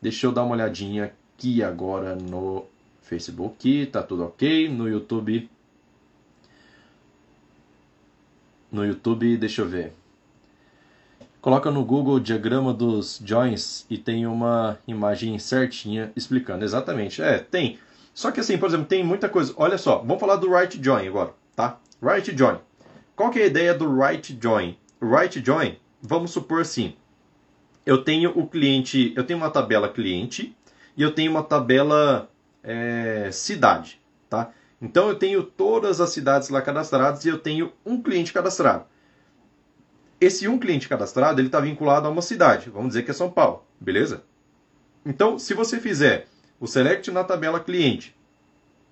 Deixa 0.00 0.26
eu 0.26 0.32
dar 0.32 0.44
uma 0.44 0.54
olhadinha 0.54 1.12
aqui 1.36 1.62
agora 1.62 2.14
no 2.14 2.64
Facebook, 3.02 3.86
tá 3.86 4.02
tudo 4.02 4.24
ok. 4.24 4.68
No 4.68 4.88
YouTube 4.88 5.48
no 8.70 8.84
YouTube, 8.84 9.36
deixa 9.36 9.62
eu 9.62 9.68
ver. 9.68 9.92
Coloca 11.40 11.70
no 11.70 11.84
Google 11.84 12.16
o 12.16 12.20
diagrama 12.20 12.74
dos 12.74 13.20
joins 13.24 13.86
e 13.88 13.96
tem 13.96 14.26
uma 14.26 14.78
imagem 14.86 15.38
certinha 15.38 16.12
explicando 16.14 16.64
exatamente. 16.64 17.22
É, 17.22 17.38
tem. 17.38 17.78
Só 18.12 18.30
que 18.30 18.40
assim, 18.40 18.58
por 18.58 18.68
exemplo, 18.68 18.86
tem 18.86 19.04
muita 19.04 19.28
coisa. 19.28 19.54
Olha 19.56 19.78
só, 19.78 19.98
vamos 19.98 20.20
falar 20.20 20.36
do 20.36 20.52
right 20.52 20.82
join 20.82 21.06
agora? 21.06 21.32
Right 22.00 22.36
join. 22.36 22.58
Qual 23.16 23.30
que 23.30 23.40
é 23.40 23.44
a 23.44 23.46
ideia 23.46 23.74
do 23.74 23.92
right 24.00 24.38
join? 24.40 24.76
Right 25.00 25.44
join, 25.44 25.76
vamos 26.00 26.30
supor 26.30 26.60
assim, 26.60 26.94
eu 27.88 28.04
tenho 28.04 28.38
o 28.38 28.46
cliente, 28.46 29.14
eu 29.16 29.24
tenho 29.24 29.38
uma 29.38 29.48
tabela 29.48 29.88
cliente 29.88 30.54
e 30.96 31.02
eu 31.02 31.14
tenho 31.14 31.30
uma 31.30 31.42
tabela 31.42 32.30
é, 32.62 33.30
cidade, 33.32 33.98
tá? 34.28 34.52
Então 34.80 35.08
eu 35.08 35.14
tenho 35.14 35.42
todas 35.42 36.00
as 36.00 36.10
cidades 36.10 36.50
lá 36.50 36.60
cadastradas 36.60 37.24
e 37.24 37.28
eu 37.28 37.38
tenho 37.38 37.72
um 37.86 38.02
cliente 38.02 38.32
cadastrado. 38.32 38.84
Esse 40.20 40.46
um 40.46 40.58
cliente 40.58 40.86
cadastrado 40.86 41.40
ele 41.40 41.48
está 41.48 41.60
vinculado 41.60 42.06
a 42.06 42.10
uma 42.10 42.20
cidade, 42.20 42.68
vamos 42.68 42.88
dizer 42.88 43.04
que 43.04 43.10
é 43.10 43.14
São 43.14 43.30
Paulo, 43.30 43.64
beleza? 43.80 44.22
Então, 45.06 45.38
se 45.38 45.54
você 45.54 45.80
fizer 45.80 46.26
o 46.60 46.66
select 46.66 47.10
na 47.10 47.24
tabela 47.24 47.58
cliente, 47.58 48.14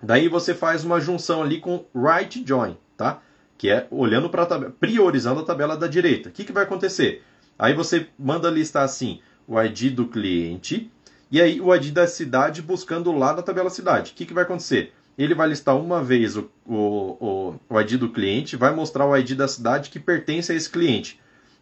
daí 0.03 0.27
você 0.27 0.55
faz 0.55 0.85
uma 0.85 1.01
junção 1.01 1.43
ali 1.43 1.61
com 1.61 1.85
right 1.95 2.43
join, 2.47 2.79
tá? 2.97 3.21
Que 3.59 3.71
é 3.71 3.87
olhando 3.91 4.29
para 4.29 4.43
a 4.43 4.47
tabela, 4.47 4.75
priorizando 4.79 5.41
a 5.41 5.45
tabela 5.45 5.77
da 5.77 5.87
direita. 5.87 6.29
O 6.29 6.33
que, 6.33 6.45
que 6.45 6.53
vai 6.53 6.65
acontecer? 6.65 7.23
Aí 7.59 7.75
você 7.75 8.09
manda 8.19 8.51
listar 8.51 8.85
assim 8.85 9.21
o 9.47 9.61
ID 9.61 9.95
do 9.95 10.07
cliente 10.07 10.91
e 11.31 11.41
aí 11.41 11.61
o 11.61 11.75
ID 11.75 11.93
da 11.93 12.07
cidade 12.07 12.63
buscando 12.63 13.13
lá 13.13 13.35
na 13.35 13.43
tabela 13.43 13.71
cidade. 13.71 14.13
O 14.13 14.15
que, 14.15 14.27
que 14.27 14.35
vai 14.35 14.45
acontecer? 14.45 14.93
ele 15.19 15.35
vai 15.35 15.49
listar 15.49 15.77
uma 15.77 16.03
vez 16.03 16.37
o, 16.37 16.51
o, 16.67 17.55
o, 17.69 17.81
ID 17.81 17.93
do 17.93 18.11
cliente, 18.11 18.57
vai 18.57 18.75
mostrar 18.75 19.07
o 19.07 19.17
ID 19.17 19.33
da 19.33 19.49
cidade 19.49 19.89
que 19.89 19.99
pertence 19.99 20.53
a 20.53 20.55
esse 20.55 20.69
cliente. 20.69 21.19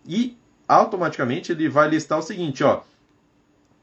E 0.07 0.37
automaticamente 0.67 1.53
ele 1.53 1.69
vai 1.69 1.89
listar 1.89 2.19
o 2.19 2.23
seguinte, 2.23 2.65
ó, 2.65 2.83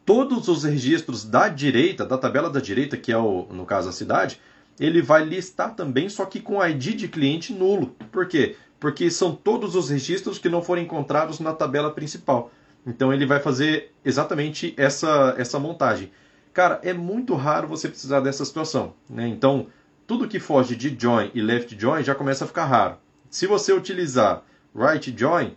todos 0.06 0.48
os 0.50 0.64
registros 0.64 1.24
da 1.24 1.48
direita, 1.48 2.06
da 2.06 2.18
tabela 2.18 2.50
da 2.50 2.60
direita, 2.60 2.98
que 2.98 3.12
é 3.12 3.18
o, 3.18 3.48
no 3.50 3.66
caso 3.66 3.88
a 3.88 3.94
cidade, 3.94 4.42
ele 4.82 5.00
vai 5.00 5.24
listar 5.24 5.76
também, 5.76 6.10
só 6.10 6.26
que 6.26 6.40
com 6.42 6.66
ID 6.66 6.96
de 6.96 7.08
cliente 7.08 7.54
nulo. 7.54 7.96
Por 8.12 8.28
quê? 8.28 8.56
Porque 8.80 9.12
são 9.12 9.36
todos 9.36 9.76
os 9.76 9.92
registros 9.92 10.40
que 10.40 10.50
não 10.50 10.64
foram 10.64 10.82
encontrados 10.82 11.40
na 11.40 11.54
tabela 11.54 11.92
principal. 11.92 12.52
Então 12.84 13.14
ele 13.14 13.28
vai 13.28 13.40
fazer 13.40 13.94
exatamente 14.04 14.74
essa, 14.76 15.36
essa 15.38 15.60
montagem. 15.60 16.12
Cara, 16.52 16.80
é 16.82 16.94
muito 16.94 17.36
raro 17.36 17.68
você 17.68 17.88
precisar 17.88 18.22
dessa 18.22 18.44
situação. 18.44 18.96
Né? 19.08 19.28
Então, 19.28 19.68
tudo 20.08 20.28
que 20.28 20.40
foge 20.40 20.76
de 20.76 20.98
join 21.00 21.30
e 21.36 21.42
left 21.42 21.80
join 21.80 22.02
já 22.02 22.16
começa 22.16 22.44
a 22.44 22.48
ficar 22.48 22.66
raro. 22.66 22.98
Se 23.30 23.46
você 23.46 23.72
utilizar 23.72 24.44
right 24.76 25.14
join, 25.16 25.56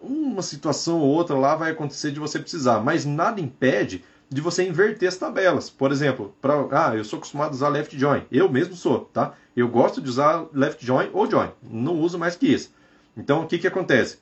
uma 0.00 0.40
situação 0.40 0.98
ou 0.98 1.08
outra 1.08 1.36
lá 1.36 1.54
vai 1.54 1.72
acontecer 1.72 2.10
de 2.10 2.18
você 2.18 2.38
precisar, 2.38 2.80
mas 2.80 3.04
nada 3.04 3.38
impede 3.38 4.02
de 4.32 4.40
você 4.40 4.66
inverter 4.66 5.08
as 5.08 5.16
tabelas. 5.16 5.68
Por 5.68 5.92
exemplo, 5.92 6.34
pra, 6.40 6.66
ah, 6.70 6.96
eu 6.96 7.04
sou 7.04 7.18
acostumado 7.18 7.50
a 7.50 7.54
usar 7.54 7.68
left 7.68 7.98
join. 7.98 8.22
Eu 8.30 8.48
mesmo 8.48 8.74
sou, 8.74 9.00
tá? 9.12 9.34
Eu 9.54 9.68
gosto 9.68 10.00
de 10.00 10.08
usar 10.08 10.46
left 10.52 10.84
join 10.84 11.10
ou 11.12 11.30
join. 11.30 11.50
Não 11.62 12.00
uso 12.00 12.18
mais 12.18 12.34
que 12.34 12.46
isso. 12.46 12.72
Então, 13.16 13.42
o 13.42 13.46
que, 13.46 13.58
que 13.58 13.66
acontece? 13.66 14.18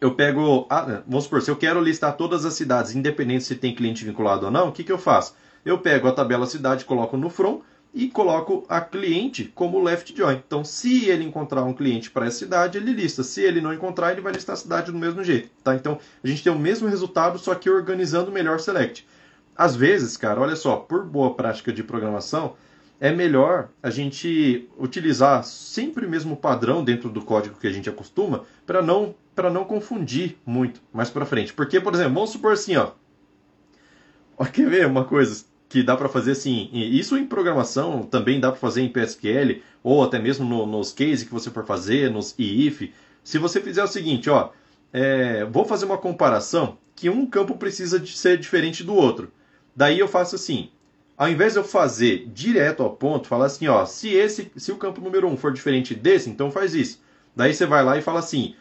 Eu 0.00 0.14
pego, 0.14 0.66
ah, 0.70 1.02
vamos 1.06 1.24
supor, 1.24 1.42
se 1.42 1.50
eu 1.50 1.56
quero 1.56 1.80
listar 1.80 2.16
todas 2.16 2.44
as 2.44 2.54
cidades, 2.54 2.94
independente 2.94 3.44
se 3.44 3.56
tem 3.56 3.74
cliente 3.74 4.04
vinculado 4.04 4.46
ou 4.46 4.52
não, 4.52 4.68
o 4.68 4.72
que, 4.72 4.84
que 4.84 4.92
eu 4.92 4.98
faço? 4.98 5.34
Eu 5.64 5.78
pego 5.78 6.06
a 6.06 6.12
tabela 6.12 6.46
cidade, 6.46 6.84
coloco 6.84 7.16
no 7.16 7.30
front 7.30 7.62
e 7.92 8.08
coloco 8.08 8.64
a 8.68 8.80
cliente 8.80 9.50
como 9.54 9.82
left 9.82 10.14
join. 10.14 10.34
Então, 10.46 10.62
se 10.62 11.06
ele 11.06 11.24
encontrar 11.24 11.64
um 11.64 11.72
cliente 11.72 12.10
para 12.10 12.26
essa 12.26 12.38
cidade, 12.38 12.76
ele 12.76 12.92
lista. 12.92 13.22
Se 13.22 13.40
ele 13.40 13.60
não 13.60 13.72
encontrar, 13.72 14.12
ele 14.12 14.20
vai 14.20 14.34
listar 14.34 14.52
a 14.52 14.58
cidade 14.58 14.92
do 14.92 14.98
mesmo 14.98 15.24
jeito. 15.24 15.48
Tá? 15.64 15.74
Então, 15.74 15.98
a 16.22 16.28
gente 16.28 16.44
tem 16.44 16.52
o 16.52 16.58
mesmo 16.58 16.86
resultado, 16.86 17.38
só 17.38 17.54
que 17.54 17.70
organizando 17.70 18.30
melhor 18.30 18.60
select. 18.60 19.06
Às 19.56 19.74
vezes, 19.74 20.16
cara, 20.16 20.40
olha 20.40 20.56
só, 20.56 20.76
por 20.76 21.04
boa 21.04 21.34
prática 21.34 21.72
de 21.72 21.82
programação, 21.82 22.54
é 23.00 23.12
melhor 23.12 23.68
a 23.82 23.90
gente 23.90 24.68
utilizar 24.78 25.44
sempre 25.44 26.06
o 26.06 26.10
mesmo 26.10 26.36
padrão 26.36 26.82
dentro 26.82 27.08
do 27.08 27.22
código 27.22 27.58
que 27.58 27.66
a 27.66 27.72
gente 27.72 27.88
acostuma 27.88 28.44
para 28.66 28.82
não 28.82 29.14
para 29.34 29.50
não 29.50 29.64
confundir 29.66 30.38
muito 30.46 30.80
mais 30.90 31.10
para 31.10 31.26
frente. 31.26 31.52
Porque, 31.52 31.78
por 31.78 31.92
exemplo, 31.92 32.14
vamos 32.14 32.30
supor 32.30 32.52
assim, 32.52 32.74
ó. 32.76 32.92
Quer 34.50 34.68
ver 34.68 34.86
uma 34.86 35.04
coisa 35.04 35.44
que 35.68 35.82
dá 35.82 35.94
para 35.94 36.08
fazer 36.08 36.32
assim? 36.32 36.70
Isso 36.72 37.18
em 37.18 37.26
programação 37.26 38.02
também 38.02 38.40
dá 38.40 38.50
para 38.50 38.58
fazer 38.58 38.80
em 38.80 38.88
PSQL 38.88 39.60
ou 39.82 40.02
até 40.02 40.18
mesmo 40.18 40.48
no, 40.48 40.64
nos 40.64 40.90
cases 40.90 41.24
que 41.24 41.32
você 41.32 41.50
for 41.50 41.66
fazer, 41.66 42.10
nos 42.10 42.34
if. 42.38 42.90
Se 43.22 43.36
você 43.38 43.60
fizer 43.60 43.84
o 43.84 43.88
seguinte, 43.88 44.30
ó, 44.30 44.50
é, 44.90 45.44
vou 45.44 45.66
fazer 45.66 45.84
uma 45.84 45.98
comparação 45.98 46.78
que 46.94 47.10
um 47.10 47.26
campo 47.26 47.58
precisa 47.58 48.00
de 48.00 48.16
ser 48.16 48.38
diferente 48.38 48.82
do 48.82 48.94
outro. 48.94 49.30
Daí 49.76 49.98
eu 49.98 50.08
faço 50.08 50.34
assim, 50.34 50.70
ao 51.18 51.28
invés 51.28 51.52
de 51.52 51.58
eu 51.58 51.64
fazer 51.64 52.26
direto 52.32 52.82
ao 52.82 52.90
ponto, 52.90 53.28
falar 53.28 53.46
assim, 53.46 53.68
ó, 53.68 53.84
se 53.84 54.08
esse, 54.08 54.50
se 54.56 54.72
o 54.72 54.78
campo 54.78 55.02
número 55.02 55.28
1 55.28 55.32
um 55.32 55.36
for 55.36 55.52
diferente 55.52 55.94
desse, 55.94 56.30
então 56.30 56.50
faz 56.50 56.74
isso. 56.74 57.02
Daí 57.36 57.52
você 57.52 57.66
vai 57.66 57.84
lá 57.84 57.98
e 57.98 58.02
fala 58.02 58.20
assim, 58.20 58.54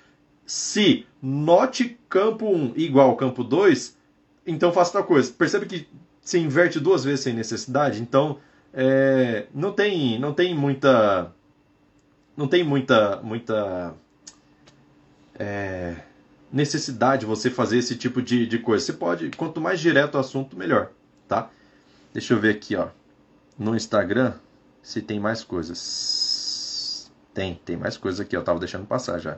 se 0.45 1.07
note 1.22 1.97
campo 2.09 2.45
1 2.53 2.74
igual 2.76 3.09
ao 3.09 3.16
campo 3.16 3.45
2, 3.45 3.97
então 4.45 4.74
faça 4.74 4.91
tal 4.91 5.05
coisa. 5.05 5.32
Percebe 5.32 5.66
que 5.66 5.88
se 6.22 6.38
inverte 6.38 6.82
duas 6.82 7.05
vezes 7.05 7.22
sem 7.22 7.34
necessidade, 7.34 8.01
então 8.01 8.38
é, 8.74 9.45
não 9.53 9.72
tem 9.72 10.20
não 10.20 10.34
tem 10.34 10.53
muita 10.53 11.32
não 12.36 12.47
tem 12.47 12.63
muita 12.63 13.22
muita 13.22 13.93
é, 15.39 15.95
necessidade 16.51 17.26
você 17.26 17.49
fazer 17.49 17.78
esse 17.78 17.95
tipo 17.95 18.22
de, 18.22 18.45
de 18.45 18.59
coisa. 18.59 18.84
Você 18.84 18.93
pode, 18.93 19.30
quanto 19.32 19.61
mais 19.61 19.80
direto 19.80 20.16
o 20.16 20.20
assunto, 20.20 20.57
melhor 20.57 20.91
tá? 21.28 21.49
Deixa 22.13 22.34
eu 22.34 22.39
ver 22.39 22.55
aqui, 22.55 22.76
ó. 22.76 22.89
No 23.57 23.76
Instagram, 23.76 24.34
se 24.82 25.01
tem 25.01 25.19
mais 25.19 25.43
coisas. 25.43 27.11
Tem, 27.34 27.55
tem 27.65 27.76
mais 27.76 27.97
coisas 27.97 28.19
aqui, 28.19 28.36
ó. 28.36 28.39
Eu 28.39 28.43
tava 28.43 28.59
deixando 28.59 28.86
passar 28.86 29.19
já. 29.19 29.38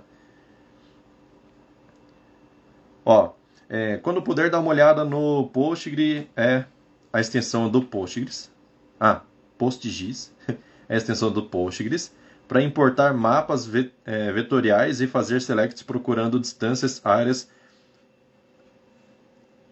Ó, 3.05 3.33
é, 3.69 3.97
quando 3.97 4.21
puder 4.21 4.49
dar 4.49 4.59
uma 4.59 4.69
olhada 4.69 5.03
no 5.03 5.47
Postgre, 5.47 6.29
é 6.35 6.65
a 7.11 7.21
extensão 7.21 7.69
do 7.69 7.81
Postgres. 7.81 8.51
Ah, 8.99 9.21
PostGIS 9.57 10.33
é 10.89 10.95
a 10.95 10.97
extensão 10.97 11.31
do 11.31 11.43
Postgres 11.43 12.13
para 12.47 12.61
importar 12.61 13.13
mapas 13.13 13.69
é, 14.05 14.31
vetoriais 14.31 15.01
e 15.01 15.07
fazer 15.07 15.41
selects 15.41 15.83
procurando 15.83 16.39
distâncias, 16.39 17.01
áreas 17.03 17.49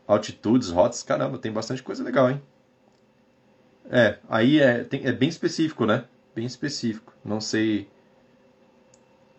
altitudes, 0.07 0.69
rotas, 0.69 1.03
caramba, 1.03 1.37
tem 1.37 1.51
bastante 1.51 1.81
coisa 1.83 2.03
legal, 2.03 2.29
hein? 2.29 2.41
É, 3.89 4.17
aí 4.29 4.59
é, 4.59 4.83
tem, 4.83 5.05
é 5.05 5.11
bem 5.11 5.29
específico, 5.29 5.85
né? 5.85 6.05
Bem 6.33 6.45
específico. 6.45 7.13
Não 7.23 7.39
sei. 7.39 7.87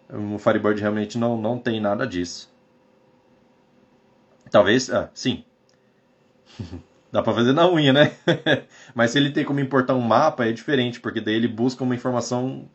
O 0.08 0.38
Firebird 0.38 0.80
realmente 0.80 1.18
não, 1.18 1.40
não 1.40 1.58
tem 1.58 1.80
nada 1.80 2.06
disso. 2.06 2.52
Talvez. 4.50 4.90
Ah, 4.90 5.10
sim. 5.12 5.44
Dá 7.10 7.22
pra 7.22 7.34
fazer 7.34 7.52
na 7.52 7.68
unha, 7.70 7.92
né? 7.92 8.12
Mas 8.94 9.10
se 9.10 9.18
ele 9.18 9.30
tem 9.30 9.44
como 9.44 9.60
importar 9.60 9.94
um 9.94 10.00
mapa, 10.00 10.46
é 10.46 10.52
diferente, 10.52 11.00
porque 11.00 11.20
daí 11.20 11.34
ele 11.34 11.48
busca 11.48 11.82
uma 11.82 11.94
informação 11.94 12.68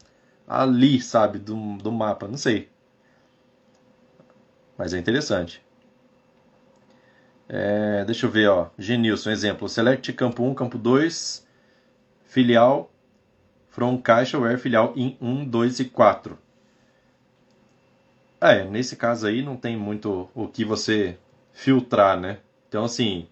ali, 0.48 1.02
sabe? 1.02 1.40
Do, 1.40 1.78
do 1.78 1.92
mapa. 1.92 2.28
Não 2.28 2.38
sei. 2.38 2.70
Mas 4.78 4.94
é 4.94 4.98
interessante. 4.98 5.64
É, 7.54 8.06
deixa 8.06 8.28
eu 8.28 8.32
ver, 8.32 8.48
ó. 8.48 8.70
Genilson, 8.80 9.30
exemplo. 9.30 9.68
Select 9.68 10.14
campo 10.14 10.42
1, 10.42 10.54
campo 10.54 10.78
2, 10.78 11.46
filial, 12.26 12.90
from 13.70 13.98
caixa, 13.98 14.40
where 14.40 14.58
filial 14.58 14.94
em 14.96 15.18
1, 15.20 15.50
2 15.50 15.82
e 15.82 15.86
4. 15.86 16.40
É, 18.40 18.64
nesse 18.64 18.96
caso 18.96 19.28
aí 19.28 19.42
não 19.42 19.58
tem 19.58 19.76
muito 19.76 20.30
o 20.34 20.48
que 20.48 20.64
você 20.64 21.18
filtrar, 21.52 22.18
né? 22.18 22.38
Então, 22.70 22.86
assim, 22.86 23.28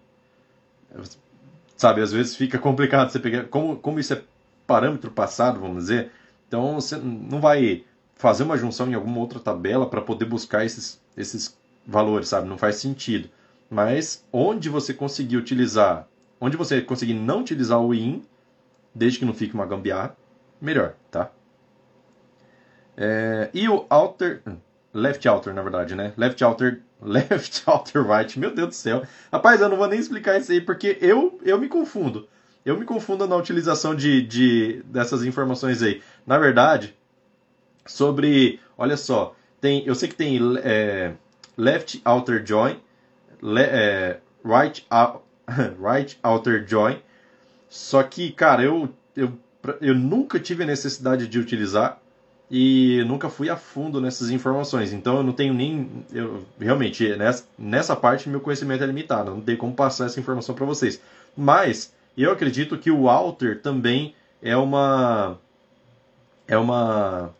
sabe, 1.74 2.02
às 2.02 2.12
vezes 2.12 2.36
fica 2.36 2.58
complicado 2.60 3.10
você 3.10 3.18
pegar. 3.18 3.44
Como, 3.44 3.78
como 3.78 3.98
isso 3.98 4.12
é 4.12 4.22
parâmetro 4.66 5.10
passado, 5.10 5.58
vamos 5.58 5.84
dizer, 5.84 6.12
então 6.46 6.74
você 6.74 6.96
não 6.96 7.40
vai 7.40 7.84
fazer 8.16 8.42
uma 8.42 8.58
junção 8.58 8.86
em 8.90 8.94
alguma 8.94 9.18
outra 9.18 9.40
tabela 9.40 9.88
para 9.88 10.02
poder 10.02 10.26
buscar 10.26 10.62
esses, 10.62 11.00
esses 11.16 11.58
valores, 11.86 12.28
sabe? 12.28 12.46
Não 12.46 12.58
faz 12.58 12.76
sentido. 12.76 13.30
Mas 13.70 14.26
onde 14.32 14.68
você 14.68 14.92
conseguir 14.92 15.36
utilizar, 15.36 16.08
onde 16.40 16.56
você 16.56 16.82
conseguir 16.82 17.14
não 17.14 17.40
utilizar 17.40 17.80
o 17.80 17.94
in, 17.94 18.24
desde 18.92 19.20
que 19.20 19.24
não 19.24 19.32
fique 19.32 19.54
uma 19.54 19.64
gambiarra, 19.64 20.16
melhor, 20.60 20.94
tá? 21.08 21.30
É, 22.96 23.48
e 23.54 23.68
o 23.68 23.86
alter, 23.88 24.42
left 24.92 25.26
alter 25.28 25.54
na 25.54 25.62
verdade, 25.62 25.94
né? 25.94 26.12
Left 26.16 26.42
alter, 26.42 26.82
left 27.00 27.62
alter 27.66 28.02
right, 28.04 28.36
meu 28.38 28.52
Deus 28.52 28.68
do 28.68 28.74
céu. 28.74 29.06
Rapaz, 29.32 29.60
eu 29.60 29.68
não 29.68 29.76
vou 29.76 29.86
nem 29.86 30.00
explicar 30.00 30.38
isso 30.38 30.50
aí 30.50 30.60
porque 30.60 30.98
eu, 31.00 31.38
eu 31.44 31.58
me 31.58 31.68
confundo. 31.68 32.28
Eu 32.64 32.76
me 32.76 32.84
confundo 32.84 33.26
na 33.26 33.36
utilização 33.36 33.94
de, 33.94 34.20
de 34.20 34.82
dessas 34.84 35.24
informações 35.24 35.82
aí. 35.82 36.02
Na 36.26 36.38
verdade, 36.38 36.94
sobre, 37.86 38.60
olha 38.76 38.96
só, 38.96 39.34
tem, 39.60 39.86
eu 39.86 39.94
sei 39.94 40.08
que 40.08 40.14
tem 40.14 40.38
é, 40.62 41.12
left 41.56 42.00
alter 42.04 42.44
join, 42.44 42.76
é, 43.42 44.18
right, 44.44 44.86
right 45.80 46.18
outer 46.22 46.66
join. 46.66 46.98
Só 47.68 48.02
que, 48.02 48.32
cara, 48.32 48.62
eu, 48.62 48.88
eu, 49.16 49.32
eu 49.80 49.94
nunca 49.94 50.40
tive 50.40 50.64
a 50.64 50.66
necessidade 50.66 51.28
de 51.28 51.38
utilizar 51.38 52.00
e 52.50 53.04
nunca 53.06 53.28
fui 53.28 53.48
a 53.48 53.56
fundo 53.56 54.00
nessas 54.00 54.30
informações. 54.30 54.92
Então 54.92 55.18
eu 55.18 55.22
não 55.22 55.32
tenho 55.32 55.54
nem. 55.54 56.04
Eu, 56.12 56.44
realmente, 56.58 57.16
nessa, 57.16 57.44
nessa 57.56 57.94
parte 57.94 58.28
meu 58.28 58.40
conhecimento 58.40 58.82
é 58.82 58.86
limitado. 58.86 59.30
Não 59.30 59.40
tem 59.40 59.56
como 59.56 59.72
passar 59.72 60.06
essa 60.06 60.18
informação 60.18 60.54
para 60.54 60.66
vocês. 60.66 61.00
Mas 61.36 61.94
eu 62.18 62.32
acredito 62.32 62.76
que 62.76 62.90
o 62.90 63.08
outer 63.08 63.60
também 63.62 64.14
é 64.42 64.56
uma. 64.56 65.38
É 66.48 66.58
uma 66.58 67.32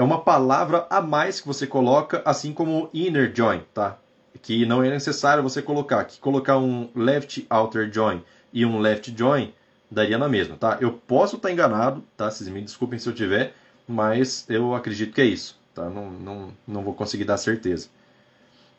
é 0.00 0.02
uma 0.02 0.22
palavra 0.22 0.86
a 0.88 1.02
mais 1.02 1.42
que 1.42 1.46
você 1.46 1.66
coloca, 1.66 2.22
assim 2.24 2.54
como 2.54 2.88
inner 2.94 3.30
join, 3.34 3.60
tá? 3.74 3.98
Que 4.40 4.64
não 4.64 4.82
é 4.82 4.88
necessário 4.88 5.42
você 5.42 5.60
colocar. 5.60 6.04
Que 6.04 6.18
colocar 6.18 6.56
um 6.56 6.88
left 6.94 7.46
outer 7.50 7.92
join 7.92 8.22
e 8.50 8.64
um 8.64 8.78
left 8.78 9.14
join 9.14 9.52
daria 9.90 10.16
na 10.16 10.26
mesma, 10.26 10.56
tá? 10.56 10.78
Eu 10.80 10.94
posso 10.94 11.36
estar 11.36 11.52
enganado, 11.52 12.02
tá? 12.16 12.30
Vocês 12.30 12.48
me 12.48 12.62
desculpem 12.62 12.98
se 12.98 13.10
eu 13.10 13.14
tiver, 13.14 13.52
mas 13.86 14.46
eu 14.48 14.74
acredito 14.74 15.12
que 15.12 15.20
é 15.20 15.26
isso, 15.26 15.60
tá? 15.74 15.90
Não, 15.90 16.10
não, 16.10 16.52
não 16.66 16.82
vou 16.82 16.94
conseguir 16.94 17.24
dar 17.24 17.36
certeza. 17.36 17.90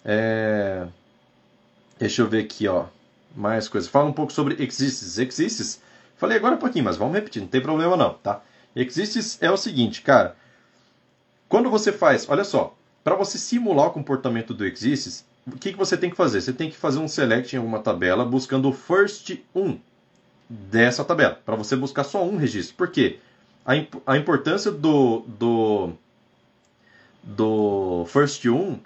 É... 0.03 0.87
Deixa 1.99 2.23
eu 2.23 2.27
ver 2.27 2.45
aqui, 2.45 2.67
ó. 2.67 2.85
Mais 3.35 3.69
coisas. 3.69 3.87
Fala 3.87 4.09
um 4.09 4.13
pouco 4.13 4.33
sobre 4.33 4.55
exists. 4.57 5.19
Exists, 5.19 5.83
falei 6.17 6.37
agora 6.37 6.55
um 6.55 6.59
pouquinho, 6.59 6.85
mas 6.85 6.97
vamos 6.97 7.13
repetir, 7.13 7.43
não 7.43 7.47
tem 7.47 7.61
problema 7.61 7.95
não, 7.95 8.15
tá? 8.15 8.41
Exists 8.75 9.37
é 9.39 9.51
o 9.51 9.57
seguinte, 9.57 10.01
cara. 10.01 10.40
Quando 11.51 11.69
você 11.69 11.91
faz, 11.91 12.29
olha 12.29 12.45
só, 12.45 12.73
para 13.03 13.13
você 13.13 13.37
simular 13.37 13.87
o 13.87 13.91
comportamento 13.91 14.53
do 14.53 14.65
exists, 14.65 15.25
o 15.45 15.57
que, 15.57 15.73
que 15.73 15.77
você 15.77 15.97
tem 15.97 16.09
que 16.09 16.15
fazer? 16.15 16.39
Você 16.39 16.53
tem 16.53 16.69
que 16.69 16.77
fazer 16.77 16.99
um 16.99 17.09
select 17.09 17.53
em 17.53 17.59
alguma 17.59 17.79
tabela 17.79 18.23
buscando 18.23 18.69
o 18.69 18.71
first 18.71 19.37
1 19.53 19.77
dessa 20.49 21.03
tabela, 21.03 21.41
para 21.45 21.57
você 21.57 21.75
buscar 21.75 22.05
só 22.05 22.23
um 22.23 22.37
registro. 22.37 22.77
Por 22.77 22.87
quê? 22.87 23.19
A, 23.65 23.75
imp 23.75 23.95
a 24.07 24.17
importância 24.17 24.71
do, 24.71 25.25
do, 25.27 25.91
do 27.21 28.05
first 28.07 28.45
1, 28.45 28.79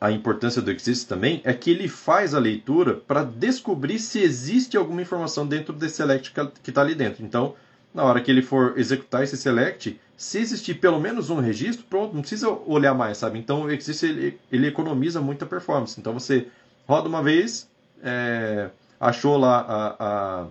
a 0.00 0.12
importância 0.12 0.62
do 0.62 0.70
exist 0.70 1.08
também, 1.08 1.40
é 1.42 1.52
que 1.52 1.72
ele 1.72 1.88
faz 1.88 2.36
a 2.36 2.38
leitura 2.38 2.94
para 2.94 3.24
descobrir 3.24 3.98
se 3.98 4.20
existe 4.20 4.76
alguma 4.76 5.02
informação 5.02 5.44
dentro 5.44 5.72
desse 5.72 5.96
select 5.96 6.32
que 6.62 6.70
está 6.70 6.82
ali 6.82 6.94
dentro. 6.94 7.24
Então, 7.24 7.56
na 7.94 8.02
hora 8.02 8.20
que 8.20 8.30
ele 8.30 8.42
for 8.42 8.76
executar 8.76 9.22
esse 9.22 9.36
select, 9.36 9.98
se 10.16 10.38
existir 10.38 10.74
pelo 10.74 11.00
menos 11.00 11.30
um 11.30 11.40
registro, 11.40 11.86
pronto, 11.88 12.12
não 12.12 12.22
precisa 12.22 12.50
olhar 12.50 12.92
mais, 12.92 13.18
sabe? 13.18 13.38
Então 13.38 13.62
o 13.62 13.70
exist 13.70 14.02
ele, 14.02 14.38
ele 14.50 14.66
economiza 14.66 15.20
muita 15.20 15.46
performance. 15.46 15.98
Então 15.98 16.12
você 16.12 16.48
roda 16.88 17.08
uma 17.08 17.22
vez, 17.22 17.68
é, 18.02 18.68
achou 18.98 19.36
lá 19.36 19.60
a, 19.60 19.96
a, 19.98 20.46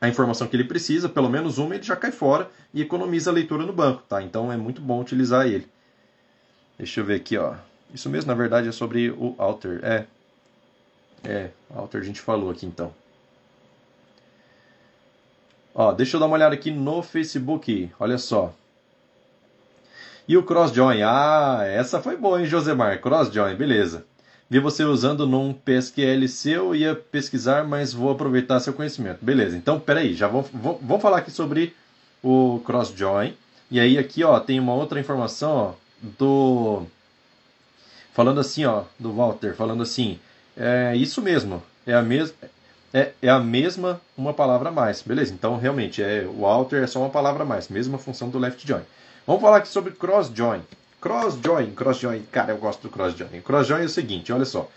a, 0.00 0.08
informação 0.08 0.46
que 0.46 0.54
ele 0.54 0.64
precisa, 0.64 1.08
pelo 1.08 1.28
menos 1.28 1.58
uma, 1.58 1.74
ele 1.74 1.82
já 1.82 1.96
cai 1.96 2.12
fora 2.12 2.48
e 2.72 2.80
economiza 2.80 3.30
a 3.30 3.34
leitura 3.34 3.66
no 3.66 3.72
banco, 3.72 4.02
tá? 4.08 4.22
Então 4.22 4.52
é 4.52 4.56
muito 4.56 4.80
bom 4.80 5.00
utilizar 5.00 5.46
ele. 5.46 5.66
Deixa 6.78 7.00
eu 7.00 7.04
ver 7.04 7.16
aqui, 7.16 7.36
ó. 7.36 7.54
Isso 7.92 8.08
mesmo, 8.08 8.28
na 8.28 8.34
verdade, 8.34 8.68
é 8.68 8.72
sobre 8.72 9.10
o 9.10 9.34
Alter. 9.38 9.80
É. 9.82 10.06
É, 11.22 11.50
Alter 11.74 12.00
a 12.00 12.04
gente 12.04 12.20
falou 12.20 12.50
aqui 12.50 12.66
então. 12.66 12.92
Ó, 15.74 15.92
deixa 15.92 16.16
eu 16.16 16.20
dar 16.20 16.26
uma 16.26 16.36
olhada 16.36 16.54
aqui 16.54 16.70
no 16.70 17.02
Facebook. 17.02 17.90
Olha 17.98 18.16
só. 18.16 18.52
E 20.26 20.36
o 20.36 20.42
cross-join? 20.42 21.02
Ah, 21.02 21.62
essa 21.64 22.00
foi 22.00 22.16
boa, 22.16 22.40
hein, 22.40 22.46
Josemar? 22.46 23.00
Cross-join, 23.00 23.56
beleza. 23.56 24.04
Vi 24.48 24.60
você 24.60 24.84
usando 24.84 25.26
num 25.26 25.52
PSQL 25.52 26.28
seu, 26.28 26.74
ia 26.74 26.94
pesquisar, 26.94 27.64
mas 27.64 27.92
vou 27.92 28.10
aproveitar 28.10 28.60
seu 28.60 28.72
conhecimento. 28.72 29.24
Beleza, 29.24 29.56
então 29.56 29.80
peraí, 29.80 30.14
já 30.14 30.28
vamos, 30.28 30.48
vamos 30.52 31.02
falar 31.02 31.18
aqui 31.18 31.30
sobre 31.30 31.74
o 32.22 32.60
cross-join. 32.64 33.34
E 33.70 33.80
aí 33.80 33.98
aqui, 33.98 34.22
ó, 34.22 34.38
tem 34.38 34.60
uma 34.60 34.74
outra 34.74 35.00
informação, 35.00 35.50
ó, 35.50 35.72
do... 36.18 36.84
Falando 38.12 38.38
assim, 38.38 38.64
ó, 38.64 38.84
do 38.98 39.12
Walter, 39.12 39.56
falando 39.56 39.82
assim, 39.82 40.20
é 40.56 40.94
isso 40.94 41.20
mesmo, 41.20 41.62
é 41.86 41.94
a 41.94 42.02
mesma... 42.02 42.36
É, 42.94 43.10
é 43.20 43.28
a 43.28 43.40
mesma 43.40 44.00
uma 44.16 44.32
palavra 44.32 44.68
a 44.68 44.72
mais, 44.72 45.02
beleza? 45.02 45.34
Então, 45.34 45.58
realmente, 45.58 46.00
é, 46.00 46.24
o 46.28 46.42
Walter 46.42 46.76
é 46.76 46.86
só 46.86 47.00
uma 47.00 47.10
palavra 47.10 47.42
a 47.42 47.46
mais, 47.46 47.68
mesma 47.68 47.98
função 47.98 48.30
do 48.30 48.38
left 48.38 48.64
join. 48.64 48.82
Vamos 49.26 49.42
falar 49.42 49.56
aqui 49.56 49.68
sobre 49.68 49.90
cross 49.94 50.30
join. 50.32 50.60
Cross 51.00 51.40
join, 51.44 51.72
cross 51.72 51.98
join, 51.98 52.22
cara, 52.30 52.52
eu 52.52 52.56
gosto 52.56 52.82
do 52.82 52.88
cross 52.88 53.16
join. 53.16 53.40
Cross 53.40 53.66
join 53.66 53.82
é 53.82 53.86
o 53.86 53.88
seguinte, 53.88 54.32
olha 54.32 54.44
só. 54.44 54.70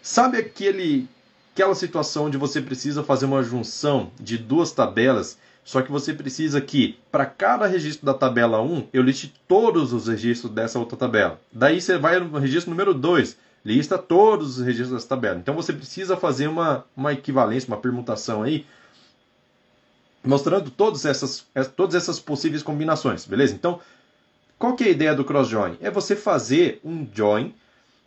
Sabe 0.00 0.38
aquele 0.38 1.08
aquela 1.52 1.74
situação 1.74 2.26
onde 2.26 2.38
você 2.38 2.62
precisa 2.62 3.02
fazer 3.02 3.26
uma 3.26 3.42
junção 3.42 4.10
de 4.18 4.38
duas 4.38 4.70
tabelas, 4.70 5.36
só 5.64 5.82
que 5.82 5.90
você 5.90 6.14
precisa 6.14 6.60
que 6.60 6.98
para 7.10 7.26
cada 7.26 7.66
registro 7.66 8.06
da 8.06 8.14
tabela 8.14 8.62
1, 8.62 8.88
eu 8.92 9.02
liste 9.02 9.34
todos 9.48 9.92
os 9.92 10.06
registros 10.06 10.50
dessa 10.50 10.78
outra 10.78 10.96
tabela. 10.96 11.40
Daí 11.52 11.80
você 11.80 11.98
vai 11.98 12.18
no 12.20 12.38
registro 12.38 12.70
número 12.70 12.94
2, 12.94 13.36
lista 13.64 13.96
todos 13.96 14.58
os 14.58 14.64
registros 14.64 14.92
dessa 14.92 15.08
tabela. 15.08 15.38
Então 15.38 15.54
você 15.54 15.72
precisa 15.72 16.16
fazer 16.16 16.48
uma, 16.48 16.84
uma 16.96 17.12
equivalência, 17.12 17.68
uma 17.68 17.76
permutação 17.76 18.42
aí 18.42 18.66
mostrando 20.24 20.70
todas 20.70 21.04
essas, 21.04 21.46
todas 21.76 21.94
essas 21.94 22.20
possíveis 22.20 22.62
combinações, 22.62 23.24
beleza? 23.26 23.54
Então, 23.54 23.80
qual 24.58 24.74
que 24.74 24.84
é 24.84 24.86
a 24.88 24.90
ideia 24.90 25.14
do 25.14 25.24
cross 25.24 25.48
join? 25.48 25.76
É 25.80 25.90
você 25.90 26.14
fazer 26.14 26.80
um 26.84 27.06
join, 27.12 27.52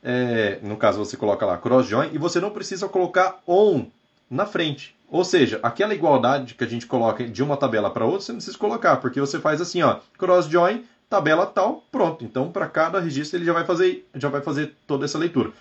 é, 0.01 0.60
no 0.62 0.78
caso 0.78 0.99
você 0.99 1.18
coloca 1.18 1.45
lá 1.45 1.58
cross 1.58 1.88
join, 1.88 2.10
e 2.14 2.18
você 2.18 2.39
não 2.39 2.51
precisa 2.51 2.88
colocar 2.88 3.41
on 3.45 3.88
na 4.30 4.45
frente. 4.45 4.95
Ou 5.10 5.24
seja, 5.24 5.60
aquela 5.62 5.93
igualdade 5.93 6.56
que 6.56 6.64
a 6.64 6.68
gente 6.68 6.88
coloca 6.88 7.28
de 7.28 7.43
uma 7.43 7.58
tabela 7.58 7.89
para 7.89 8.06
outra, 8.06 8.22
você 8.22 8.32
não 8.32 8.38
precisa 8.38 8.58
colocar, 8.58 8.97
porque 8.97 9.20
você 9.20 9.39
faz 9.39 9.62
assim, 9.62 9.82
ó, 9.82 9.99
cross 10.18 10.45
join, 10.47 10.84
tabela 11.10 11.45
tal, 11.45 11.84
pronto. 11.91 12.24
Então, 12.24 12.51
para 12.51 12.68
cada 12.68 12.99
registro 12.99 13.38
ele 13.38 13.45
já 13.45 13.53
vai 13.53 13.66
fazer, 13.66 14.08
já 14.16 14.30
vai 14.30 14.41
fazer 14.41 14.76
toda 14.88 15.06
essa 15.06 15.18
leitura. 15.18 15.51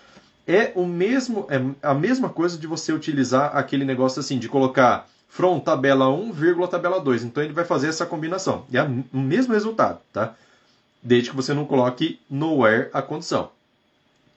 É 0.47 0.71
o 0.75 0.85
mesmo, 0.85 1.47
é 1.49 1.59
a 1.81 1.93
mesma 1.93 2.29
coisa 2.29 2.57
de 2.57 2.67
você 2.67 2.93
utilizar 2.93 3.55
aquele 3.55 3.83
negócio 3.83 4.19
assim 4.19 4.37
de 4.37 4.47
colocar 4.47 5.07
from 5.27 5.59
tabela 5.59 6.09
1, 6.09 6.31
vírgula 6.31 6.67
tabela 6.67 6.99
2. 6.99 7.23
Então 7.23 7.43
ele 7.43 7.53
vai 7.53 7.65
fazer 7.65 7.87
essa 7.87 8.05
combinação. 8.05 8.65
E 8.69 8.77
é 8.77 8.83
o 8.83 9.17
mesmo 9.17 9.53
resultado, 9.53 9.99
tá? 10.13 10.35
Desde 11.01 11.29
que 11.29 11.35
você 11.35 11.53
não 11.53 11.65
coloque 11.65 12.19
nowhere 12.29 12.89
a 12.93 13.01
condição. 13.01 13.49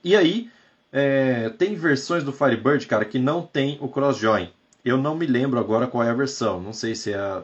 E 0.03 0.15
aí, 0.15 0.49
é, 0.91 1.49
tem 1.49 1.75
versões 1.75 2.23
do 2.23 2.33
Firebird, 2.33 2.85
cara, 2.87 3.05
que 3.05 3.19
não 3.19 3.43
tem 3.43 3.77
o 3.79 3.87
cross-join. 3.87 4.49
Eu 4.83 4.97
não 4.97 5.15
me 5.15 5.25
lembro 5.25 5.59
agora 5.59 5.87
qual 5.87 6.03
é 6.03 6.09
a 6.09 6.13
versão. 6.13 6.59
Não 6.59 6.73
sei 6.73 6.95
se 6.95 7.13
é 7.13 7.17
a... 7.17 7.43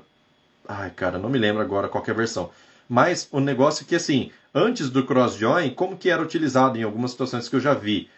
Ai, 0.68 0.90
cara, 0.90 1.20
não 1.20 1.30
me 1.30 1.38
lembro 1.38 1.62
agora 1.62 1.88
qual 1.88 2.04
é 2.08 2.12
a 2.12 2.14
versão. 2.14 2.50
Mas 2.88 3.28
o 3.32 3.40
negócio 3.40 3.84
é 3.84 3.88
que, 3.88 3.96
assim, 3.96 4.32
antes 4.54 4.90
do 4.90 5.06
cross-join, 5.06 5.72
como 5.72 5.98
que 5.98 6.10
era 6.10 6.22
utilizado 6.22 6.78
em 6.78 6.84
algumas 6.84 7.12
situações 7.12 7.50
que 7.50 7.56
eu 7.56 7.60
já 7.60 7.74
vi? 7.74 8.10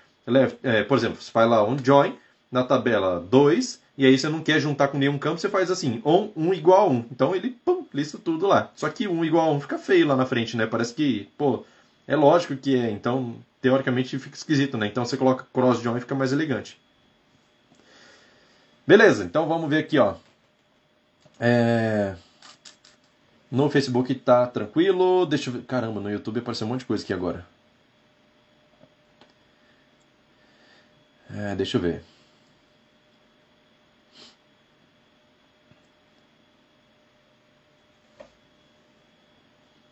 É, 0.62 0.84
por 0.84 0.98
exemplo, 0.98 1.22
você 1.22 1.32
faz 1.32 1.50
lá 1.50 1.64
um 1.66 1.78
join 1.84 2.16
na 2.52 2.64
tabela 2.64 3.20
2 3.20 3.82
e 3.98 4.06
aí 4.06 4.18
você 4.18 4.30
não 4.30 4.42
quer 4.42 4.60
juntar 4.60 4.90
com 4.90 4.98
nenhum 4.98 5.18
campo, 5.18 5.40
você 5.40 5.50
faz 5.50 5.72
assim, 5.72 6.02
on, 6.06 6.30
1 6.36 6.54
igual 6.54 6.88
a 6.88 6.90
1. 6.92 7.06
Então 7.12 7.36
ele, 7.36 7.52
pum, 7.66 7.86
lista 7.94 8.18
tudo 8.18 8.46
lá. 8.46 8.72
Só 8.76 8.90
que 8.90 9.08
1 9.08 9.26
igual 9.26 9.50
a 9.50 9.54
1 9.54 9.62
fica 9.62 9.78
feio 9.80 10.08
lá 10.08 10.16
na 10.16 10.26
frente, 10.26 10.56
né? 10.56 10.68
Parece 10.68 10.94
que, 10.94 11.30
pô, 11.38 11.66
é 12.06 12.16
lógico 12.16 12.56
que 12.56 12.76
é. 12.76 12.92
Então, 12.92 13.36
teoricamente 13.62 14.20
fica 14.20 14.36
esquisito, 14.36 14.78
né? 14.78 14.88
Então 14.88 15.04
você 15.04 15.18
coloca 15.18 15.48
cross 15.52 15.82
join 15.82 15.98
e 15.98 16.02
fica 16.02 16.14
mais 16.14 16.32
elegante. 16.32 16.80
Beleza, 18.86 19.24
então 19.26 19.48
vamos 19.48 19.70
ver 19.70 19.80
aqui, 19.80 19.98
ó. 19.98 20.16
É... 21.40 22.16
No 23.52 23.70
Facebook 23.70 24.14
tá 24.16 24.46
tranquilo. 24.48 25.26
Deixa 25.26 25.50
eu 25.50 25.54
ver. 25.54 25.64
Caramba, 25.64 26.00
no 26.00 26.10
YouTube 26.12 26.40
apareceu 26.40 26.68
um 26.68 26.72
monte 26.72 26.82
de 26.82 26.86
coisa 26.86 27.04
aqui 27.04 27.14
agora. 27.14 27.46
É, 31.34 31.56
deixa 31.56 31.78
eu 31.78 31.82
ver. 31.82 32.04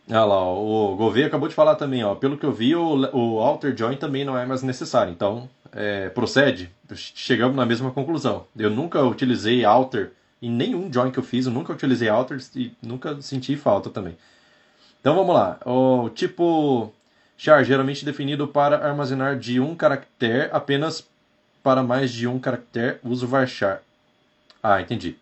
Ah 0.08 0.24
lá, 0.24 0.40
o 0.52 0.94
Gouveia 0.96 1.26
acabou 1.26 1.48
de 1.48 1.54
falar 1.54 1.74
também, 1.74 2.04
ó. 2.04 2.14
Pelo 2.14 2.38
que 2.38 2.46
eu 2.46 2.52
vi, 2.52 2.76
o, 2.76 2.94
o 3.12 3.40
alter 3.40 3.76
join 3.76 3.96
também 3.96 4.24
não 4.24 4.38
é 4.38 4.46
mais 4.46 4.62
necessário. 4.62 5.12
Então, 5.12 5.48
é, 5.72 6.08
procede. 6.10 6.70
Chegamos 6.94 7.56
na 7.56 7.66
mesma 7.66 7.90
conclusão. 7.90 8.46
Eu 8.56 8.70
nunca 8.70 9.02
utilizei 9.02 9.64
alter 9.64 10.12
em 10.40 10.50
nenhum 10.50 10.92
join 10.92 11.10
que 11.10 11.18
eu 11.18 11.22
fiz, 11.22 11.46
eu 11.46 11.52
nunca 11.52 11.72
utilizei 11.72 12.08
alter 12.08 12.38
e 12.54 12.72
nunca 12.82 13.20
senti 13.22 13.56
falta 13.56 13.90
também. 13.90 14.16
Então 15.00 15.14
vamos 15.14 15.34
lá. 15.34 15.58
O 15.64 16.10
tipo 16.10 16.92
char 17.36 17.62
geralmente 17.64 18.04
definido 18.04 18.48
para 18.48 18.86
armazenar 18.86 19.38
de 19.38 19.60
um 19.60 19.74
caractere 19.74 20.48
apenas 20.52 21.06
para 21.62 21.82
mais 21.82 22.12
de 22.12 22.26
um 22.26 22.38
caractere, 22.38 22.98
uso 23.02 23.26
varchar. 23.26 23.82
Ah, 24.62 24.80
entendi. 24.80 25.16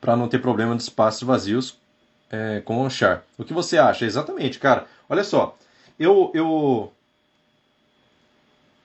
Para 0.00 0.16
não 0.16 0.28
ter 0.28 0.40
problema 0.40 0.76
de 0.76 0.82
espaços 0.82 1.22
vazios 1.22 1.76
é, 2.30 2.60
com 2.64 2.84
o 2.84 2.90
char. 2.90 3.24
O 3.36 3.44
que 3.44 3.52
você 3.52 3.78
acha? 3.78 4.04
Exatamente, 4.04 4.58
cara. 4.58 4.86
Olha 5.08 5.24
só, 5.24 5.56
eu 5.98 6.30
eu 6.34 6.92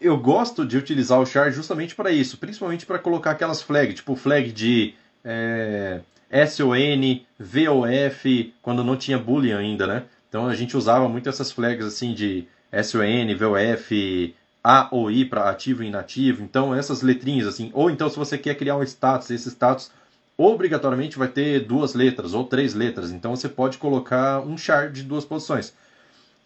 eu 0.02 0.18
gosto 0.18 0.66
de 0.66 0.78
utilizar 0.78 1.20
o 1.20 1.26
char 1.26 1.52
justamente 1.52 1.94
para 1.94 2.12
isso, 2.12 2.38
principalmente 2.38 2.86
para 2.86 2.98
colocar 2.98 3.32
aquelas 3.32 3.62
flags, 3.62 3.96
tipo 3.96 4.16
flag 4.16 4.52
de 4.52 4.96
é, 5.24 6.02
SON, 6.48 7.22
VOF, 7.40 8.54
quando 8.62 8.84
não 8.84 8.98
tinha 8.98 9.20
boolean 9.20 9.60
ainda, 9.60 9.86
né? 9.86 10.04
Então 10.28 10.48
a 10.48 10.56
gente 10.56 10.76
usava 10.76 11.08
muito 11.08 11.30
essas 11.30 11.52
flags 11.52 11.86
assim 11.86 12.14
de 12.14 12.48
SON, 12.84 13.38
VOF, 13.38 14.36
A 14.64 14.88
ou 14.92 15.12
I 15.12 15.24
para 15.24 15.50
ativo 15.50 15.84
e 15.84 15.88
inativo. 15.88 16.44
Então 16.44 16.74
essas 16.74 17.04
letrinhas 17.04 17.48
assim, 17.48 17.70
ou 17.74 17.92
então 17.92 18.10
se 18.10 18.18
você 18.18 18.38
quer 18.38 18.56
criar 18.56 18.78
um 18.78 18.84
status, 18.84 19.30
esse 19.30 19.50
status 19.52 19.92
obrigatoriamente 20.36 21.20
vai 21.20 21.28
ter 21.28 21.60
duas 21.60 21.94
letras 21.94 22.34
ou 22.34 22.44
três 22.46 22.74
letras. 22.74 23.12
Então 23.12 23.36
você 23.36 23.48
pode 23.48 23.78
colocar 23.78 24.40
um 24.40 24.58
char 24.58 24.90
de 24.90 25.04
duas 25.04 25.24
posições. 25.24 25.74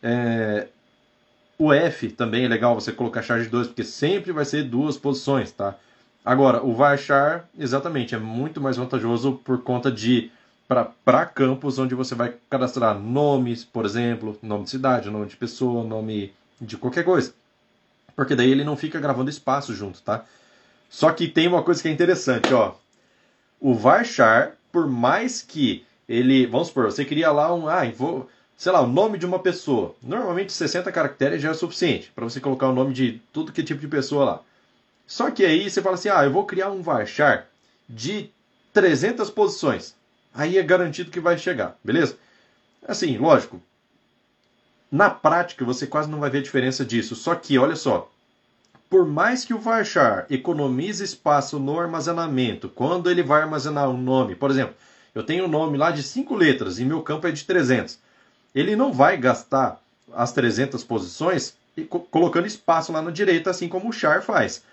É... 0.03 0.67
O 1.57 1.71
F 1.71 2.09
também 2.09 2.45
é 2.45 2.47
legal 2.47 2.75
você 2.75 2.91
colocar 2.91 3.21
char 3.21 3.41
de 3.41 3.49
dois, 3.49 3.67
porque 3.67 3.83
sempre 3.83 4.31
vai 4.31 4.45
ser 4.45 4.63
duas 4.63 4.97
posições, 4.97 5.51
tá? 5.51 5.75
Agora, 6.23 6.63
o 6.63 6.73
varchar, 6.73 7.47
exatamente, 7.57 8.15
é 8.15 8.17
muito 8.17 8.59
mais 8.59 8.77
vantajoso 8.77 9.39
por 9.43 9.61
conta 9.61 9.91
de 9.91 10.31
para 10.67 11.25
campos 11.27 11.77
onde 11.77 11.93
você 11.93 12.15
vai 12.15 12.33
cadastrar 12.49 12.97
nomes, 12.97 13.63
por 13.63 13.85
exemplo, 13.85 14.37
nome 14.41 14.63
de 14.63 14.71
cidade, 14.71 15.11
nome 15.11 15.27
de 15.27 15.37
pessoa, 15.37 15.83
nome 15.83 16.33
de 16.59 16.75
qualquer 16.75 17.03
coisa. 17.03 17.33
Porque 18.15 18.35
daí 18.35 18.49
ele 18.49 18.63
não 18.63 18.75
fica 18.75 18.99
gravando 18.99 19.29
espaço 19.29 19.73
junto, 19.75 20.01
tá? 20.01 20.25
Só 20.89 21.11
que 21.11 21.27
tem 21.27 21.47
uma 21.47 21.61
coisa 21.61 21.81
que 21.81 21.87
é 21.87 21.91
interessante, 21.91 22.51
ó 22.53 22.73
o 23.59 23.73
varchar, 23.73 24.53
por 24.71 24.87
mais 24.87 25.41
que 25.41 25.83
ele, 26.07 26.45
vamos 26.45 26.67
supor, 26.67 26.85
você 26.85 27.03
queria 27.03 27.31
lá 27.31 27.53
um, 27.53 27.67
ah, 27.67 27.83
vou, 27.89 28.29
sei 28.57 28.71
lá, 28.71 28.81
o 28.81 28.87
nome 28.87 29.17
de 29.17 29.25
uma 29.25 29.39
pessoa. 29.39 29.95
Normalmente 30.01 30.53
60 30.53 30.91
caracteres 30.91 31.41
já 31.41 31.51
é 31.51 31.53
suficiente 31.53 32.11
para 32.13 32.23
você 32.23 32.39
colocar 32.39 32.69
o 32.69 32.73
nome 32.73 32.93
de 32.93 33.21
tudo 33.33 33.51
que 33.51 33.63
tipo 33.63 33.81
de 33.81 33.87
pessoa 33.87 34.25
lá. 34.25 34.41
Só 35.05 35.29
que 35.29 35.45
aí 35.45 35.69
você 35.69 35.81
fala 35.81 35.95
assim, 35.95 36.09
ah, 36.09 36.23
eu 36.23 36.31
vou 36.31 36.45
criar 36.45 36.71
um 36.71 36.81
varchar 36.81 37.47
de 37.87 38.29
300 38.73 39.29
posições. 39.29 39.95
Aí 40.33 40.57
é 40.57 40.63
garantido 40.63 41.11
que 41.11 41.19
vai 41.19 41.37
chegar, 41.37 41.77
beleza? 41.83 42.17
Assim, 42.87 43.17
lógico. 43.17 43.61
Na 44.91 45.09
prática 45.09 45.65
você 45.65 45.85
quase 45.85 46.09
não 46.09 46.19
vai 46.19 46.29
ver 46.29 46.39
a 46.39 46.43
diferença 46.43 46.83
disso. 46.83 47.15
Só 47.15 47.35
que, 47.35 47.57
olha 47.57 47.75
só, 47.75 48.09
por 48.89 49.05
mais 49.05 49.43
que 49.43 49.53
o 49.53 49.59
varchar 49.59 50.25
economize 50.29 51.03
espaço 51.03 51.59
no 51.59 51.79
armazenamento, 51.79 52.69
quando 52.69 53.09
ele 53.09 53.23
vai 53.23 53.41
armazenar 53.41 53.89
um 53.89 53.97
nome, 53.97 54.35
por 54.35 54.49
exemplo, 54.49 54.75
eu 55.13 55.23
tenho 55.23 55.45
um 55.45 55.49
nome 55.49 55.77
lá 55.77 55.91
de 55.91 56.03
5 56.03 56.35
letras 56.35 56.79
e 56.79 56.85
meu 56.85 57.01
campo 57.01 57.27
é 57.27 57.31
de 57.31 57.43
300, 57.45 57.99
ele 58.55 58.75
não 58.75 58.93
vai 58.93 59.17
gastar 59.17 59.79
as 60.13 60.31
300 60.31 60.83
posições 60.83 61.53
colocando 62.09 62.47
espaço 62.47 62.93
lá 62.93 63.01
na 63.01 63.11
direita, 63.11 63.49
assim 63.49 63.67
como 63.67 63.89
o 63.89 63.91
char 63.91 64.23
faz. 64.23 64.63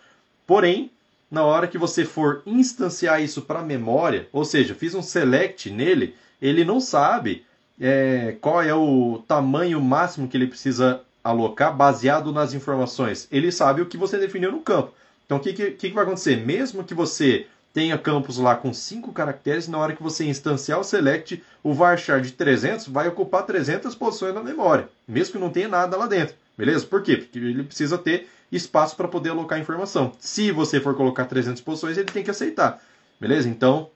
Porém, 0.47 0.89
na 1.28 1.45
hora 1.45 1.66
que 1.66 1.76
você 1.76 2.05
for 2.05 2.43
instanciar 2.47 3.20
isso 3.20 3.43
para 3.43 3.59
a 3.59 3.64
memória, 3.64 4.28
ou 4.33 4.45
seja, 4.45 4.74
fiz 4.74 4.95
um 4.95 5.03
select 5.03 5.68
nele, 5.68 6.14
ele 6.41 6.64
não 6.64 6.78
sabe 6.78 7.45
é, 7.80 8.37
qual 8.41 8.62
é 8.62 8.74
o 8.74 9.24
tamanho 9.26 9.80
máximo 9.80 10.28
que 10.28 10.37
ele 10.37 10.47
precisa 10.47 11.01
alocar 11.24 11.74
baseado 11.74 12.33
nas 12.33 12.55
informações. 12.55 13.26
Ele 13.33 13.51
sabe 13.51 13.83
o 13.83 13.87
que 13.87 13.97
você 13.97 14.18
definiu 14.18 14.53
no 14.53 14.61
campo. 14.61 14.93
Então, 15.24 15.39
o 15.39 15.41
que, 15.41 15.53
que, 15.53 15.70
que 15.72 15.91
vai 15.91 16.05
acontecer? 16.05 16.37
Mesmo 16.37 16.85
que 16.85 16.95
você 16.95 17.47
tenha 17.73 17.97
campos 17.97 18.39
lá 18.39 18.55
com 18.55 18.73
5 18.73 19.12
caracteres, 19.12 19.68
na 19.68 19.79
hora 19.79 19.95
que 19.95 20.03
você 20.03 20.25
instanciar 20.25 20.79
o 20.79 20.85
select, 20.85 21.43
o 21.62 21.73
varchar 21.73 22.20
de 22.20 22.33
300 22.33 22.89
vai 22.89 23.09
ocupar 23.09 23.45
300 23.45 23.95
posições 23.95 24.35
na 24.35 24.43
memória, 24.43 24.89
mesmo 25.09 25.33
que 25.33 25.39
não 25.39 25.51
tenha 25.51 25.68
nada 25.68 25.97
lá 25.97 26.07
dentro. 26.07 26.35
Beleza? 26.57 26.87
Por 26.87 27.03
quê? 27.03 27.16
Porque 27.16 27.39
ele 27.39 27.62
precisa 27.62 27.97
ter 27.97 28.29
espaço 28.51 28.95
para 28.95 29.09
poder 29.09 29.31
alocar 29.31 29.59
informação. 29.59 30.12
Se 30.18 30.53
você 30.53 30.81
for 30.81 30.95
colocar 30.95 31.25
300 31.25 31.62
posições, 31.62 31.97
ele 31.97 32.11
tem 32.11 32.23
que 32.23 32.31
aceitar. 32.31 32.83
Beleza? 33.18 33.49
Então, 33.49 33.89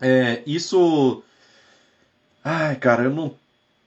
é, 0.00 0.42
isso. 0.46 1.22
Ai, 2.44 2.76
cara, 2.76 3.04
eu 3.04 3.10
não 3.10 3.34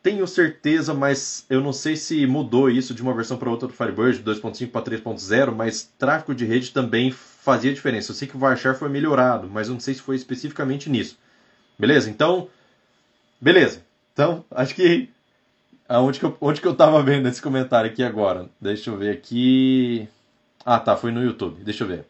tenho 0.03 0.25
certeza, 0.27 0.93
mas 0.93 1.45
eu 1.49 1.61
não 1.61 1.71
sei 1.71 1.95
se 1.95 2.25
mudou 2.25 2.69
isso 2.69 2.93
de 2.93 3.01
uma 3.01 3.13
versão 3.13 3.37
para 3.37 3.49
outra 3.49 3.67
do 3.67 3.73
Firebird, 3.73 4.23
2.5 4.23 4.71
para 4.71 4.81
3.0, 4.81 5.53
mas 5.53 5.91
tráfego 5.97 6.33
de 6.33 6.45
rede 6.45 6.71
também 6.71 7.11
fazia 7.11 7.73
diferença. 7.73 8.11
Eu 8.11 8.15
sei 8.15 8.27
que 8.27 8.35
o 8.35 8.39
Varchar 8.39 8.75
foi 8.75 8.89
melhorado, 8.89 9.47
mas 9.47 9.67
eu 9.67 9.73
não 9.73 9.79
sei 9.79 9.93
se 9.93 10.01
foi 10.01 10.15
especificamente 10.15 10.89
nisso. 10.89 11.17
Beleza? 11.77 12.09
Então, 12.09 12.49
beleza. 13.39 13.83
Então, 14.13 14.43
acho 14.51 14.73
que 14.75 15.09
aonde 15.87 16.19
que 16.19 16.25
eu, 16.25 16.37
onde 16.41 16.61
que 16.61 16.67
eu 16.67 16.75
tava 16.75 17.01
vendo 17.03 17.27
esse 17.27 17.41
comentário 17.41 17.89
aqui 17.89 18.03
agora? 18.03 18.49
Deixa 18.59 18.89
eu 18.89 18.97
ver 18.97 19.11
aqui. 19.11 20.07
Ah, 20.65 20.79
tá, 20.79 20.95
foi 20.95 21.11
no 21.11 21.23
YouTube. 21.23 21.63
Deixa 21.63 21.83
eu 21.83 21.87
ver. 21.87 22.05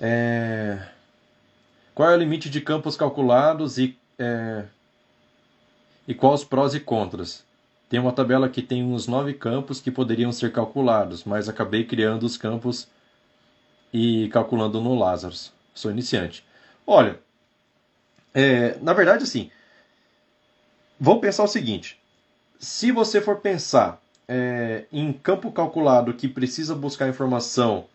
É... 0.00 0.78
Qual 1.94 2.10
é 2.10 2.14
o 2.14 2.18
limite 2.18 2.48
de 2.50 2.60
campos 2.60 2.96
calculados 2.96 3.78
e 3.78 3.96
é... 4.18 4.64
e 6.06 6.14
quais 6.14 6.40
os 6.40 6.46
prós 6.46 6.74
e 6.74 6.80
contras? 6.80 7.44
Tem 7.88 8.00
uma 8.00 8.12
tabela 8.12 8.48
que 8.48 8.62
tem 8.62 8.82
uns 8.82 9.06
nove 9.06 9.34
campos 9.34 9.80
que 9.80 9.90
poderiam 9.90 10.32
ser 10.32 10.50
calculados, 10.50 11.24
mas 11.24 11.48
acabei 11.48 11.84
criando 11.84 12.24
os 12.24 12.36
campos 12.36 12.88
e 13.92 14.28
calculando 14.28 14.80
no 14.80 14.94
Lazarus. 14.94 15.52
Sou 15.74 15.90
iniciante. 15.90 16.44
Olha, 16.86 17.20
é, 18.34 18.78
na 18.80 18.92
verdade, 18.92 19.24
assim, 19.24 19.50
vamos 20.98 21.20
pensar 21.20 21.44
o 21.44 21.48
seguinte: 21.48 22.00
se 22.58 22.90
você 22.90 23.20
for 23.20 23.36
pensar 23.40 24.00
é, 24.26 24.86
em 24.90 25.12
campo 25.12 25.52
calculado 25.52 26.14
que 26.14 26.28
precisa 26.28 26.74
buscar 26.74 27.08
informação 27.08 27.86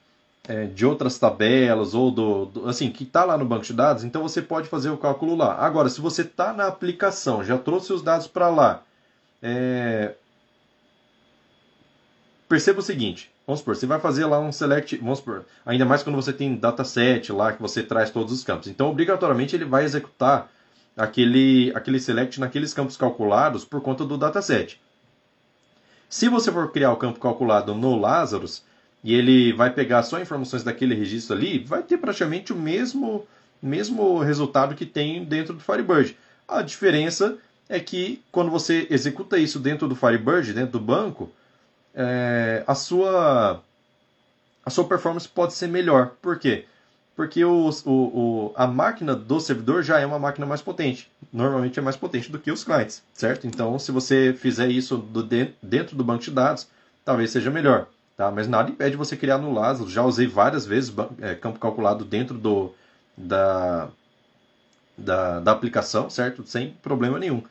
é, 0.48 0.66
de 0.66 0.86
outras 0.86 1.18
tabelas 1.18 1.94
ou 1.94 2.12
do, 2.12 2.46
do 2.46 2.70
assim 2.70 2.92
que 2.92 3.04
está 3.04 3.24
lá 3.24 3.38
no 3.38 3.46
banco 3.46 3.66
de 3.66 3.74
dados, 3.74 4.04
então 4.04 4.22
você 4.22 4.42
pode 4.42 4.68
fazer 4.68 4.90
o 4.90 4.98
cálculo 4.98 5.36
lá. 5.36 5.56
Agora, 5.56 5.90
se 5.90 6.02
você 6.02 6.22
está 6.22 6.54
na 6.54 6.68
aplicação, 6.68 7.44
já 7.44 7.58
trouxe 7.58 7.94
os 7.94 8.02
dados 8.02 8.28
para 8.28 8.50
lá, 8.50 8.84
é, 9.42 10.16
perceba 12.48 12.80
o 12.80 12.84
seguinte: 12.84 13.32
Vamos 13.48 13.62
supor, 13.62 13.78
você 13.78 13.86
vai 13.86 13.98
fazer 13.98 14.26
lá 14.26 14.42
um 14.42 14.52
select, 14.52 14.98
vamos 14.98 15.20
supor, 15.20 15.46
ainda 15.66 15.86
mais 15.86 16.04
quando 16.04 16.18
você 16.18 16.34
tem 16.34 16.58
dataset 16.58 17.32
lá 17.32 17.54
que 17.54 17.62
você 17.62 17.82
traz 17.82 18.12
todos 18.12 18.34
os 18.34 18.44
campos. 18.44 18.68
Então, 18.68 18.90
obrigatoriamente 18.90 19.56
ele 19.56 19.64
vai 19.64 19.86
executar 19.86 20.52
aquele, 20.98 21.72
aquele 21.74 21.98
select 21.98 22.42
naqueles 22.42 22.74
campos 22.74 22.98
calculados 22.98 23.64
por 23.64 23.80
conta 23.80 24.04
do 24.04 24.18
dataset. 24.18 24.82
Se 26.10 26.28
você 26.28 26.52
for 26.52 26.74
criar 26.74 26.92
o 26.92 26.98
campo 26.98 27.22
calculado 27.22 27.74
no 27.74 27.98
Lazarus 27.98 28.66
e 29.08 29.14
ele 29.14 29.54
vai 29.54 29.70
pegar 29.70 30.04
só 30.04 30.20
informações 30.20 30.64
daquele 30.64 30.94
registro 30.94 31.34
ali, 31.34 31.60
vai 31.60 31.82
ter 31.82 31.98
praticamente 31.98 32.52
o 32.52 32.58
mesmo, 32.58 33.26
mesmo 33.62 34.20
resultado 34.20 34.76
que 34.76 34.86
tem 34.86 35.24
dentro 35.24 35.54
do 35.54 35.62
Firebird. 35.62 36.18
A 36.46 36.62
diferença 36.62 37.38
é 37.70 37.80
que 37.80 38.22
quando 38.34 38.52
você 38.52 38.86
executa 38.90 39.38
isso 39.38 39.60
dentro 39.60 39.88
do 39.88 39.96
Firebird, 39.96 40.52
dentro 40.52 40.74
do 40.74 40.82
banco, 40.82 41.32
é, 41.96 42.66
a 42.68 42.76
sua 42.76 43.64
a 44.66 44.70
sua 44.70 44.84
performance 44.84 45.26
pode 45.26 45.54
ser 45.54 45.68
melhor. 45.68 46.12
Por 46.22 46.38
quê? 46.38 46.66
Porque 47.16 47.46
o, 47.46 47.70
o, 47.86 47.92
o, 47.92 48.54
a 48.58 48.68
máquina 48.68 49.16
do 49.16 49.40
servidor 49.40 49.84
já 49.84 50.02
é 50.02 50.06
uma 50.06 50.20
máquina 50.20 50.46
mais 50.46 50.62
potente. 50.62 51.10
Normalmente 51.32 51.80
é 51.80 51.82
mais 51.82 51.96
potente 51.96 52.30
do 52.30 52.40
que 52.40 52.52
os 52.52 52.66
clientes, 52.66 53.02
certo? 53.14 53.48
Então, 53.48 53.80
se 53.80 53.90
você 53.90 54.36
fizer 54.38 54.68
isso 54.68 54.98
do, 54.98 55.24
dentro 55.24 55.96
do 55.96 56.04
banco 56.04 56.26
de 56.26 56.32
dados, 56.32 56.68
talvez 57.06 57.32
seja 57.32 57.50
melhor. 57.50 57.88
Tá? 58.18 58.32
Mas 58.32 58.48
nada 58.48 58.72
impede 58.72 58.98
você 58.98 59.16
criar 59.16 59.38
no 59.38 59.54
Lazarus. 59.54 59.94
Já 59.94 60.04
usei 60.04 60.26
várias 60.26 60.66
vezes 60.66 60.94
é, 61.22 61.36
campo 61.36 61.60
calculado 61.60 62.04
dentro 62.04 62.36
do, 62.36 62.74
da, 63.16 63.90
da, 64.98 65.40
da 65.40 65.52
aplicação, 65.52 66.10
certo? 66.10 66.44
Sem 66.46 66.72
problema 66.82 67.20
nenhum. 67.20 67.44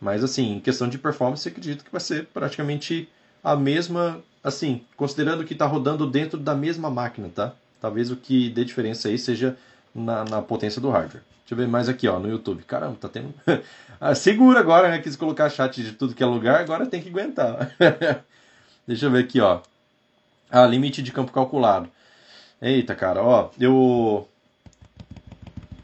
Mas, 0.00 0.24
assim, 0.24 0.54
em 0.54 0.60
questão 0.60 0.88
de 0.88 0.98
performance, 0.98 1.46
acredito 1.46 1.84
que 1.84 1.92
vai 1.92 2.00
ser 2.00 2.26
praticamente 2.26 3.06
a 3.42 3.54
mesma, 3.54 4.22
assim, 4.42 4.82
considerando 4.96 5.44
que 5.44 5.52
está 5.52 5.66
rodando 5.66 6.10
dentro 6.10 6.38
da 6.38 6.54
mesma 6.54 6.88
máquina, 6.90 7.28
tá? 7.28 7.52
Talvez 7.78 8.10
o 8.10 8.16
que 8.16 8.48
dê 8.48 8.64
diferença 8.64 9.08
aí 9.08 9.18
seja 9.18 9.58
na, 9.94 10.24
na 10.24 10.40
potência 10.40 10.80
do 10.80 10.88
hardware. 10.88 11.22
Deixa 11.40 11.52
eu 11.52 11.56
ver 11.58 11.68
mais 11.68 11.86
aqui, 11.86 12.08
ó, 12.08 12.18
no 12.18 12.30
YouTube. 12.30 12.62
Caramba, 12.64 12.96
tá 12.98 13.08
tendo. 13.08 13.34
ah, 14.00 14.14
segura 14.14 14.60
agora, 14.60 14.88
né? 14.88 14.98
Quis 15.00 15.16
colocar 15.16 15.50
chat 15.50 15.82
de 15.82 15.92
tudo 15.92 16.14
que 16.14 16.22
é 16.22 16.26
lugar, 16.26 16.60
agora 16.60 16.86
tem 16.86 17.02
que 17.02 17.10
aguentar. 17.10 17.70
Deixa 18.88 19.06
eu 19.06 19.10
ver 19.10 19.24
aqui, 19.24 19.40
ó. 19.40 19.60
Ah, 20.50 20.66
limite 20.66 21.02
de 21.02 21.12
campo 21.12 21.32
calculado. 21.32 21.88
Eita, 22.60 22.94
cara, 22.94 23.22
ó, 23.22 23.50
eu. 23.58 24.28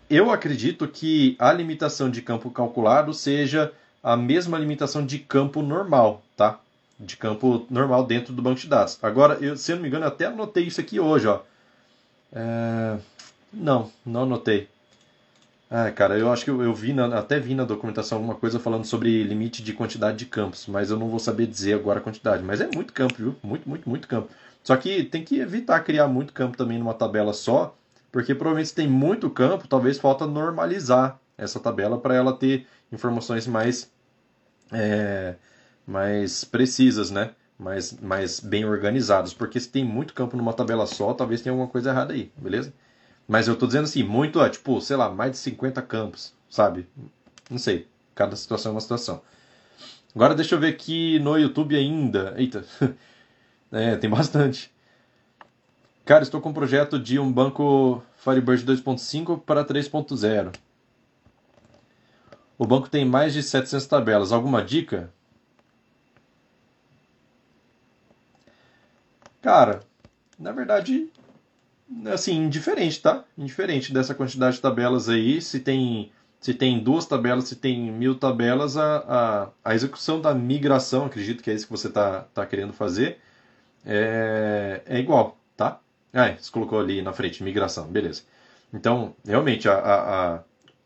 Eu 0.09 0.31
acredito 0.31 0.89
que 0.89 1.37
a 1.39 1.53
limitação 1.53 2.11
de 2.11 2.21
campo 2.21 2.51
calculado 2.51 3.15
seja 3.15 3.73
a 4.03 4.17
mesma 4.17 4.59
limitação 4.59 5.05
de 5.05 5.19
campo 5.19 5.63
normal, 5.63 6.23
tá? 6.37 6.59
de 7.01 7.17
campo 7.17 7.67
normal 7.71 8.05
dentro 8.05 8.33
do 8.33 8.43
banco 8.43 8.61
de 8.61 8.69
dados. 8.69 8.99
Agora, 9.03 9.39
eu, 9.41 9.57
se 9.57 9.73
eu 9.73 9.77
não 9.77 9.83
me 9.83 9.89
engano, 9.89 10.07
até 10.07 10.27
anotei 10.27 10.65
isso 10.65 10.81
aqui 10.81 11.01
hoje, 11.01 11.27
ó. 11.27 11.41
É... 12.33 12.99
Não, 13.53 13.91
não 14.05 14.25
anotei. 14.25 14.69
Ah, 15.71 15.91
cara, 15.91 16.19
eu 16.19 16.31
acho 16.31 16.45
que 16.45 16.51
eu, 16.51 16.63
eu 16.63 16.75
vi 16.75 16.93
na, 16.93 17.19
até 17.19 17.39
vi 17.39 17.55
na 17.55 17.65
documentação 17.65 18.19
alguma 18.19 18.35
coisa 18.35 18.59
falando 18.59 18.85
sobre 18.85 19.23
limite 19.23 19.63
de 19.63 19.73
quantidade 19.73 20.19
de 20.19 20.27
campos, 20.27 20.67
mas 20.67 20.91
eu 20.91 20.99
não 20.99 21.09
vou 21.09 21.19
saber 21.19 21.47
dizer 21.47 21.75
agora 21.75 22.01
a 22.01 22.03
quantidade. 22.03 22.43
Mas 22.43 22.61
é 22.61 22.69
muito 22.75 22.93
campo, 22.93 23.15
viu? 23.17 23.37
Muito, 23.43 23.69
muito, 23.69 23.89
muito 23.89 24.07
campo. 24.07 24.29
Só 24.63 24.77
que 24.77 25.05
tem 25.05 25.25
que 25.25 25.41
evitar 25.41 25.81
criar 25.81 26.07
muito 26.09 26.33
campo 26.33 26.57
também 26.57 26.79
numa 26.79 26.95
tabela 26.95 27.33
só, 27.33 27.77
porque 28.13 28.35
provavelmente 28.35 28.69
se 28.69 28.75
tem 28.75 28.89
muito 28.89 29.31
campo, 29.31 29.69
talvez 29.69 29.99
falta 29.99 30.27
normalizar 30.27 31.19
essa 31.39 31.59
tabela 31.59 31.99
para 31.99 32.15
ela 32.15 32.33
ter 32.33 32.67
informações 32.93 33.47
mais 33.47 33.91
é, 34.73 35.37
mais 35.87 36.45
precisas, 36.45 37.11
né? 37.11 37.31
Mais, 37.59 37.93
mais 38.01 38.41
bem 38.41 38.65
organizadas. 38.65 39.35
Porque 39.35 39.59
se 39.61 39.69
tem 39.69 39.85
muito 39.85 40.15
campo 40.15 40.37
numa 40.37 40.53
tabela 40.53 40.87
só, 40.87 41.13
talvez 41.13 41.43
tenha 41.43 41.53
alguma 41.53 41.69
coisa 41.69 41.91
errada 41.91 42.13
aí, 42.13 42.31
beleza? 42.37 42.73
Mas 43.29 43.49
eu 43.49 43.57
tô 43.57 43.67
dizendo 43.67 43.85
assim, 43.85 44.03
muito, 44.03 44.47
tipo, 44.49 44.81
sei 44.81 44.97
lá, 44.97 45.11
mais 45.11 45.33
de 45.33 45.39
50 45.39 45.83
campos, 45.83 46.35
sabe? 46.49 46.89
Não 47.51 47.59
sei. 47.59 47.87
Cada 48.15 48.35
situação 48.37 48.71
é 48.71 48.75
uma 48.75 48.81
situação. 48.81 49.23
Agora 50.15 50.35
deixa 50.35 50.55
eu 50.55 50.61
ver 50.61 50.69
aqui 50.69 51.19
no 51.21 51.39
YouTube 51.39 51.77
ainda. 51.77 52.35
Eita. 52.37 52.65
É, 53.73 53.97
tem 53.97 54.11
bastante. 54.11 54.73
Cara, 56.05 56.23
estou 56.23 56.41
com 56.41 56.51
um 56.51 56.55
projeto 56.55 56.99
de 56.99 57.19
um 57.19 57.33
banco 57.33 58.03
Firebird 58.17 58.65
2.5 58.65 59.41
para 59.41 59.65
3.0. 59.65 60.53
O 62.59 62.67
banco 62.67 62.91
tem 62.91 63.05
mais 63.05 63.33
de 63.33 63.43
700 63.43 63.87
tabelas. 63.87 64.33
Alguma 64.33 64.63
dica? 64.63 65.13
Cara, 69.41 69.81
na 70.39 70.53
verdade, 70.53 71.09
assim, 72.13 72.37
indiferente, 72.45 73.01
tá? 73.01 73.25
Indiferente 73.39 73.93
dessa 73.93 74.15
quantidade 74.15 74.57
de 74.57 74.63
tabelas 74.63 75.09
aí, 75.09 75.41
se 75.41 75.61
tem 75.61 76.13
se 76.41 76.55
tem 76.55 76.83
duas 76.83 77.05
tabelas, 77.05 77.45
se 77.45 77.57
tem 77.57 77.93
mil 77.93 78.15
tabelas, 78.15 78.77
a, 78.77 78.97
a, 79.07 79.49
a 79.63 79.75
execução 79.75 80.23
da 80.23 80.35
migração, 80.35 81.05
acredito 81.05 81.43
que 81.43 81.51
é 81.51 81.55
isso 81.55 81.67
que 81.67 81.73
você 81.73 81.89
está 81.89 82.23
tá 82.33 82.47
querendo 82.47 82.73
fazer, 82.73 83.19
é, 83.85 84.83
é 84.87 84.99
igual, 84.99 85.39
tá? 85.57 85.81
Ah, 86.13 86.27
é, 86.29 86.37
você 86.37 86.51
colocou 86.51 86.81
ali 86.81 87.03
na 87.03 87.13
frente, 87.13 87.43
migração, 87.43 87.87
beleza. 87.87 88.23
Então, 88.73 89.15
realmente, 89.25 89.69
a, 89.69 89.75
a, 89.75 90.35
a, 90.37 90.41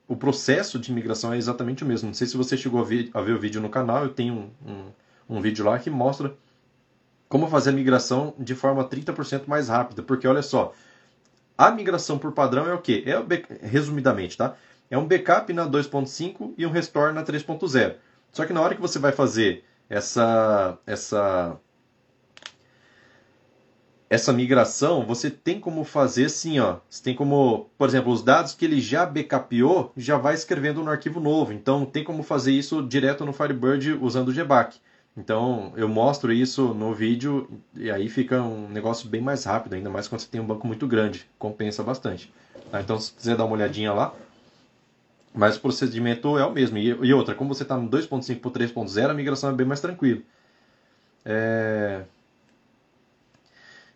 o 0.09 0.17
processo 0.17 0.79
de 0.79 0.93
migração 0.93 1.33
é 1.33 1.37
exatamente 1.39 1.83
o 1.85 1.87
mesmo. 1.87 2.09
Não 2.09 2.15
sei 2.15 2.27
se 2.27 2.37
você 2.37 2.57
chegou 2.57 2.81
a 2.81 2.85
ver, 2.85 3.11
a 3.15 3.21
ver 3.21 3.33
o 3.33 3.39
vídeo 3.39 3.61
no 3.61 3.69
canal, 3.69 4.05
eu 4.05 4.11
tenho 4.11 4.35
um, 4.35 4.71
um, 4.71 5.37
um 5.37 5.41
vídeo 5.41 5.65
lá 5.65 5.79
que 5.79 5.91
mostra 5.91 6.35
como 7.29 7.49
fazer 7.49 7.71
a 7.71 7.73
migração 7.73 8.35
de 8.39 8.55
forma 8.55 8.85
30% 8.89 9.47
mais 9.47 9.69
rápida. 9.69 10.03
Porque 10.03 10.27
olha 10.27 10.43
só, 10.43 10.73
a 11.57 11.71
migração 11.71 12.19
por 12.19 12.33
padrão 12.33 12.67
é 12.67 12.75
o 12.75 12.81
quê? 12.81 13.03
É 13.07 13.19
o 13.19 13.27
resumidamente, 13.63 14.37
tá? 14.37 14.57
É 14.91 14.99
um 14.99 15.07
backup 15.07 15.53
na 15.53 15.67
2.5 15.69 16.55
e 16.57 16.67
um 16.67 16.71
restore 16.71 17.13
na 17.13 17.25
3.0. 17.25 17.97
Só 18.33 18.45
que 18.45 18.53
na 18.53 18.61
hora 18.61 18.75
que 18.75 18.81
você 18.81 18.99
vai 18.99 19.13
fazer 19.13 19.65
essa 19.89 20.79
essa 20.87 21.59
essa 24.15 24.33
migração, 24.33 25.05
você 25.05 25.29
tem 25.29 25.59
como 25.59 25.83
fazer 25.85 26.27
assim, 26.27 26.61
ó. 26.61 26.77
Você 26.89 27.03
tem 27.03 27.15
como, 27.15 27.69
por 27.77 27.89
exemplo, 27.89 28.13
os 28.13 28.23
dados 28.23 28.55
que 28.55 28.65
ele 28.65 28.81
já 28.81 29.05
backupou, 29.05 29.93
já 29.97 30.17
vai 30.17 30.35
escrevendo 30.35 30.83
no 30.83 30.91
arquivo 30.91 31.21
novo. 31.21 31.53
Então, 31.53 31.85
tem 31.85 32.05
como 32.05 32.23
fazer 32.23 32.53
isso 32.53 32.81
direto 32.81 33.25
no 33.25 33.33
Firebird 33.33 33.99
usando 34.01 34.29
o 34.29 34.33
GBAC. 34.33 34.79
Então, 35.17 35.73
eu 35.77 35.89
mostro 35.89 36.33
isso 36.33 36.75
no 36.75 36.95
vídeo 36.95 37.49
e 37.75 37.91
aí 37.91 38.09
fica 38.09 38.41
um 38.41 38.69
negócio 38.69 39.09
bem 39.09 39.21
mais 39.21 39.45
rápido, 39.45 39.75
ainda 39.75 39.91
mais 39.91 40.07
quando 40.07 40.21
você 40.21 40.29
tem 40.29 40.41
um 40.41 40.47
banco 40.47 40.67
muito 40.67 40.87
grande. 40.87 41.27
Compensa 41.39 41.83
bastante. 41.83 42.33
Tá? 42.71 42.81
Então, 42.81 42.99
se 42.99 43.13
quiser 43.13 43.37
dar 43.37 43.45
uma 43.45 43.55
olhadinha 43.55 43.93
lá. 43.93 44.15
Mas 45.35 45.57
o 45.57 45.61
procedimento 45.61 46.39
é 46.39 46.47
o 46.47 46.53
mesmo. 46.53 46.79
E, 46.79 47.13
outra, 47.13 47.35
como 47.35 47.53
você 47.53 47.65
está 47.65 47.77
no 47.77 47.91
2.5 47.91 48.39
para 48.39 48.51
3.0, 48.53 49.11
a 49.11 49.15
migração 49.15 49.51
é 49.51 49.53
bem 49.53 49.67
mais 49.67 49.81
tranquila. 49.81 50.21
É... 51.25 52.03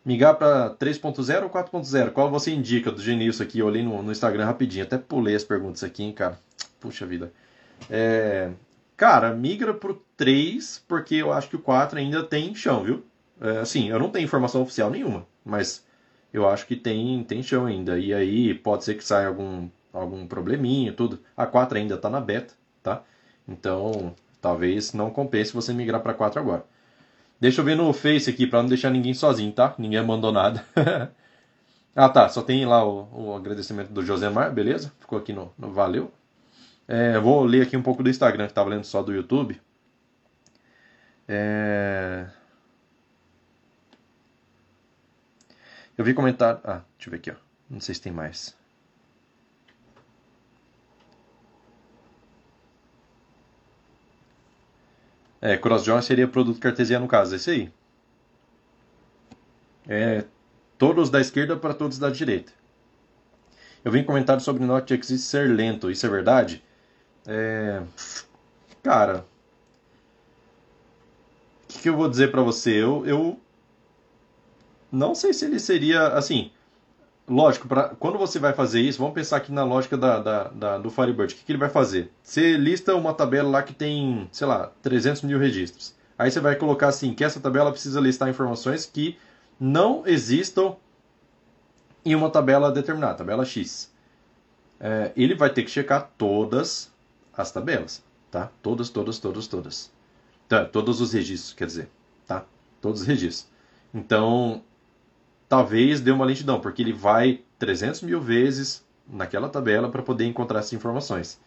Migrar 0.08 0.36
para 0.36 0.70
3.0 0.70 1.42
ou 1.42 1.50
4.0? 1.50 2.12
Qual 2.12 2.30
você 2.30 2.50
indica 2.50 2.90
do 2.90 2.98
Genilson 2.98 3.42
aqui? 3.42 3.58
Eu 3.58 3.66
olhei 3.66 3.82
no, 3.82 4.02
no, 4.02 4.10
Instagram 4.10 4.46
rapidinho, 4.46 4.82
até 4.82 4.96
pulei 4.96 5.34
as 5.34 5.44
perguntas 5.44 5.84
aqui, 5.84 6.02
hein, 6.02 6.14
cara. 6.14 6.38
Puxa 6.80 7.04
vida. 7.04 7.30
É... 7.90 8.50
Cara, 8.96 9.34
migra 9.34 9.74
pro 9.74 10.02
3, 10.16 10.82
porque 10.88 11.16
eu 11.16 11.30
acho 11.30 11.50
que 11.50 11.56
o 11.56 11.58
4 11.58 11.98
ainda 11.98 12.24
tem 12.24 12.54
chão, 12.54 12.84
viu? 12.84 13.04
É, 13.38 13.58
assim, 13.58 13.90
eu 13.90 13.98
não 13.98 14.08
tenho 14.08 14.24
informação 14.24 14.62
oficial 14.62 14.88
nenhuma, 14.88 15.26
mas 15.44 15.84
eu 16.32 16.48
acho 16.48 16.66
que 16.66 16.74
tem, 16.74 17.22
tem 17.24 17.42
chão 17.42 17.66
ainda. 17.66 17.98
E 17.98 18.14
aí 18.14 18.54
pode 18.54 18.84
ser 18.84 18.94
que 18.94 19.04
saia 19.04 19.28
algum, 19.28 19.68
algum 19.92 20.26
probleminha, 20.26 20.90
tudo. 20.90 21.18
A 21.36 21.46
4 21.46 21.76
ainda 21.76 21.96
está 21.96 22.08
na 22.08 22.18
beta, 22.18 22.54
tá? 22.82 23.02
Então, 23.46 24.14
talvez 24.40 24.94
não 24.94 25.10
compense 25.10 25.52
você 25.52 25.74
migrar 25.74 26.00
para 26.00 26.14
4 26.14 26.40
agora. 26.40 26.64
Deixa 27.40 27.60
eu 27.60 27.64
ver 27.64 27.76
no 27.76 27.92
Face 27.92 28.28
aqui 28.28 28.46
para 28.46 28.62
não 28.62 28.68
deixar 28.68 28.90
ninguém 28.90 29.14
sozinho, 29.14 29.52
tá? 29.52 29.74
Ninguém 29.78 30.04
mandou 30.04 30.32
nada. 30.32 30.64
ah, 31.94 32.08
tá. 32.08 32.28
Só 32.28 32.42
tem 32.42 32.66
lá 32.66 32.84
o, 32.84 33.08
o 33.12 33.36
agradecimento 33.36 33.92
do 33.92 34.04
Josemar, 34.04 34.52
beleza? 34.52 34.92
Ficou 34.98 35.18
aqui 35.18 35.32
no, 35.32 35.52
no 35.56 35.72
valeu. 35.72 36.12
É, 36.88 37.18
vou 37.18 37.44
ler 37.44 37.62
aqui 37.62 37.76
um 37.76 37.82
pouco 37.82 38.02
do 38.02 38.10
Instagram, 38.10 38.46
que 38.46 38.52
estava 38.52 38.70
lendo 38.70 38.84
só 38.84 39.02
do 39.02 39.12
YouTube. 39.12 39.60
É... 41.28 42.26
Eu 45.96 46.04
vi 46.04 46.14
comentário. 46.14 46.60
Ah, 46.64 46.82
deixa 46.96 47.08
eu 47.08 47.10
ver 47.10 47.16
aqui, 47.18 47.30
ó. 47.30 47.34
Não 47.70 47.80
sei 47.80 47.94
se 47.94 48.00
tem 48.00 48.12
mais. 48.12 48.57
É, 55.40 55.56
cross-join 55.56 56.02
seria 56.02 56.26
produto 56.26 56.58
cartesiano 56.58 57.04
no 57.04 57.10
caso, 57.10 57.34
é 57.34 57.36
isso 57.36 57.50
aí. 57.50 57.72
É, 59.88 60.24
todos 60.76 61.08
da 61.10 61.20
esquerda 61.20 61.56
para 61.56 61.74
todos 61.74 61.98
da 61.98 62.10
direita. 62.10 62.52
Eu 63.84 63.92
vi 63.92 64.00
um 64.00 64.04
comentário 64.04 64.42
sobre 64.42 64.62
Exist 64.94 65.24
ser 65.26 65.48
lento, 65.48 65.90
isso 65.90 66.04
é 66.04 66.08
verdade? 66.08 66.62
É, 67.26 67.82
cara, 68.82 69.24
o 71.64 71.68
que, 71.68 71.78
que, 71.80 71.88
eu 71.88 71.96
vou 71.96 72.08
dizer 72.08 72.30
para 72.30 72.42
você? 72.42 72.72
Eu, 72.72 73.06
eu 73.06 73.40
não 74.90 75.14
sei 75.14 75.32
se 75.32 75.44
ele 75.44 75.58
seria 75.58 76.08
assim 76.08 76.50
lógico, 77.28 77.68
pra, 77.68 77.90
quando 77.90 78.18
você 78.18 78.38
vai 78.38 78.52
fazer 78.52 78.80
isso, 78.80 78.98
vamos 78.98 79.14
pensar 79.14 79.36
aqui 79.36 79.52
na 79.52 79.64
lógica 79.64 79.96
da, 79.96 80.18
da, 80.18 80.44
da 80.44 80.78
do 80.78 80.90
Firebird. 80.90 81.34
O 81.34 81.36
que, 81.36 81.44
que, 81.44 81.52
ele 81.52 81.58
vai 81.58 81.68
fazer? 81.68 82.10
Você 82.22 82.56
lista 82.56 82.94
uma 82.94 83.12
tabela 83.12 83.48
lá 83.48 83.62
que 83.62 83.72
tem, 83.72 84.28
sei 84.32 84.46
lá, 84.46 84.72
300 84.82 85.22
mil 85.22 85.38
registros. 85.38 85.94
Aí 86.18 86.30
você 86.30 86.40
vai 86.40 86.56
colocar 86.56 86.88
assim, 86.88 87.14
que 87.14 87.22
essa 87.22 87.38
tabela 87.38 87.70
precisa 87.70 88.00
listar 88.00 88.28
informações 88.28 88.86
que 88.86 89.16
não 89.60 90.04
existam 90.06 90.76
em 92.04 92.14
uma 92.14 92.30
tabela 92.30 92.72
determinada, 92.72 93.14
tabela 93.14 93.44
X. 93.44 93.92
É, 94.80 95.12
ele 95.16 95.34
vai 95.34 95.50
ter 95.50 95.62
que 95.62 95.70
checar 95.70 96.10
todas 96.16 96.92
as 97.36 97.52
tabelas, 97.52 98.02
tá? 98.30 98.50
Todas, 98.62 98.88
todas, 98.88 99.18
todas, 99.18 99.46
todas. 99.46 99.92
Tá, 100.48 100.64
todos 100.64 101.00
os 101.00 101.12
registros, 101.12 101.52
quer 101.52 101.66
dizer, 101.66 101.90
tá? 102.26 102.44
Todos 102.80 103.02
os 103.02 103.06
registros. 103.06 103.50
Então, 103.92 104.62
talvez 105.48 106.00
dê 106.00 106.10
uma 106.10 106.24
lentidão, 106.24 106.60
porque 106.60 106.82
ele 106.82 106.92
vai 106.92 107.40
300 107.58 108.02
mil 108.02 108.20
vezes 108.20 108.84
naquela 109.08 109.48
tabela 109.48 109.88
para 109.90 110.02
poder 110.02 110.26
encontrar 110.26 110.60
essas 110.60 110.72
informações. 110.72 111.40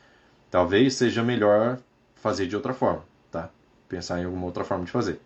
Talvez 0.50 0.96
seja 0.96 1.24
melhor 1.24 1.80
fazer 2.16 2.48
de 2.48 2.56
outra 2.56 2.74
forma, 2.74 3.04
tá? 3.32 3.50
Pensar 3.88 4.20
em 4.20 4.26
alguma 4.26 4.46
outra 4.46 4.64
forma 4.64 4.84
de 4.86 4.92
fazer. 4.92 5.20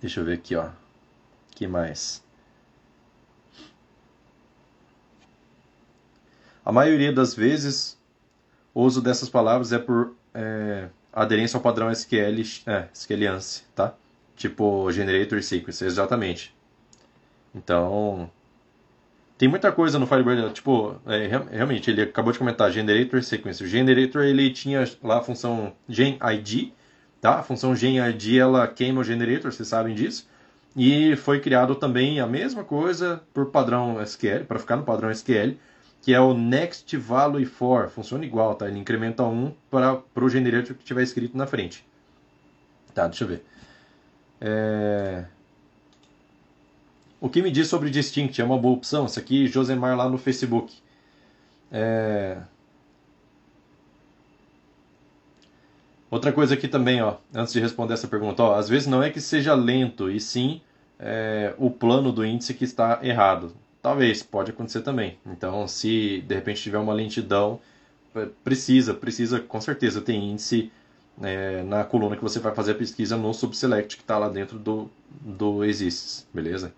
Deixa 0.00 0.20
eu 0.20 0.24
ver 0.24 0.34
aqui, 0.34 0.56
ó. 0.56 0.70
que 1.54 1.66
mais? 1.66 2.22
A 6.64 6.72
maioria 6.72 7.12
das 7.12 7.34
vezes, 7.34 7.98
o 8.72 8.82
uso 8.82 9.02
dessas 9.02 9.28
palavras 9.28 9.72
é 9.72 9.78
por 9.78 10.14
é, 10.32 10.88
aderência 11.12 11.56
ao 11.56 11.62
padrão 11.62 11.90
SQL, 11.90 12.40
é, 12.66 12.88
SQLance, 12.94 13.64
tá? 13.74 13.94
Tipo 14.40 14.90
Generator 14.90 15.42
Sequence, 15.42 15.84
exatamente. 15.84 16.56
Então, 17.54 18.30
tem 19.36 19.46
muita 19.46 19.70
coisa 19.70 19.98
no 19.98 20.06
Firebird, 20.06 20.54
tipo, 20.54 20.96
é, 21.04 21.26
realmente, 21.52 21.90
ele 21.90 22.00
acabou 22.00 22.32
de 22.32 22.38
comentar 22.38 22.72
Generator 22.72 23.22
Sequence. 23.22 23.62
O 23.62 23.66
Generator, 23.66 24.22
ele 24.22 24.50
tinha 24.50 24.82
lá 25.02 25.18
a 25.18 25.22
função 25.22 25.74
GenID, 25.86 26.72
tá? 27.20 27.40
A 27.40 27.42
função 27.42 27.76
GenID, 27.76 28.38
ela 28.38 28.66
queima 28.66 29.02
o 29.02 29.04
Generator, 29.04 29.52
vocês 29.52 29.68
sabem 29.68 29.94
disso. 29.94 30.26
E 30.74 31.14
foi 31.16 31.38
criado 31.38 31.74
também 31.74 32.18
a 32.18 32.26
mesma 32.26 32.64
coisa 32.64 33.22
por 33.34 33.50
padrão 33.50 34.00
SQL, 34.00 34.46
para 34.48 34.58
ficar 34.58 34.76
no 34.76 34.84
padrão 34.84 35.10
SQL, 35.10 35.54
que 36.00 36.14
é 36.14 36.20
o 36.20 36.32
Next 36.32 36.96
Value 36.96 37.44
for, 37.44 37.90
funciona 37.90 38.24
igual, 38.24 38.54
tá? 38.54 38.66
Ele 38.66 38.78
incrementa 38.78 39.22
1 39.22 39.52
para 39.70 40.02
o 40.16 40.28
Generator 40.30 40.74
que 40.74 40.82
tiver 40.82 41.02
escrito 41.02 41.36
na 41.36 41.46
frente. 41.46 41.86
Tá, 42.94 43.06
deixa 43.06 43.24
eu 43.24 43.28
ver. 43.28 43.44
É... 44.40 45.24
O 47.20 47.28
que 47.28 47.42
me 47.42 47.50
diz 47.50 47.68
sobre 47.68 47.90
Distinct? 47.90 48.40
É 48.40 48.44
uma 48.44 48.58
boa 48.58 48.74
opção? 48.74 49.06
Isso 49.06 49.18
aqui, 49.18 49.46
Josemar 49.46 49.96
lá 49.96 50.08
no 50.08 50.16
Facebook. 50.16 50.74
É... 51.70 52.38
Outra 56.10 56.32
coisa 56.32 56.54
aqui 56.54 56.66
também, 56.66 57.00
ó, 57.00 57.16
antes 57.32 57.52
de 57.52 57.60
responder 57.60 57.94
essa 57.94 58.08
pergunta, 58.08 58.42
ó, 58.42 58.56
às 58.56 58.68
vezes 58.68 58.88
não 58.88 59.02
é 59.02 59.10
que 59.10 59.20
seja 59.20 59.54
lento, 59.54 60.10
e 60.10 60.18
sim 60.18 60.60
é, 60.98 61.54
o 61.56 61.70
plano 61.70 62.10
do 62.10 62.24
índice 62.24 62.52
que 62.52 62.64
está 62.64 62.98
errado. 63.02 63.52
Talvez, 63.80 64.22
pode 64.22 64.50
acontecer 64.50 64.82
também. 64.82 65.16
Então, 65.24 65.66
se 65.68 66.20
de 66.26 66.34
repente 66.34 66.62
tiver 66.62 66.78
uma 66.78 66.92
lentidão, 66.92 67.60
é, 68.14 68.26
precisa, 68.44 68.92
precisa 68.92 69.40
com 69.40 69.60
certeza 69.60 70.00
ter 70.02 70.14
índice 70.14 70.70
é, 71.22 71.62
na 71.62 71.84
coluna 71.84 72.16
que 72.16 72.22
você 72.22 72.38
vai 72.38 72.54
fazer 72.54 72.72
a 72.72 72.74
pesquisa 72.74 73.16
no 73.16 73.32
subselect 73.32 73.96
que 73.96 74.02
está 74.02 74.18
lá 74.18 74.28
dentro 74.28 74.58
do, 74.58 74.90
do 75.20 75.64
exists, 75.64 76.26
beleza? 76.32 76.72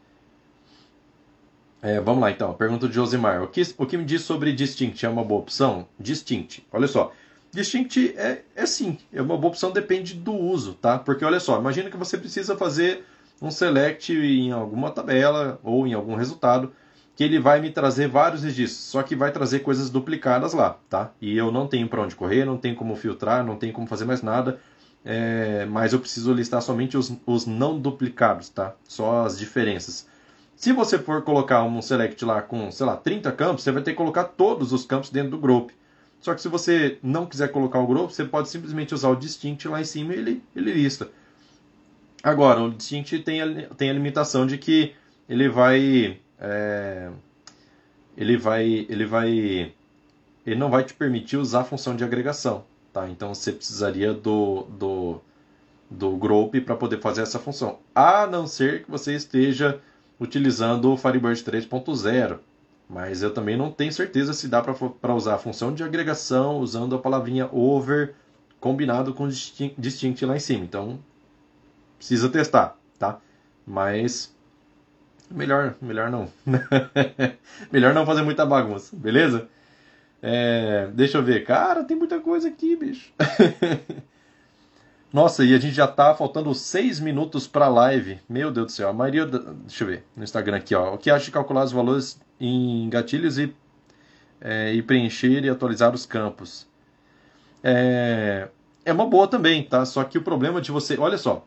É, 1.80 2.01
vamos 2.01 2.20
lá 2.20 2.30
então, 2.30 2.55
pergunta 2.55 2.89
de 2.89 2.95
Josimar. 2.95 3.43
O 3.43 3.49
que, 3.49 3.62
o 3.76 3.87
que 3.87 3.97
me 3.97 4.05
diz 4.05 4.22
sobre 4.22 4.53
Distinct? 4.53 5.05
É 5.05 5.09
uma 5.09 5.24
boa 5.24 5.41
opção? 5.41 5.87
Distinct, 5.99 6.64
olha 6.70 6.87
só. 6.87 7.12
Distinct 7.51 8.14
é, 8.16 8.43
é 8.55 8.66
sim, 8.66 8.99
é 9.12 9.20
uma 9.20 9.37
boa 9.37 9.51
opção, 9.51 9.72
depende 9.72 10.14
do 10.14 10.33
uso, 10.33 10.74
tá? 10.74 10.99
Porque 10.99 11.24
olha 11.24 11.41
só, 11.41 11.59
imagina 11.59 11.91
que 11.91 11.97
você 11.97 12.16
precisa 12.16 12.57
fazer 12.57 13.05
um 13.43 13.51
select 13.51 14.12
em 14.12 14.53
alguma 14.53 14.91
tabela 14.91 15.61
ou 15.62 15.87
em 15.87 15.93
algum 15.93 16.14
resultado 16.14 16.72
que 17.14 17.24
ele 17.24 17.38
vai 17.38 17.60
me 17.60 17.70
trazer 17.70 18.08
vários 18.08 18.42
registros, 18.42 18.80
só 18.80 19.02
que 19.02 19.14
vai 19.14 19.30
trazer 19.30 19.60
coisas 19.60 19.90
duplicadas 19.90 20.54
lá, 20.54 20.78
tá? 20.88 21.12
E 21.20 21.36
eu 21.36 21.52
não 21.52 21.66
tenho 21.66 21.88
para 21.88 22.02
onde 22.02 22.16
correr, 22.16 22.44
não 22.44 22.56
tenho 22.56 22.74
como 22.74 22.96
filtrar, 22.96 23.44
não 23.44 23.56
tenho 23.56 23.72
como 23.72 23.86
fazer 23.86 24.04
mais 24.04 24.22
nada, 24.22 24.58
é, 25.04 25.66
mas 25.66 25.92
eu 25.92 25.98
preciso 25.98 26.32
listar 26.32 26.62
somente 26.62 26.96
os, 26.96 27.12
os 27.26 27.44
não 27.44 27.78
duplicados, 27.78 28.48
tá? 28.48 28.74
Só 28.84 29.26
as 29.26 29.38
diferenças. 29.38 30.06
Se 30.56 30.72
você 30.72 30.98
for 30.98 31.22
colocar 31.22 31.64
um 31.64 31.82
select 31.82 32.24
lá 32.24 32.40
com, 32.40 32.70
sei 32.70 32.86
lá, 32.86 32.96
30 32.96 33.32
campos, 33.32 33.64
você 33.64 33.72
vai 33.72 33.82
ter 33.82 33.90
que 33.90 33.96
colocar 33.96 34.24
todos 34.24 34.72
os 34.72 34.86
campos 34.86 35.10
dentro 35.10 35.32
do 35.32 35.38
group. 35.38 35.70
Só 36.20 36.34
que 36.34 36.40
se 36.40 36.48
você 36.48 36.98
não 37.02 37.26
quiser 37.26 37.48
colocar 37.48 37.80
o 37.80 37.86
group, 37.86 38.10
você 38.10 38.24
pode 38.24 38.48
simplesmente 38.48 38.94
usar 38.94 39.08
o 39.08 39.16
distinct 39.16 39.66
lá 39.66 39.80
em 39.80 39.84
cima 39.84 40.14
e 40.14 40.18
ele, 40.18 40.42
ele 40.54 40.72
lista. 40.72 41.08
Agora, 42.22 42.62
o 42.62 42.70
distinct 42.70 43.18
tem 43.20 43.42
a, 43.42 43.66
tem 43.76 43.90
a 43.90 43.92
limitação 43.92 44.46
de 44.46 44.56
que 44.56 44.94
ele 45.28 45.48
vai 45.48 46.20
é, 46.43 47.09
ele 48.16 48.36
vai 48.36 48.86
ele 48.88 49.07
vai 49.07 49.72
ele 50.45 50.57
não 50.57 50.68
vai 50.68 50.82
te 50.82 50.93
permitir 50.93 51.36
usar 51.36 51.61
a 51.61 51.64
função 51.64 51.95
de 51.95 52.03
agregação, 52.03 52.64
tá? 52.93 53.09
Então 53.09 53.32
você 53.32 53.53
precisaria 53.53 54.12
do 54.12 54.64
do 54.64 55.20
do 55.88 56.16
group 56.16 56.57
para 56.64 56.74
poder 56.74 57.01
fazer 57.01 57.22
essa 57.22 57.38
função, 57.38 57.78
a 57.95 58.26
não 58.26 58.47
ser 58.47 58.82
que 58.82 58.90
você 58.90 59.14
esteja 59.14 59.80
utilizando 60.18 60.93
o 60.93 60.97
Firebird 60.97 61.43
3.0, 61.45 62.38
mas 62.88 63.22
eu 63.22 63.32
também 63.32 63.57
não 63.57 63.70
tenho 63.70 63.93
certeza 63.93 64.32
se 64.32 64.49
dá 64.49 64.62
para 64.62 65.14
usar 65.14 65.34
a 65.34 65.38
função 65.38 65.74
de 65.74 65.84
agregação 65.84 66.59
usando 66.59 66.95
a 66.95 66.99
palavrinha 66.99 67.49
over 67.53 68.14
combinado 68.59 69.12
com 69.12 69.28
distinct 69.28 70.24
lá 70.24 70.36
em 70.36 70.40
cima. 70.40 70.64
Então 70.64 70.99
precisa 71.99 72.28
testar, 72.28 72.76
tá? 72.99 73.20
Mas 73.66 74.32
melhor, 75.33 75.74
melhor 75.80 76.11
não. 76.11 76.28
melhor 77.72 77.95
não 77.95 78.07
fazer 78.07 78.22
muita 78.22 78.47
bagunça, 78.47 78.95
beleza? 78.97 79.49
É, 80.22 80.89
deixa 80.95 81.18
eu 81.18 81.22
ver. 81.22 81.45
Cara, 81.45 81.83
tem 81.83 81.97
muita 81.97 82.20
coisa 82.20 82.49
aqui, 82.49 82.76
bicho. 82.76 83.12
Nossa, 85.12 85.45
e 85.45 85.53
a 85.53 85.59
gente 85.59 85.74
já 85.74 85.87
tá 85.87 86.14
faltando 86.14 86.55
6 86.55 87.01
minutos 87.01 87.47
para 87.47 87.68
live. 87.68 88.18
Meu 88.28 88.51
Deus 88.51 88.66
do 88.66 88.72
céu. 88.72 88.89
A 88.89 88.93
maioria. 88.93 89.26
Da... 89.26 89.39
Deixa 89.39 89.85
eu 89.85 89.89
ver 89.89 90.05
no 90.16 90.24
Instagram 90.24 90.57
aqui, 90.57 90.74
ó. 90.74 90.95
O 90.95 90.99
que 90.99 91.11
acha 91.11 91.26
de 91.26 91.30
calcular 91.33 91.64
os 91.64 91.72
valores 91.72 92.18
em 92.41 92.89
gatilhos 92.89 93.37
e, 93.37 93.55
é, 94.41 94.72
e 94.72 94.80
preencher 94.80 95.45
e 95.45 95.51
atualizar 95.51 95.93
os 95.93 96.07
campos? 96.07 96.66
É, 97.62 98.49
é 98.85 98.93
uma 98.93 99.07
boa 99.07 99.28
também, 99.28 99.62
tá? 99.62 99.85
Só 99.85 100.03
que 100.05 100.16
o 100.16 100.22
problema 100.22 100.61
de 100.61 100.70
você. 100.70 100.97
Olha 100.99 101.18
só. 101.18 101.47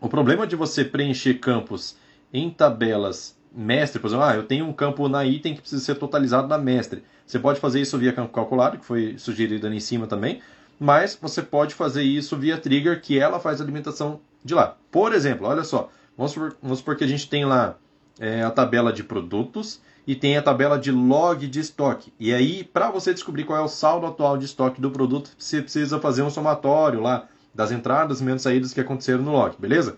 O 0.00 0.08
problema 0.08 0.46
de 0.46 0.56
você 0.56 0.84
preencher 0.84 1.34
campos 1.34 1.96
em 2.38 2.50
tabelas 2.50 3.36
mestre, 3.52 3.98
por 3.98 4.08
exemplo, 4.08 4.24
ah, 4.24 4.34
eu 4.34 4.42
tenho 4.42 4.66
um 4.66 4.72
campo 4.72 5.08
na 5.08 5.24
item 5.24 5.54
que 5.54 5.60
precisa 5.60 5.82
ser 5.82 5.94
totalizado 5.94 6.46
na 6.46 6.58
mestre. 6.58 7.02
Você 7.26 7.38
pode 7.38 7.58
fazer 7.58 7.80
isso 7.80 7.96
via 7.96 8.12
campo 8.12 8.32
calculado, 8.32 8.78
que 8.78 8.84
foi 8.84 9.16
sugerido 9.18 9.66
ali 9.66 9.78
em 9.78 9.80
cima 9.80 10.06
também, 10.06 10.42
mas 10.78 11.18
você 11.20 11.42
pode 11.42 11.74
fazer 11.74 12.02
isso 12.02 12.36
via 12.36 12.58
trigger, 12.58 13.00
que 13.00 13.18
ela 13.18 13.40
faz 13.40 13.60
a 13.60 13.64
alimentação 13.64 14.20
de 14.44 14.54
lá. 14.54 14.76
Por 14.90 15.14
exemplo, 15.14 15.46
olha 15.46 15.64
só, 15.64 15.90
vamos 16.16 16.32
supor, 16.32 16.56
vamos 16.62 16.78
supor 16.78 16.96
que 16.96 17.04
a 17.04 17.06
gente 17.06 17.28
tem 17.28 17.44
lá 17.44 17.76
é, 18.20 18.42
a 18.42 18.50
tabela 18.50 18.92
de 18.92 19.02
produtos 19.02 19.80
e 20.06 20.14
tem 20.14 20.36
a 20.36 20.42
tabela 20.42 20.78
de 20.78 20.92
log 20.92 21.46
de 21.46 21.58
estoque. 21.58 22.12
E 22.20 22.32
aí, 22.32 22.62
para 22.62 22.90
você 22.90 23.12
descobrir 23.12 23.44
qual 23.44 23.58
é 23.58 23.62
o 23.62 23.68
saldo 23.68 24.06
atual 24.06 24.36
de 24.36 24.44
estoque 24.44 24.80
do 24.80 24.90
produto, 24.90 25.30
você 25.36 25.62
precisa 25.62 25.98
fazer 25.98 26.22
um 26.22 26.30
somatório 26.30 27.00
lá 27.00 27.26
das 27.54 27.72
entradas 27.72 28.20
menos 28.20 28.42
saídas 28.42 28.72
que 28.72 28.80
aconteceram 28.80 29.22
no 29.22 29.32
log, 29.32 29.56
beleza? 29.58 29.96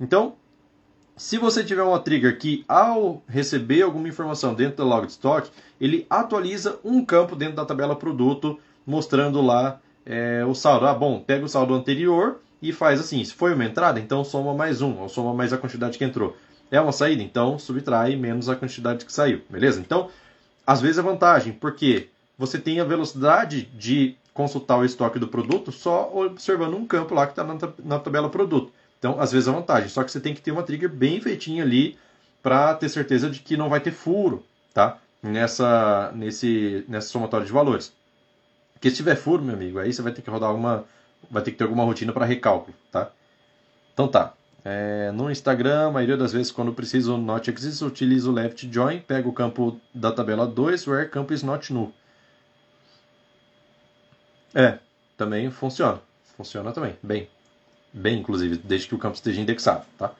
Então, 0.00 0.34
se 1.16 1.38
você 1.38 1.62
tiver 1.62 1.82
uma 1.82 2.00
trigger 2.00 2.38
que, 2.38 2.64
ao 2.68 3.22
receber 3.28 3.82
alguma 3.82 4.08
informação 4.08 4.52
dentro 4.52 4.78
do 4.78 4.88
log 4.88 5.06
de 5.06 5.12
stock, 5.12 5.48
ele 5.80 6.06
atualiza 6.10 6.78
um 6.84 7.04
campo 7.04 7.36
dentro 7.36 7.56
da 7.56 7.64
tabela 7.64 7.94
produto, 7.94 8.58
mostrando 8.84 9.40
lá 9.40 9.80
é, 10.04 10.44
o 10.44 10.54
saldo. 10.54 10.86
Ah, 10.86 10.94
bom, 10.94 11.20
pega 11.20 11.44
o 11.44 11.48
saldo 11.48 11.74
anterior 11.74 12.40
e 12.60 12.72
faz 12.72 13.00
assim. 13.00 13.24
Se 13.24 13.32
foi 13.32 13.54
uma 13.54 13.64
entrada, 13.64 14.00
então 14.00 14.24
soma 14.24 14.54
mais 14.54 14.82
um, 14.82 14.98
ou 14.98 15.08
soma 15.08 15.32
mais 15.32 15.52
a 15.52 15.58
quantidade 15.58 15.98
que 15.98 16.04
entrou. 16.04 16.36
É 16.70 16.80
uma 16.80 16.92
saída, 16.92 17.22
então 17.22 17.58
subtrai 17.58 18.16
menos 18.16 18.48
a 18.48 18.56
quantidade 18.56 19.04
que 19.04 19.12
saiu, 19.12 19.42
beleza? 19.48 19.80
Então, 19.80 20.10
às 20.66 20.80
vezes 20.80 20.98
é 20.98 21.02
vantagem, 21.02 21.52
porque 21.52 22.08
você 22.36 22.58
tem 22.58 22.80
a 22.80 22.84
velocidade 22.84 23.62
de 23.62 24.16
consultar 24.32 24.78
o 24.78 24.84
estoque 24.84 25.18
do 25.18 25.28
produto 25.28 25.70
só 25.70 26.10
observando 26.12 26.74
um 26.74 26.84
campo 26.84 27.14
lá 27.14 27.26
que 27.26 27.32
está 27.32 27.46
na 27.84 27.98
tabela 28.00 28.28
produto. 28.28 28.72
Então, 29.04 29.20
às 29.20 29.30
vezes 29.30 29.46
é 29.46 29.52
vantagem. 29.52 29.90
Só 29.90 30.02
que 30.02 30.10
você 30.10 30.18
tem 30.18 30.32
que 30.32 30.40
ter 30.40 30.50
uma 30.50 30.62
trigger 30.62 30.88
bem 30.88 31.20
feitinha 31.20 31.62
ali 31.62 31.98
para 32.42 32.72
ter 32.72 32.88
certeza 32.88 33.28
de 33.28 33.40
que 33.40 33.54
não 33.54 33.68
vai 33.68 33.78
ter 33.78 33.90
furo, 33.90 34.42
tá? 34.72 34.96
Nessa, 35.22 36.10
nesse, 36.14 36.86
nessa 36.88 37.08
somatória 37.08 37.44
de 37.44 37.52
valores. 37.52 37.92
Porque 38.72 38.88
se 38.88 38.96
tiver 38.96 39.14
furo, 39.14 39.42
meu 39.42 39.54
amigo, 39.54 39.78
aí 39.78 39.92
você 39.92 40.00
vai 40.00 40.10
ter 40.10 40.22
que 40.22 40.30
rodar 40.30 40.48
alguma, 40.48 40.86
vai 41.30 41.42
ter 41.42 41.50
que 41.50 41.58
ter 41.58 41.64
alguma 41.64 41.84
rotina 41.84 42.14
para 42.14 42.24
recálculo, 42.24 42.74
tá? 42.90 43.10
Então 43.92 44.08
tá. 44.08 44.32
É, 44.64 45.12
no 45.12 45.30
Instagram, 45.30 45.88
a 45.88 45.90
maioria 45.90 46.16
das 46.16 46.32
vezes, 46.32 46.50
quando 46.50 46.72
preciso 46.72 47.18
not 47.18 47.50
exist, 47.50 47.84
utilizo 47.84 48.32
left 48.32 48.66
join, 48.72 49.00
pego 49.00 49.28
o 49.28 49.34
campo 49.34 49.78
da 49.94 50.12
tabela 50.12 50.46
2, 50.46 50.86
where 50.86 51.06
campo 51.10 51.34
is 51.34 51.42
not 51.42 51.70
null. 51.70 51.92
É, 54.54 54.78
também 55.14 55.50
funciona. 55.50 56.00
Funciona 56.38 56.72
também, 56.72 56.96
bem 57.02 57.28
bem, 57.94 58.18
inclusive, 58.18 58.56
desde 58.56 58.88
que 58.88 58.94
o 58.94 58.98
campo 58.98 59.14
esteja 59.14 59.40
indexado, 59.40 59.84
tá? 59.96 60.12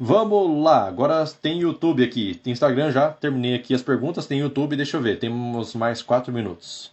Vamos 0.00 0.64
lá, 0.64 0.88
agora 0.88 1.24
tem 1.26 1.60
YouTube 1.60 2.02
aqui, 2.02 2.34
tem 2.34 2.52
Instagram 2.52 2.90
já, 2.90 3.10
terminei 3.10 3.54
aqui 3.54 3.72
as 3.74 3.82
perguntas, 3.82 4.26
tem 4.26 4.40
YouTube, 4.40 4.74
deixa 4.74 4.96
eu 4.96 5.00
ver, 5.02 5.18
temos 5.18 5.74
mais 5.74 6.02
4 6.02 6.32
minutos. 6.32 6.90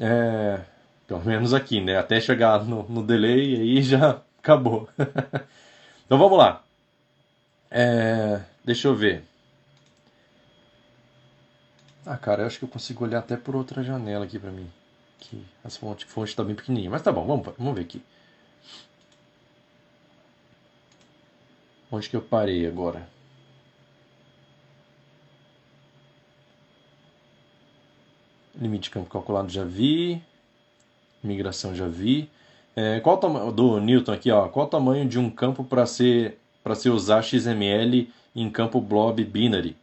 É, 0.00 0.60
pelo 1.06 1.22
menos 1.24 1.52
aqui, 1.52 1.80
né? 1.80 1.98
Até 1.98 2.20
chegar 2.20 2.64
no, 2.64 2.84
no 2.88 3.02
delay 3.02 3.56
aí 3.56 3.82
já 3.82 4.22
acabou. 4.38 4.88
então 6.06 6.16
vamos 6.16 6.38
lá. 6.38 6.62
É, 7.70 8.40
deixa 8.64 8.88
eu 8.88 8.94
ver. 8.94 9.24
Ah, 12.06 12.16
cara, 12.16 12.42
eu 12.42 12.46
acho 12.46 12.58
que 12.58 12.64
eu 12.64 12.68
consigo 12.68 13.04
olhar 13.04 13.18
até 13.18 13.36
por 13.36 13.56
outra 13.56 13.82
janela 13.82 14.24
aqui 14.24 14.38
pra 14.38 14.50
mim. 14.50 14.70
Que 15.18 15.44
as 15.64 15.76
fontes, 15.76 16.10
fonte 16.10 16.36
tá 16.36 16.44
bem 16.44 16.54
pequenininha, 16.54 16.90
mas 16.90 17.02
tá 17.02 17.10
bom, 17.10 17.26
vamos, 17.26 17.54
vamos 17.58 17.74
ver 17.74 17.82
aqui. 17.82 18.02
Onde 21.90 22.08
que 22.08 22.16
eu 22.16 22.22
parei 22.22 22.66
agora? 22.66 23.08
Limite 28.54 28.84
de 28.84 28.90
campo 28.90 29.10
calculado 29.10 29.48
já 29.48 29.64
vi. 29.64 30.22
Migração 31.22 31.74
já 31.74 31.86
vi. 31.86 32.30
É, 32.76 33.00
qual 33.00 33.16
o 33.16 33.18
tamanho 33.18 33.52
do 33.52 33.80
Newton 33.80 34.12
aqui, 34.12 34.30
ó? 34.30 34.48
Qual 34.48 34.66
o 34.66 34.68
tamanho 34.68 35.08
de 35.08 35.18
um 35.18 35.30
campo 35.30 35.64
para 35.64 35.86
ser 35.86 36.38
para 36.62 36.74
se 36.74 36.88
usar 36.88 37.22
XML 37.22 38.10
em 38.34 38.50
campo 38.50 38.80
blob 38.80 39.22
binary? 39.24 39.76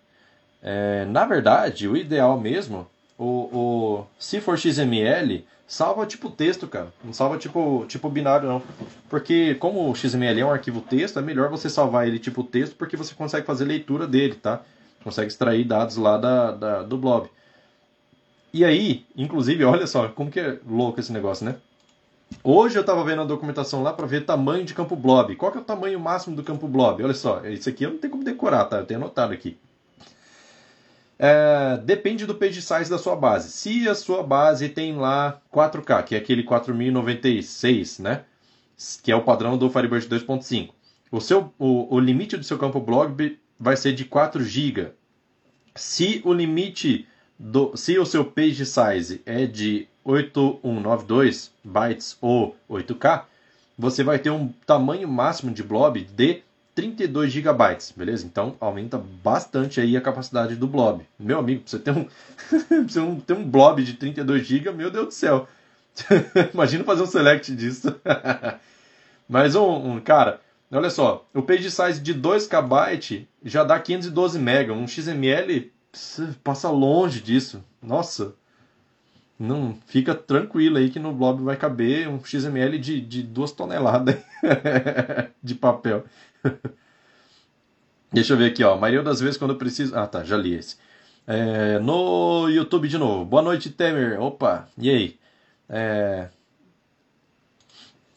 É, 0.62 1.06
na 1.06 1.26
verdade, 1.26 1.88
o 1.88 1.96
ideal 1.96 2.40
mesmo, 2.40 2.88
o, 3.22 3.50
o 3.54 4.08
se 4.18 4.42
for 4.42 4.58
XML, 4.58 5.46
salva 5.68 6.08
tipo 6.08 6.28
texto, 6.28 6.68
cara. 6.68 6.92
Não 7.04 7.14
salva 7.14 7.38
tipo, 7.38 7.86
tipo 7.88 8.10
binário, 8.10 8.50
não. 8.50 8.64
Porque 9.08 9.54
como 9.56 9.92
o 9.92 9.96
XML 9.96 10.40
é 10.40 10.46
um 10.46 10.52
arquivo 10.52 10.82
texto, 10.82 11.20
é 11.20 11.22
melhor 11.22 11.48
você 11.48 11.70
salvar 11.70 12.08
ele 12.08 12.18
tipo 12.18 12.44
texto, 12.44 12.76
porque 12.76 12.98
você 12.98 13.14
consegue 13.14 13.46
fazer 13.46 13.66
leitura 13.66 14.08
dele, 14.08 14.34
tá? 14.34 14.64
Consegue 15.04 15.28
extrair 15.28 15.64
dados 15.64 15.98
lá 15.98 16.18
da, 16.18 16.52
da 16.52 16.82
do 16.82 16.98
blob. 16.98 17.30
E 18.52 18.66
aí, 18.66 19.06
inclusive, 19.16 19.64
olha 19.66 19.86
só, 19.86 20.08
como 20.10 20.32
que 20.32 20.40
é 20.40 20.58
louco 20.68 21.00
esse 21.00 21.14
negócio, 21.14 21.46
né? 21.46 21.58
Hoje 22.44 22.76
eu 22.76 22.82
estava 22.82 23.04
vendo 23.04 23.22
a 23.22 23.26
documentação 23.26 23.84
lá 23.84 23.94
para 23.94 24.08
ver 24.08 24.26
tamanho 24.26 24.66
de 24.66 24.74
campo 24.74 24.96
blob. 24.96 25.36
Qual 25.36 25.52
que 25.52 25.60
é 25.60 25.62
o 25.62 25.64
tamanho 25.64 26.00
máximo 26.00 26.36
do 26.36 26.44
campo 26.44 26.68
blob? 26.68 27.04
Olha 27.04 27.14
só, 27.14 27.46
isso 27.46 27.70
aqui 27.70 27.84
eu 27.84 27.92
não 27.92 27.98
tenho 28.00 28.12
como 28.12 28.24
decorar, 28.24 28.66
tá? 28.66 28.78
Eu 28.78 28.86
tenho 28.86 29.00
anotado 29.00 29.32
aqui. 29.32 29.60
É, 31.24 31.78
depende 31.78 32.26
do 32.26 32.34
page 32.34 32.64
size 32.64 32.90
da 32.90 32.98
sua 32.98 33.16
base. 33.16 33.52
Se 33.52 33.88
a 33.88 33.94
sua 33.94 34.24
base 34.24 34.68
tem 34.70 34.96
lá 34.98 35.40
4K, 35.54 36.04
que 36.04 36.16
é 36.16 36.18
aquele 36.18 36.42
4096, 36.42 38.00
né? 38.00 38.24
Que 39.04 39.12
é 39.12 39.16
o 39.16 39.22
padrão 39.22 39.56
do 39.56 39.70
Firebird 39.70 40.08
2.5. 40.08 40.72
O, 41.12 41.22
seu, 41.22 41.54
o, 41.60 41.96
o 41.96 42.00
limite 42.00 42.36
do 42.36 42.44
seu 42.44 42.58
campo 42.58 42.80
blob 42.80 43.38
vai 43.60 43.78
ser 43.78 43.94
de 43.94 44.04
4 44.04 44.44
GB. 44.44 44.94
Se 45.76 46.24
o 46.26 46.34
limite 46.34 47.08
do, 47.38 47.78
se 47.78 48.00
o 48.00 48.06
seu 48.06 48.26
page 48.26 48.66
size 48.66 49.22
é 49.24 49.46
de 49.46 49.88
8192 50.04 51.54
bytes 51.64 52.18
ou 52.20 52.56
8K, 52.68 53.26
você 53.78 54.04
vai 54.04 54.18
ter 54.18 54.32
um 54.32 54.48
tamanho 54.66 55.08
máximo 55.08 55.54
de 55.54 55.62
blob 55.62 56.02
de 56.02 56.42
32 56.74 57.32
GB, 57.32 57.78
beleza? 57.96 58.26
Então 58.26 58.56
aumenta 58.60 58.98
bastante 58.98 59.82
aí 59.82 59.98
a 59.98 60.02
capacidade 60.02 60.56
do 60.56 60.68
blob. 60.68 61.06
Meu 61.20 61.40
amigo, 61.40 61.64
você 61.66 61.78
ter 61.78 61.92
um, 61.92 62.08
você 62.88 63.00
ter 63.26 63.34
um 63.34 63.44
blob 63.44 63.84
de 63.84 63.94
32 63.94 64.46
GB, 64.46 64.72
meu 64.72 64.90
Deus 64.90 65.08
do 65.08 65.14
céu. 65.14 65.48
Imagina 66.54 66.84
fazer 66.84 67.04
um 67.04 67.08
select 67.08 67.54
disso. 67.56 67.96
Mas 69.28 69.56
um, 69.56 69.94
um, 69.94 70.00
cara, 70.00 70.42
olha 70.72 70.90
só, 70.90 71.26
o 71.34 71.42
page 71.42 71.70
size 71.70 72.00
de 72.00 72.14
2 72.14 72.48
KB 72.48 73.28
já 73.44 73.64
dá 73.64 73.80
512 73.80 74.40
MB, 74.40 74.72
um 74.72 74.88
XML 74.88 75.72
passa 76.44 76.70
longe 76.70 77.22
disso. 77.22 77.64
Nossa. 77.82 78.34
Não, 79.38 79.76
fica 79.88 80.14
tranquilo 80.14 80.78
aí 80.78 80.90
que 80.90 81.00
no 81.00 81.12
blob 81.12 81.42
vai 81.42 81.58
caber 81.58 82.08
um 82.08 82.24
XML 82.24 82.78
de, 82.78 83.02
de 83.02 83.24
2 83.24 83.52
toneladas 83.54 84.18
de 85.42 85.56
papel. 85.56 86.06
Deixa 88.12 88.34
eu 88.34 88.38
ver 88.38 88.52
aqui, 88.52 88.64
ó. 88.64 88.74
A 88.74 88.78
maioria 88.78 89.04
das 89.04 89.20
vezes 89.20 89.38
quando 89.38 89.52
eu 89.52 89.58
preciso. 89.58 89.96
Ah, 89.96 90.08
tá, 90.08 90.24
já 90.24 90.38
li 90.38 90.56
esse. 90.56 90.78
É, 91.26 91.80
no 91.80 92.50
YouTube 92.50 92.88
de 92.88 92.98
novo. 92.98 93.26
Boa 93.26 93.42
noite, 93.42 93.70
Temer. 93.70 94.22
Opa, 94.22 94.68
e 94.78 94.90
aí? 94.90 95.20
É... 95.70 96.28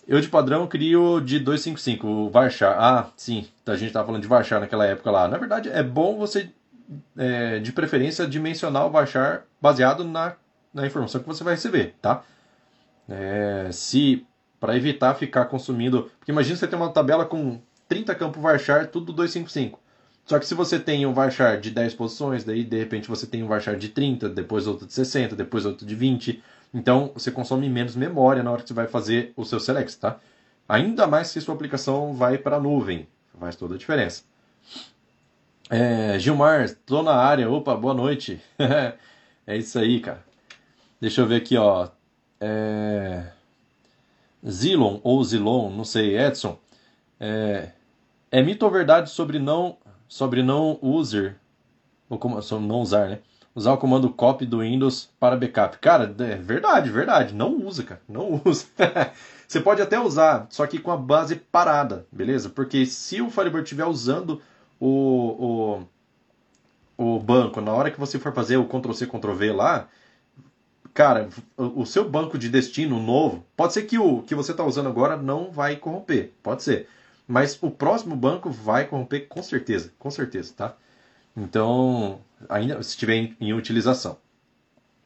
Eu 0.07 0.21
de 0.21 0.29
padrão 0.29 0.67
crio 0.67 1.21
de 1.21 1.39
255, 1.39 2.07
o 2.07 2.29
Varchar. 2.29 2.77
Ah, 2.79 3.11
sim, 3.17 3.47
a 3.65 3.75
gente 3.75 3.89
estava 3.89 4.07
falando 4.07 4.21
de 4.21 4.29
Varchar 4.29 4.61
naquela 4.61 4.85
época 4.85 5.11
lá. 5.11 5.27
Na 5.29 5.39
verdade, 5.39 5.71
é 5.71 5.83
bom 5.83 6.19
você, 6.19 6.51
é, 7.17 7.59
de 7.59 7.73
preferência, 7.73 8.27
dimensionar 8.27 8.87
o 8.87 8.91
Varchar 8.91 9.45
baseado 9.63 10.05
na, 10.05 10.35
na 10.75 10.87
informação 10.87 11.23
que 11.23 11.27
você 11.27 11.43
vai 11.43 11.55
receber, 11.55 11.95
tá? 12.03 12.23
É, 13.09 13.69
se 13.73 14.27
para 14.61 14.77
evitar 14.77 15.15
ficar 15.15 15.47
consumindo. 15.47 16.11
Porque 16.19 16.33
imagina 16.33 16.57
você 16.57 16.67
ter 16.67 16.77
uma 16.77 16.91
tabela 16.91 17.25
com 17.25 17.61
30 17.89 18.15
campos 18.15 18.43
varchar, 18.43 18.89
tudo 18.89 19.13
255. 19.13 19.79
Só 20.25 20.39
que 20.39 20.47
se 20.47 20.55
você 20.55 20.79
tem 20.79 21.05
um 21.05 21.13
varchar 21.13 21.61
de 21.61 21.71
10 21.71 21.95
posições, 21.95 22.45
daí 22.45 22.65
de 22.65 22.79
repente 22.79 23.09
você 23.09 23.27
tem 23.27 23.43
um 23.43 23.47
varchar 23.47 23.77
de 23.77 23.91
30, 23.91 24.29
depois 24.29 24.67
outro 24.67 24.87
de 24.87 24.93
60, 24.93 25.37
depois 25.37 25.67
outro 25.67 25.87
de 25.87 25.95
20. 25.95 26.43
Então 26.73 27.11
você 27.15 27.31
consome 27.31 27.69
menos 27.69 27.95
memória 27.95 28.43
na 28.43 28.51
hora 28.51 28.63
que 28.63 28.69
você 28.69 28.75
vai 28.75 28.87
fazer 28.87 29.33
o 29.37 29.45
seu 29.45 29.61
select, 29.61 29.99
tá? 29.99 30.19
Ainda 30.69 31.07
mais 31.07 31.29
se 31.29 31.41
sua 31.41 31.55
aplicação 31.55 32.15
vai 32.15 32.39
para 32.39 32.57
a 32.57 32.61
nuvem. 32.61 33.07
Faz 33.39 33.55
toda 33.57 33.75
a 33.75 33.79
diferença. 33.79 34.23
É, 35.69 36.19
Gilmar, 36.19 36.71
tô 36.87 37.03
na 37.03 37.15
área. 37.15 37.51
Opa, 37.51 37.77
boa 37.77 37.95
noite. 37.95 38.41
é 39.47 39.57
isso 39.57 39.79
aí, 39.79 40.01
cara. 40.01 40.25
Deixa 41.01 41.21
eu 41.21 41.27
ver 41.27 41.37
aqui, 41.37 41.57
ó. 41.57 41.89
É... 42.41 43.25
Zilon 44.49 45.01
ou 45.03 45.23
Zilon, 45.23 45.71
não 45.71 45.85
sei, 45.85 46.19
Edson. 46.19 46.59
É, 47.19 47.71
é 48.35 48.43
mito 48.43 48.65
ou 48.65 48.71
verdade 48.71 49.11
sobre 49.11 49.39
não 49.39 49.79
sobre 50.09 50.43
não 50.43 50.77
como, 52.19 52.43
sobre 52.43 52.67
não 52.67 52.81
usar, 52.81 53.09
né? 53.09 53.19
Usar 53.55 53.73
o 53.73 53.79
comando 53.79 54.11
copy 54.11 54.45
do 54.45 54.59
Windows 54.59 55.09
para 55.21 55.37
backup. 55.37 55.79
Cara, 55.79 56.13
é 56.19 56.35
verdade, 56.35 56.91
verdade. 56.91 57.33
Não 57.33 57.65
usa, 57.65 57.85
cara. 57.85 58.01
Não 58.09 58.43
usa. 58.45 58.67
Você 59.47 59.61
pode 59.61 59.81
até 59.81 60.01
usar, 60.01 60.49
só 60.51 60.67
que 60.67 60.81
com 60.81 60.91
a 60.91 60.97
base 60.97 61.37
parada, 61.37 62.07
beleza? 62.11 62.51
Porque 62.51 62.85
se 62.87 63.23
o 63.23 63.31
Firebird 63.31 63.63
estiver 63.63 63.87
usando 63.87 64.43
o, 64.81 65.87
o, 66.99 67.17
o 67.17 67.21
banco 67.21 67.61
na 67.61 67.73
hora 67.73 67.93
que 67.93 68.01
você 68.01 68.19
for 68.19 68.35
fazer 68.35 68.57
o 68.57 68.67
Ctrl-C, 68.67 69.07
Ctrl-V 69.07 69.53
lá, 69.53 69.87
cara, 70.93 71.29
o 71.57 71.87
seu 71.87 72.09
banco 72.09 72.37
de 72.37 72.49
destino 72.49 73.01
novo, 73.01 73.47
pode 73.57 73.75
ser 73.75 73.83
que 73.83 73.97
o 73.97 74.23
que 74.23 74.35
você 74.35 74.51
está 74.51 74.65
usando 74.65 74.89
agora 74.89 75.17
não 75.17 75.53
vai 75.53 75.77
corromper, 75.77 76.33
pode 76.43 76.65
ser. 76.65 76.89
Mas 77.27 77.59
o 77.63 77.71
próximo 77.71 78.15
banco 78.15 78.51
vai 78.51 78.87
corromper 78.87 79.27
com 79.29 79.43
certeza, 79.43 79.93
com 79.99 80.11
certeza, 80.11 80.53
tá? 80.57 80.75
Então, 81.37 82.21
ainda 82.49 82.83
se 82.83 82.91
estiver 82.91 83.15
em, 83.15 83.37
em 83.41 83.53
utilização. 83.53 84.19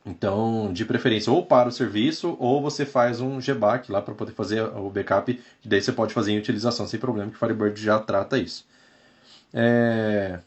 Então, 0.04 0.72
de 0.72 0.84
preferência, 0.84 1.32
ou 1.32 1.44
para 1.44 1.68
o 1.68 1.72
serviço, 1.72 2.36
ou 2.40 2.62
você 2.62 2.86
faz 2.86 3.20
um 3.20 3.38
GBAC 3.38 3.92
lá 3.92 4.00
para 4.00 4.14
poder 4.14 4.32
fazer 4.32 4.62
o 4.62 4.88
backup, 4.90 5.34
que 5.60 5.68
daí 5.68 5.82
você 5.82 5.92
pode 5.92 6.14
fazer 6.14 6.32
em 6.32 6.38
utilização 6.38 6.86
sem 6.86 6.98
problema, 6.98 7.30
que 7.30 7.36
o 7.36 7.38
Firebird 7.38 7.80
já 7.80 7.98
trata 7.98 8.38
isso. 8.38 8.66
É... 9.52 10.40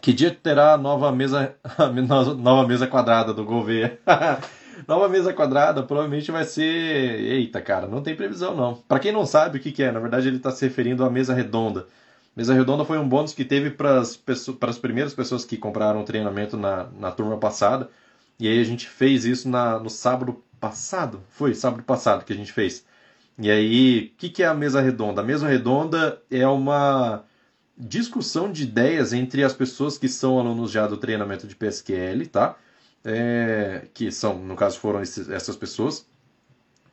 Que 0.00 0.12
dia 0.12 0.30
terá 0.34 0.74
a 0.74 0.78
nova 0.78 1.10
mesa, 1.12 1.54
a 1.78 1.88
nova 1.88 2.66
mesa 2.66 2.86
quadrada 2.86 3.32
do 3.32 3.44
Gouveia? 3.44 3.98
nova 4.86 5.08
mesa 5.08 5.32
quadrada 5.32 5.82
provavelmente 5.82 6.30
vai 6.30 6.44
ser. 6.44 6.62
Eita, 6.62 7.60
cara, 7.60 7.86
não 7.86 8.02
tem 8.02 8.14
previsão 8.14 8.54
não. 8.54 8.74
Para 8.74 8.98
quem 9.00 9.12
não 9.12 9.26
sabe 9.26 9.58
o 9.58 9.60
que, 9.60 9.72
que 9.72 9.82
é, 9.82 9.90
na 9.90 10.00
verdade 10.00 10.28
ele 10.28 10.36
está 10.36 10.50
se 10.50 10.64
referindo 10.64 11.04
à 11.04 11.10
mesa 11.10 11.34
redonda. 11.34 11.86
Mesa 12.36 12.54
redonda 12.54 12.84
foi 12.84 12.98
um 12.98 13.08
bônus 13.08 13.32
que 13.32 13.44
teve 13.44 13.70
para 13.70 13.98
as 14.00 14.78
primeiras 14.78 15.12
pessoas 15.12 15.44
que 15.44 15.56
compraram 15.56 16.00
o 16.00 16.04
treinamento 16.04 16.56
na, 16.56 16.84
na 16.98 17.10
turma 17.10 17.36
passada. 17.36 17.88
E 18.38 18.46
aí 18.46 18.60
a 18.60 18.64
gente 18.64 18.88
fez 18.88 19.24
isso 19.24 19.48
na, 19.48 19.78
no 19.80 19.90
sábado 19.90 20.40
passado. 20.60 21.20
Foi 21.30 21.54
sábado 21.54 21.82
passado 21.82 22.24
que 22.24 22.32
a 22.32 22.36
gente 22.36 22.52
fez. 22.52 22.84
E 23.38 23.50
aí, 23.50 24.12
o 24.14 24.18
que, 24.18 24.28
que 24.28 24.42
é 24.42 24.46
a 24.46 24.54
mesa 24.54 24.80
redonda? 24.80 25.20
A 25.20 25.24
mesa 25.24 25.48
redonda 25.48 26.20
é 26.30 26.46
uma 26.46 27.24
discussão 27.76 28.50
de 28.50 28.64
ideias 28.64 29.12
entre 29.12 29.44
as 29.44 29.52
pessoas 29.52 29.96
que 29.96 30.08
são 30.08 30.38
alunos 30.38 30.70
já 30.70 30.86
do 30.86 30.96
treinamento 30.96 31.46
de 31.46 31.54
PSQL, 31.54 32.26
tá? 32.26 32.56
É, 33.04 33.86
que 33.94 34.10
são, 34.10 34.38
no 34.38 34.56
caso, 34.56 34.78
foram 34.78 35.00
esses, 35.00 35.28
essas 35.28 35.56
pessoas. 35.56 36.06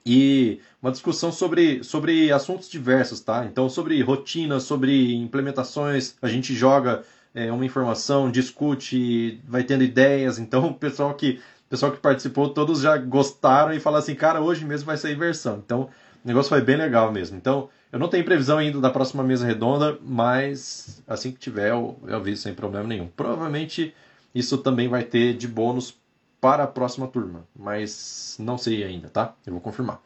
E 0.06 0.60
uma 0.82 0.92
discussão 0.92 1.32
sobre, 1.32 1.84
sobre 1.84 2.32
assuntos 2.32 2.70
diversos, 2.70 3.22
tá? 3.22 3.44
Então, 3.46 3.68
sobre 3.68 4.00
rotinas, 4.04 4.64
sobre 4.64 5.16
implementações, 5.16 6.16
a 6.22 6.28
gente 6.28 6.54
joga 6.54 7.04
é, 7.34 7.52
uma 7.52 7.66
informação, 7.66 8.30
discute, 8.30 9.42
vai 9.48 9.64
tendo 9.64 9.84
ideias. 9.84 10.38
Então, 10.38 10.68
o 10.68 10.74
pessoal 10.76 11.14
que, 11.16 11.42
pessoal 11.68 11.92
que 11.92 11.98
participou, 11.98 12.50
todos 12.50 12.82
já 12.82 12.98
gostaram 12.98 13.74
e 13.74 13.80
falaram 13.80 14.04
assim, 14.04 14.14
cara, 14.14 14.42
hoje 14.42 14.64
mesmo 14.64 14.86
vai 14.86 14.98
sair 14.98 15.16
versão. 15.16 15.62
Então, 15.66 15.90
o 16.24 16.28
negócio 16.28 16.50
foi 16.50 16.62
bem 16.62 16.78
legal 16.78 17.12
mesmo. 17.12 17.36
Então, 17.36 17.68
eu 17.92 17.98
não 17.98 18.08
tenho 18.08 18.24
previsão 18.24 18.58
ainda 18.60 18.80
da 18.80 18.90
próxima 18.90 19.24
mesa 19.24 19.46
redonda, 19.46 19.98
mas 20.04 21.02
assim 21.08 21.32
que 21.32 21.40
tiver 21.40 21.72
eu, 21.72 21.98
eu 22.06 22.18
aviso 22.18 22.44
sem 22.44 22.54
problema 22.54 22.88
nenhum. 22.88 23.08
Provavelmente 23.08 23.94
isso 24.36 24.58
também 24.58 24.88
vai 24.88 25.04
ter 25.04 25.34
de 25.36 25.48
bônus 25.48 25.98
para 26.40 26.64
a 26.64 26.68
próxima 26.68 27.08
turma, 27.08 27.48
mas 27.56 28.36
não 28.40 28.58
sei 28.58 28.84
ainda, 28.84 29.10
tá? 29.10 29.34
Eu 29.46 29.54
vou 29.54 29.62
confirmar. 29.62 30.00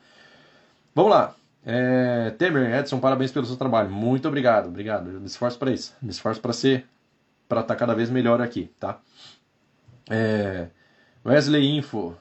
Vamos 0.96 1.12
lá. 1.12 1.36
É, 1.66 2.30
Temer, 2.38 2.74
Edson, 2.80 3.00
parabéns 3.00 3.32
pelo 3.32 3.46
seu 3.46 3.58
trabalho. 3.58 3.90
Muito 3.90 4.28
obrigado, 4.28 4.68
obrigado. 4.68 5.10
Eu 5.10 5.20
me 5.20 5.26
esforço 5.26 5.58
para 5.58 5.72
isso. 5.72 5.94
Me 6.02 6.12
esforço 6.12 6.40
para 6.40 6.54
ser, 6.54 6.86
para 7.48 7.62
estar 7.62 7.74
tá 7.74 7.80
cada 7.80 7.94
vez 7.94 8.10
melhor 8.10 8.42
aqui, 8.42 8.72
tá? 8.80 9.00
É, 10.10 10.68
Wesley 11.26 11.78
Info. 11.78 12.16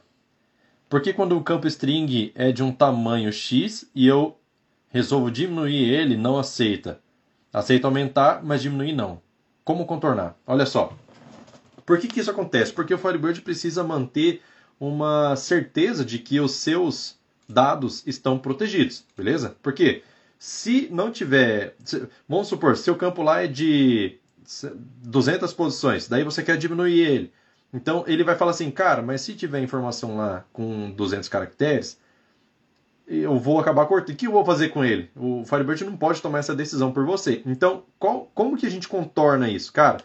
Por 0.89 1.03
que 1.03 1.13
quando 1.13 1.37
o 1.37 1.45
campo 1.45 1.69
string 1.69 2.33
é 2.35 2.51
de 2.51 2.63
um 2.63 2.73
tamanho 2.73 3.31
X 3.31 3.89
e 3.95 4.09
eu 4.09 4.39
Resolvo 4.91 5.31
diminuir 5.31 5.91
ele, 5.93 6.17
não 6.17 6.39
aceita. 6.39 6.99
Aceita 7.53 7.87
aumentar, 7.87 8.43
mas 8.43 8.63
diminuir 8.63 8.93
não. 8.93 9.21
Como 9.63 9.85
contornar? 9.85 10.35
Olha 10.47 10.65
só. 10.65 10.93
Por 11.89 11.99
que, 11.99 12.07
que 12.07 12.21
isso 12.21 12.31
acontece? 12.31 12.71
Porque 12.71 12.93
o 12.93 12.99
Firebird 12.99 13.41
precisa 13.41 13.83
manter 13.83 14.43
uma 14.79 15.35
certeza 15.37 16.05
de 16.05 16.19
que 16.19 16.39
os 16.39 16.53
seus 16.53 17.17
dados 17.49 18.07
estão 18.07 18.39
protegidos, 18.39 19.03
beleza? 19.17 19.57
Porque 19.63 20.03
se 20.39 20.87
não 20.93 21.11
tiver, 21.11 21.75
vamos 22.29 22.49
supor, 22.49 22.77
seu 22.77 22.95
campo 22.95 23.23
lá 23.23 23.43
é 23.43 23.47
de 23.47 24.19
200 25.03 25.51
posições, 25.55 26.07
daí 26.07 26.23
você 26.23 26.43
quer 26.43 26.59
diminuir 26.59 27.01
ele. 27.01 27.33
Então 27.73 28.05
ele 28.07 28.23
vai 28.23 28.37
falar 28.37 28.51
assim, 28.51 28.71
cara, 28.71 29.01
mas 29.01 29.23
se 29.23 29.33
tiver 29.33 29.63
informação 29.63 30.19
lá 30.19 30.45
com 30.53 30.91
200 30.91 31.27
caracteres, 31.31 31.99
eu 33.07 33.39
vou 33.39 33.59
acabar 33.59 33.87
cortando. 33.87 34.15
O 34.15 34.19
que 34.19 34.27
eu 34.27 34.33
vou 34.33 34.45
fazer 34.45 34.69
com 34.69 34.85
ele? 34.85 35.11
O 35.17 35.43
Firebird 35.47 35.87
não 35.87 35.97
pode 35.97 36.21
tomar 36.21 36.41
essa 36.41 36.55
decisão 36.55 36.93
por 36.93 37.07
você. 37.07 37.41
Então, 37.47 37.85
qual, 37.99 38.31
como 38.35 38.59
que 38.59 38.67
a 38.67 38.71
gente 38.71 38.87
contorna 38.87 39.49
isso? 39.49 39.73
Cara, 39.73 40.03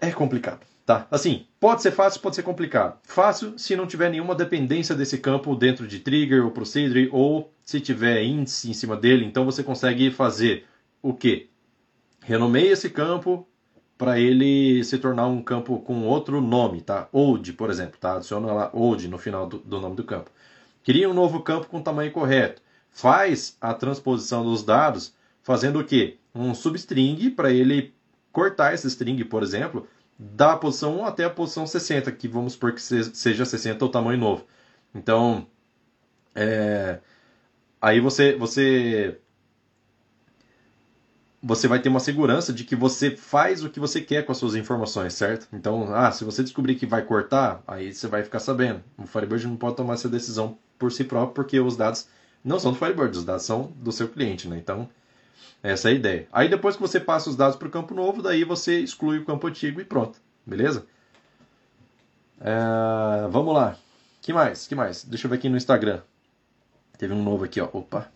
é 0.00 0.10
complicado, 0.10 0.60
tá? 0.84 1.06
Assim, 1.10 1.46
pode 1.58 1.82
ser 1.82 1.90
fácil, 1.90 2.20
pode 2.20 2.36
ser 2.36 2.42
complicado. 2.42 2.98
Fácil 3.02 3.58
se 3.58 3.74
não 3.76 3.86
tiver 3.86 4.10
nenhuma 4.10 4.34
dependência 4.34 4.94
desse 4.94 5.18
campo 5.18 5.54
dentro 5.54 5.86
de 5.86 6.00
trigger 6.00 6.44
ou 6.44 6.50
procedure, 6.50 7.08
ou 7.12 7.52
se 7.64 7.80
tiver 7.80 8.22
índice 8.22 8.70
em 8.70 8.74
cima 8.74 8.96
dele, 8.96 9.24
então 9.24 9.44
você 9.44 9.62
consegue 9.62 10.10
fazer 10.10 10.64
o 11.02 11.14
quê? 11.14 11.48
Renomeia 12.22 12.72
esse 12.72 12.90
campo 12.90 13.46
para 13.96 14.18
ele 14.18 14.84
se 14.84 14.98
tornar 14.98 15.26
um 15.26 15.42
campo 15.42 15.78
com 15.80 16.04
outro 16.04 16.40
nome, 16.40 16.82
tá? 16.82 17.08
Old, 17.12 17.52
por 17.54 17.70
exemplo, 17.70 17.98
tá? 17.98 18.16
Adiciona 18.16 18.52
lá 18.52 18.70
old 18.72 19.08
no 19.08 19.18
final 19.18 19.46
do, 19.46 19.58
do 19.58 19.80
nome 19.80 19.96
do 19.96 20.04
campo. 20.04 20.30
Cria 20.84 21.08
um 21.08 21.14
novo 21.14 21.40
campo 21.40 21.66
com 21.66 21.80
tamanho 21.80 22.12
correto. 22.12 22.62
Faz 22.90 23.56
a 23.60 23.72
transposição 23.74 24.44
dos 24.44 24.62
dados 24.62 25.14
fazendo 25.42 25.80
o 25.80 25.84
quê? 25.84 26.18
Um 26.34 26.54
substring 26.54 27.30
para 27.30 27.50
ele 27.50 27.94
cortar 28.36 28.74
esse 28.74 28.86
string, 28.86 29.24
por 29.24 29.42
exemplo, 29.42 29.88
da 30.18 30.54
posição 30.58 31.00
1 31.00 31.06
até 31.06 31.24
a 31.24 31.30
posição 31.30 31.66
60, 31.66 32.12
que 32.12 32.28
vamos 32.28 32.52
supor 32.52 32.74
que 32.74 32.82
seja 32.82 33.46
60 33.46 33.82
o 33.82 33.88
tamanho 33.88 34.20
novo. 34.20 34.44
Então, 34.94 35.46
é, 36.34 36.98
aí 37.80 37.98
você, 37.98 38.36
você 38.36 39.18
você 41.42 41.66
vai 41.66 41.80
ter 41.80 41.88
uma 41.88 41.98
segurança 41.98 42.52
de 42.52 42.62
que 42.64 42.76
você 42.76 43.16
faz 43.16 43.64
o 43.64 43.70
que 43.70 43.80
você 43.80 44.02
quer 44.02 44.26
com 44.26 44.32
as 44.32 44.38
suas 44.38 44.54
informações, 44.54 45.14
certo? 45.14 45.48
Então, 45.50 45.94
ah, 45.94 46.12
se 46.12 46.22
você 46.22 46.42
descobrir 46.42 46.74
que 46.74 46.84
vai 46.84 47.02
cortar, 47.02 47.62
aí 47.66 47.94
você 47.94 48.06
vai 48.06 48.22
ficar 48.22 48.40
sabendo. 48.40 48.82
O 48.98 49.06
Firebird 49.06 49.46
não 49.46 49.56
pode 49.56 49.76
tomar 49.76 49.94
essa 49.94 50.10
decisão 50.10 50.58
por 50.78 50.92
si 50.92 51.04
próprio, 51.04 51.32
porque 51.32 51.58
os 51.58 51.74
dados 51.74 52.06
não 52.44 52.58
são 52.58 52.72
do 52.72 52.78
Firebird, 52.78 53.16
os 53.16 53.24
dados 53.24 53.44
são 53.44 53.72
do 53.76 53.92
seu 53.92 54.08
cliente, 54.08 54.46
né? 54.46 54.58
Então, 54.58 54.90
essa 55.72 55.88
é 55.88 55.92
a 55.92 55.94
ideia. 55.94 56.28
Aí 56.32 56.48
depois 56.48 56.76
que 56.76 56.82
você 56.82 57.00
passa 57.00 57.28
os 57.28 57.36
dados 57.36 57.56
para 57.56 57.68
o 57.68 57.70
campo 57.70 57.94
novo, 57.94 58.22
daí 58.22 58.44
você 58.44 58.80
exclui 58.80 59.18
o 59.18 59.24
campo 59.24 59.46
antigo 59.46 59.80
e 59.80 59.84
pronto, 59.84 60.20
beleza? 60.44 60.86
É, 62.40 63.28
vamos 63.28 63.54
lá. 63.54 63.76
que 64.22 64.32
mais? 64.32 64.66
que 64.66 64.74
mais? 64.74 65.04
Deixa 65.04 65.26
eu 65.26 65.30
ver 65.30 65.36
aqui 65.36 65.48
no 65.48 65.56
Instagram. 65.56 66.00
Teve 66.98 67.12
um 67.12 67.22
novo 67.22 67.44
aqui, 67.44 67.60
ó. 67.60 67.68
Opa, 67.72 68.10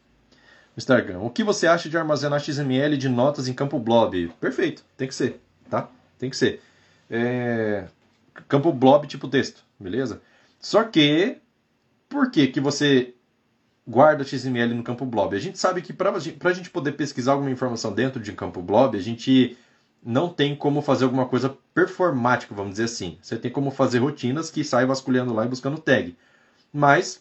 Instagram. 0.76 1.20
O 1.20 1.30
que 1.30 1.42
você 1.42 1.66
acha 1.66 1.88
de 1.88 1.98
armazenar 1.98 2.40
XML 2.40 2.96
de 2.96 3.08
notas 3.08 3.48
em 3.48 3.52
campo 3.52 3.78
blob? 3.78 4.32
Perfeito, 4.40 4.84
tem 4.96 5.08
que 5.08 5.14
ser, 5.14 5.40
tá? 5.68 5.88
Tem 6.18 6.30
que 6.30 6.36
ser. 6.36 6.62
É... 7.10 7.86
Campo 8.48 8.72
blob 8.72 9.06
tipo 9.06 9.28
texto, 9.28 9.64
beleza? 9.78 10.22
Só 10.60 10.84
que, 10.84 11.38
por 12.08 12.30
que, 12.30 12.46
que 12.46 12.60
você 12.60 13.14
guarda 13.90 14.22
XML 14.22 14.72
no 14.72 14.84
campo 14.84 15.04
blob? 15.04 15.34
A 15.34 15.40
gente 15.40 15.58
sabe 15.58 15.82
que 15.82 15.92
para 15.92 16.12
a 16.12 16.52
gente 16.52 16.70
poder 16.70 16.92
pesquisar 16.92 17.32
alguma 17.32 17.50
informação 17.50 17.92
dentro 17.92 18.20
de 18.20 18.30
um 18.30 18.36
campo 18.36 18.62
blob, 18.62 18.96
a 18.96 19.02
gente 19.02 19.58
não 20.02 20.28
tem 20.28 20.54
como 20.54 20.80
fazer 20.80 21.04
alguma 21.04 21.26
coisa 21.26 21.56
performática, 21.74 22.54
vamos 22.54 22.72
dizer 22.72 22.84
assim. 22.84 23.18
Você 23.20 23.36
tem 23.36 23.50
como 23.50 23.70
fazer 23.70 23.98
rotinas 23.98 24.50
que 24.50 24.62
saem 24.62 24.86
vasculhando 24.86 25.34
lá 25.34 25.44
e 25.44 25.48
buscando 25.48 25.78
tag. 25.78 26.16
Mas 26.72 27.20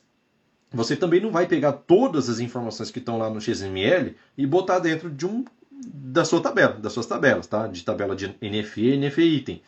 você 0.71 0.95
também 0.95 1.19
não 1.19 1.31
vai 1.31 1.47
pegar 1.47 1.73
todas 1.73 2.29
as 2.29 2.39
informações 2.39 2.91
que 2.91 2.99
estão 2.99 3.17
lá 3.17 3.29
no 3.29 3.41
XML 3.41 4.15
e 4.37 4.45
botar 4.45 4.77
dentro 4.77 5.09
de 5.09 5.25
um 5.25 5.43
da 5.71 6.23
sua 6.23 6.41
tabela, 6.41 6.73
das 6.73 6.93
suas 6.93 7.07
tabelas, 7.07 7.47
tá? 7.47 7.65
De 7.67 7.83
tabela 7.83 8.15
de 8.15 8.27
NFE, 8.27 8.97
NFE 8.97 9.23
item, 9.23 9.61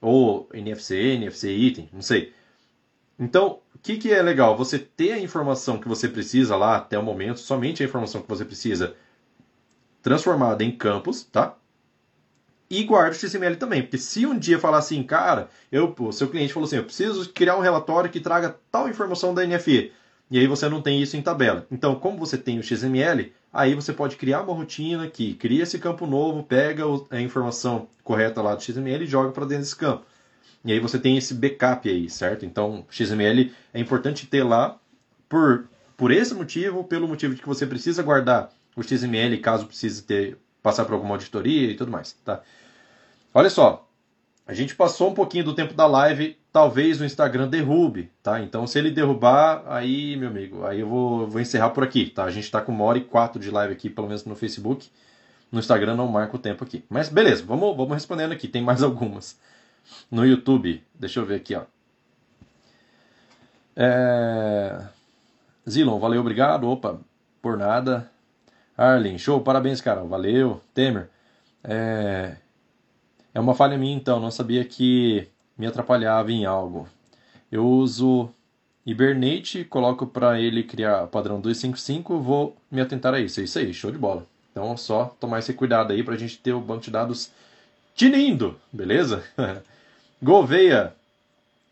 ou 0.00 0.48
NFC, 0.52 0.96
NFC 1.14 1.52
item, 1.52 1.88
não 1.92 2.02
sei. 2.02 2.32
Então, 3.18 3.60
que, 3.82 3.96
que 3.96 4.12
é 4.12 4.22
legal? 4.22 4.56
Você 4.56 4.78
ter 4.78 5.12
a 5.12 5.18
informação 5.18 5.78
que 5.78 5.88
você 5.88 6.08
precisa 6.08 6.56
lá 6.56 6.76
até 6.76 6.98
o 6.98 7.02
momento, 7.02 7.40
somente 7.40 7.82
a 7.82 7.86
informação 7.86 8.22
que 8.22 8.28
você 8.28 8.44
precisa, 8.44 8.94
transformada 10.00 10.62
em 10.62 10.70
campos, 10.70 11.24
tá? 11.24 11.56
E 12.70 12.84
guarda 12.84 13.10
o 13.10 13.14
XML 13.14 13.56
também, 13.56 13.82
porque 13.82 13.98
se 13.98 14.24
um 14.24 14.38
dia 14.38 14.58
falar 14.58 14.78
assim, 14.78 15.02
cara, 15.02 15.50
eu, 15.70 15.94
o 15.98 16.12
seu 16.12 16.28
cliente 16.28 16.52
falou 16.52 16.66
assim, 16.66 16.76
eu 16.76 16.84
preciso 16.84 17.28
criar 17.30 17.56
um 17.56 17.60
relatório 17.60 18.08
que 18.08 18.20
traga 18.20 18.56
tal 18.70 18.88
informação 18.88 19.34
da 19.34 19.44
NFE, 19.44 19.92
e 20.30 20.38
aí 20.38 20.46
você 20.46 20.68
não 20.68 20.80
tem 20.80 21.02
isso 21.02 21.16
em 21.16 21.20
tabela. 21.20 21.66
Então, 21.70 21.94
como 21.96 22.16
você 22.16 22.38
tem 22.38 22.58
o 22.58 22.62
XML, 22.62 23.32
aí 23.52 23.74
você 23.74 23.92
pode 23.92 24.16
criar 24.16 24.40
uma 24.40 24.54
rotina 24.54 25.06
que 25.06 25.34
cria 25.34 25.64
esse 25.64 25.78
campo 25.78 26.06
novo, 26.06 26.42
pega 26.42 26.84
a 27.10 27.20
informação 27.20 27.88
correta 28.02 28.40
lá 28.40 28.54
do 28.54 28.62
XML 28.62 29.04
e 29.04 29.06
joga 29.06 29.32
para 29.32 29.44
dentro 29.44 29.64
desse 29.64 29.76
campo. 29.76 30.06
E 30.64 30.72
aí 30.72 30.78
você 30.78 30.98
tem 30.98 31.16
esse 31.16 31.34
backup 31.34 31.88
aí, 31.88 32.08
certo? 32.08 32.46
Então, 32.46 32.84
XML 32.90 33.52
é 33.74 33.80
importante 33.80 34.26
ter 34.26 34.42
lá 34.42 34.78
por, 35.28 35.68
por 35.96 36.10
esse 36.10 36.34
motivo, 36.34 36.84
pelo 36.84 37.08
motivo 37.08 37.34
de 37.34 37.40
que 37.40 37.48
você 37.48 37.66
precisa 37.66 38.02
guardar 38.02 38.52
o 38.76 38.82
XML 38.82 39.36
caso 39.38 39.66
precise 39.66 40.02
ter 40.02 40.38
passar 40.62 40.84
por 40.84 40.94
alguma 40.94 41.14
auditoria 41.14 41.70
e 41.70 41.74
tudo 41.74 41.90
mais, 41.90 42.12
tá? 42.24 42.40
Olha 43.34 43.50
só, 43.50 43.88
a 44.46 44.54
gente 44.54 44.74
passou 44.74 45.10
um 45.10 45.14
pouquinho 45.14 45.44
do 45.44 45.54
tempo 45.54 45.74
da 45.74 45.86
live, 45.86 46.36
talvez 46.52 47.00
o 47.00 47.04
Instagram 47.04 47.48
derrube, 47.48 48.10
tá? 48.22 48.40
Então 48.40 48.66
se 48.66 48.78
ele 48.78 48.90
derrubar, 48.90 49.64
aí, 49.66 50.16
meu 50.16 50.28
amigo, 50.28 50.64
aí 50.64 50.80
eu 50.80 50.88
vou, 50.88 51.26
vou 51.26 51.40
encerrar 51.40 51.70
por 51.70 51.82
aqui, 51.82 52.06
tá? 52.06 52.24
A 52.24 52.30
gente 52.30 52.44
está 52.44 52.60
com 52.60 52.72
uma 52.72 52.84
hora 52.84 52.98
e 52.98 53.04
quatro 53.04 53.40
de 53.40 53.50
live 53.50 53.72
aqui, 53.72 53.90
pelo 53.90 54.06
menos 54.06 54.24
no 54.24 54.36
Facebook. 54.36 54.88
No 55.50 55.58
Instagram 55.58 55.96
não 55.96 56.08
marca 56.08 56.36
o 56.36 56.38
tempo 56.38 56.64
aqui. 56.64 56.84
Mas 56.88 57.08
beleza, 57.08 57.44
vamos, 57.44 57.76
vamos 57.76 57.94
respondendo 57.94 58.32
aqui, 58.32 58.48
tem 58.48 58.62
mais 58.62 58.82
algumas. 58.84 59.38
No 60.10 60.26
YouTube, 60.26 60.82
deixa 60.94 61.20
eu 61.20 61.26
ver 61.26 61.36
aqui, 61.36 61.54
ó. 61.54 61.62
É... 63.76 64.86
Zilon, 65.68 65.98
valeu, 65.98 66.20
obrigado. 66.20 66.68
Opa, 66.68 67.00
por 67.40 67.56
nada. 67.56 68.10
Arlen, 68.76 69.18
show, 69.18 69.40
parabéns, 69.40 69.80
cara. 69.80 70.02
Valeu. 70.02 70.60
Temer. 70.74 71.08
É... 71.64 72.36
É 73.34 73.40
uma 73.40 73.54
falha 73.54 73.78
minha, 73.78 73.96
então, 73.96 74.20
não 74.20 74.30
sabia 74.30 74.64
que 74.64 75.26
me 75.56 75.66
atrapalhava 75.66 76.30
em 76.30 76.44
algo. 76.44 76.86
Eu 77.50 77.66
uso 77.66 78.28
Hibernate, 78.84 79.64
coloco 79.64 80.06
para 80.06 80.38
ele 80.40 80.62
criar 80.62 81.06
padrão 81.06 81.40
255, 81.40 82.18
vou 82.18 82.56
me 82.70 82.80
atentar 82.80 83.14
a 83.14 83.20
isso. 83.20 83.40
É 83.40 83.44
isso 83.44 83.58
aí, 83.58 83.72
show 83.72 83.90
de 83.90 83.98
bola. 83.98 84.26
Então, 84.50 84.76
só 84.76 85.16
tomar 85.18 85.38
esse 85.38 85.54
cuidado 85.54 85.92
aí 85.92 86.02
para 86.02 86.14
a 86.14 86.18
gente 86.18 86.38
ter 86.38 86.52
o 86.52 86.60
banco 86.60 86.82
de 86.82 86.90
dados 86.90 87.30
tinindo, 87.94 88.58
beleza? 88.72 89.24
Gouveia, 90.22 90.94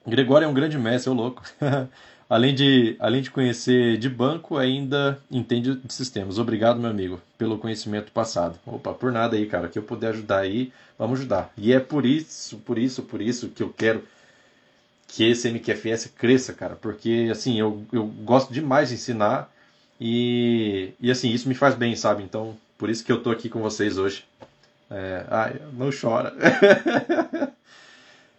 Gregório 0.04 0.44
é 0.44 0.48
um 0.48 0.54
grande 0.54 0.76
mestre, 0.76 1.08
ô 1.08 1.14
louco. 1.14 1.42
além, 2.28 2.52
de, 2.52 2.96
além 2.98 3.22
de 3.22 3.30
conhecer 3.30 3.96
de 3.96 4.08
banco, 4.08 4.56
ainda 4.56 5.20
entende 5.30 5.76
de 5.76 5.92
sistemas. 5.92 6.36
Obrigado, 6.36 6.80
meu 6.80 6.90
amigo, 6.90 7.20
pelo 7.38 7.58
conhecimento 7.58 8.10
passado. 8.10 8.58
Opa, 8.66 8.92
por 8.92 9.12
nada 9.12 9.36
aí, 9.36 9.46
cara. 9.46 9.68
Que 9.68 9.78
eu 9.78 9.84
puder 9.84 10.08
ajudar 10.08 10.40
aí, 10.40 10.72
vamos 10.98 11.20
ajudar. 11.20 11.52
E 11.56 11.72
é 11.72 11.78
por 11.78 12.04
isso, 12.04 12.58
por 12.58 12.76
isso, 12.76 13.02
por 13.04 13.22
isso 13.22 13.50
que 13.50 13.62
eu 13.62 13.72
quero 13.72 14.02
que 15.06 15.24
esse 15.30 15.48
MQFS 15.48 16.06
cresça, 16.16 16.52
cara. 16.52 16.74
Porque, 16.74 17.28
assim, 17.30 17.60
eu, 17.60 17.84
eu 17.92 18.04
gosto 18.04 18.52
demais 18.52 18.88
de 18.88 18.96
ensinar 18.96 19.48
e, 20.00 20.92
e, 21.00 21.08
assim, 21.08 21.30
isso 21.30 21.48
me 21.48 21.54
faz 21.54 21.76
bem, 21.76 21.94
sabe? 21.94 22.24
Então, 22.24 22.56
por 22.76 22.90
isso 22.90 23.04
que 23.04 23.12
eu 23.12 23.22
tô 23.22 23.30
aqui 23.30 23.48
com 23.48 23.60
vocês 23.60 23.96
hoje. 23.96 24.24
É, 24.90 25.24
ai, 25.28 25.60
não 25.72 25.90
chora. 25.92 26.34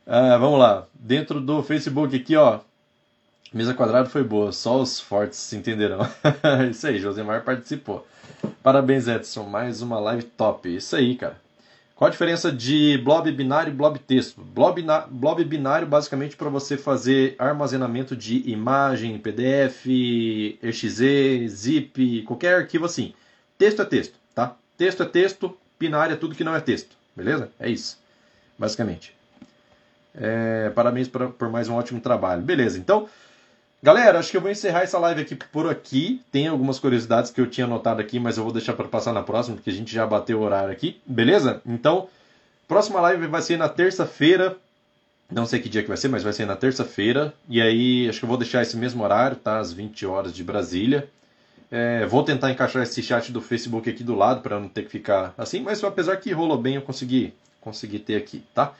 ah, 0.06 0.38
vamos 0.38 0.60
lá. 0.60 0.88
Dentro 0.93 1.39
do 1.39 1.62
Facebook 1.64 2.16
aqui, 2.16 2.36
ó. 2.36 2.60
Mesa 3.54 3.74
quadrada 3.74 4.10
foi 4.10 4.24
boa, 4.24 4.52
só 4.52 4.82
os 4.82 4.99
fortes 4.99 5.52
entenderão. 5.54 5.99
Isso 6.72 6.88
aí, 6.88 6.99
Josemar 6.99 7.43
participou. 7.43 8.08
Parabéns, 8.64 9.08
Edson. 9.08 9.43
Mais 9.43 9.82
uma 9.82 9.99
live 9.99 10.24
top. 10.24 10.74
Isso 10.74 10.95
aí, 10.95 11.16
cara. 11.16 11.39
Qual 11.95 12.08
a 12.08 12.12
diferença 12.12 12.52
de 12.52 12.97
blob 13.04 13.32
binário 13.32 13.72
e 13.72 13.76
blob 13.76 13.99
texto? 13.99 14.41
Blob, 14.41 14.84
blob 15.10 15.43
binário, 15.43 15.86
basicamente, 15.86 16.36
para 16.36 16.49
você 16.49 16.76
fazer 16.76 17.36
armazenamento 17.38 18.16
de 18.16 18.49
imagem, 18.49 19.20
PDF, 19.20 19.86
exe, 20.64 21.47
zip, 21.47 22.24
qualquer 22.24 22.56
arquivo 22.56 22.86
assim. 22.86 23.14
Texto 23.56 23.84
é 23.84 23.86
texto, 23.86 24.16
tá? 24.34 24.56
Texto 24.76 25.04
é 25.04 25.06
texto, 25.06 25.56
binário 25.80 26.14
é 26.14 26.18
tudo 26.18 26.34
que 26.34 26.43
não 26.43 26.56
é 26.56 26.60
texto. 26.60 26.95
Beleza? 27.16 27.52
É 27.60 27.70
isso, 27.70 27.99
basicamente. 28.58 29.20
É, 30.14 30.70
parabéns 30.72 31.07
pra, 31.07 31.28
por 31.28 31.49
mais 31.49 31.70
um 31.70 31.76
ótimo 31.76 31.99
trabalho. 31.99 32.41
Beleza, 32.41 32.78
então. 32.78 33.07
Galera, 33.84 34.20
acho 34.20 34.30
que 34.30 34.38
eu 34.38 34.41
vou 34.41 34.51
encerrar 34.51 34.82
essa 34.82 34.99
live 34.99 35.22
aqui 35.22 35.36
por 35.36 35.70
aqui. 35.70 36.22
Tem 36.32 36.47
algumas 36.47 36.78
curiosidades 36.78 37.32
que 37.32 37.41
eu 37.41 37.47
tinha 37.49 37.66
anotado 37.66 37.99
aqui, 37.99 38.20
mas 38.20 38.38
eu 38.38 38.43
vou 38.43 38.53
deixar 38.53 38.74
para 38.74 38.88
passar 38.88 39.12
na 39.12 39.24
próxima, 39.24 39.55
porque 39.55 39.72
a 39.72 39.74
gente 39.74 39.91
já 39.91 40.05
bateu 40.05 40.39
o 40.39 40.43
horário 40.43 40.72
aqui. 40.72 41.01
Beleza? 41.05 41.62
Então, 41.66 42.07
próxima 42.68 43.01
live 43.01 43.26
vai 43.26 43.41
ser 43.41 43.57
na 43.57 43.68
terça-feira. 43.68 44.55
Não 45.32 45.45
sei 45.45 45.59
que 45.59 45.70
dia 45.70 45.82
que 45.82 45.88
vai 45.88 45.97
ser, 45.97 46.09
mas 46.09 46.22
vai 46.22 46.34
ser 46.34 46.45
na 46.45 46.55
terça-feira. 46.55 47.34
E 47.49 47.59
aí, 47.59 48.07
acho 48.07 48.20
que 48.20 48.26
eu 48.26 48.30
vou 48.30 48.38
deixar 48.38 48.62
esse 48.62 48.78
mesmo 48.78 49.03
horário, 49.03 49.38
tá? 49.38 49.57
Às 49.57 49.74
20 49.74 50.05
horas 50.05 50.34
de 50.34 50.43
Brasília. 50.43 51.09
É, 51.72 52.05
vou 52.05 52.22
tentar 52.22 52.51
encaixar 52.51 52.84
esse 52.84 53.01
chat 53.01 53.32
do 53.32 53.41
Facebook 53.41 53.89
aqui 53.89 54.03
do 54.03 54.14
lado, 54.14 54.41
para 54.41 54.59
não 54.59 54.68
ter 54.68 54.84
que 54.84 54.89
ficar 54.89 55.34
assim. 55.38 55.62
Mas 55.62 55.84
apesar 55.84 56.18
que 56.18 56.32
rolou 56.32 56.57
bem, 56.57 56.76
eu 56.76 56.82
consegui, 56.82 57.34
consegui 57.62 57.97
ter 57.97 58.18
aqui, 58.18 58.43
tá? 58.53 58.74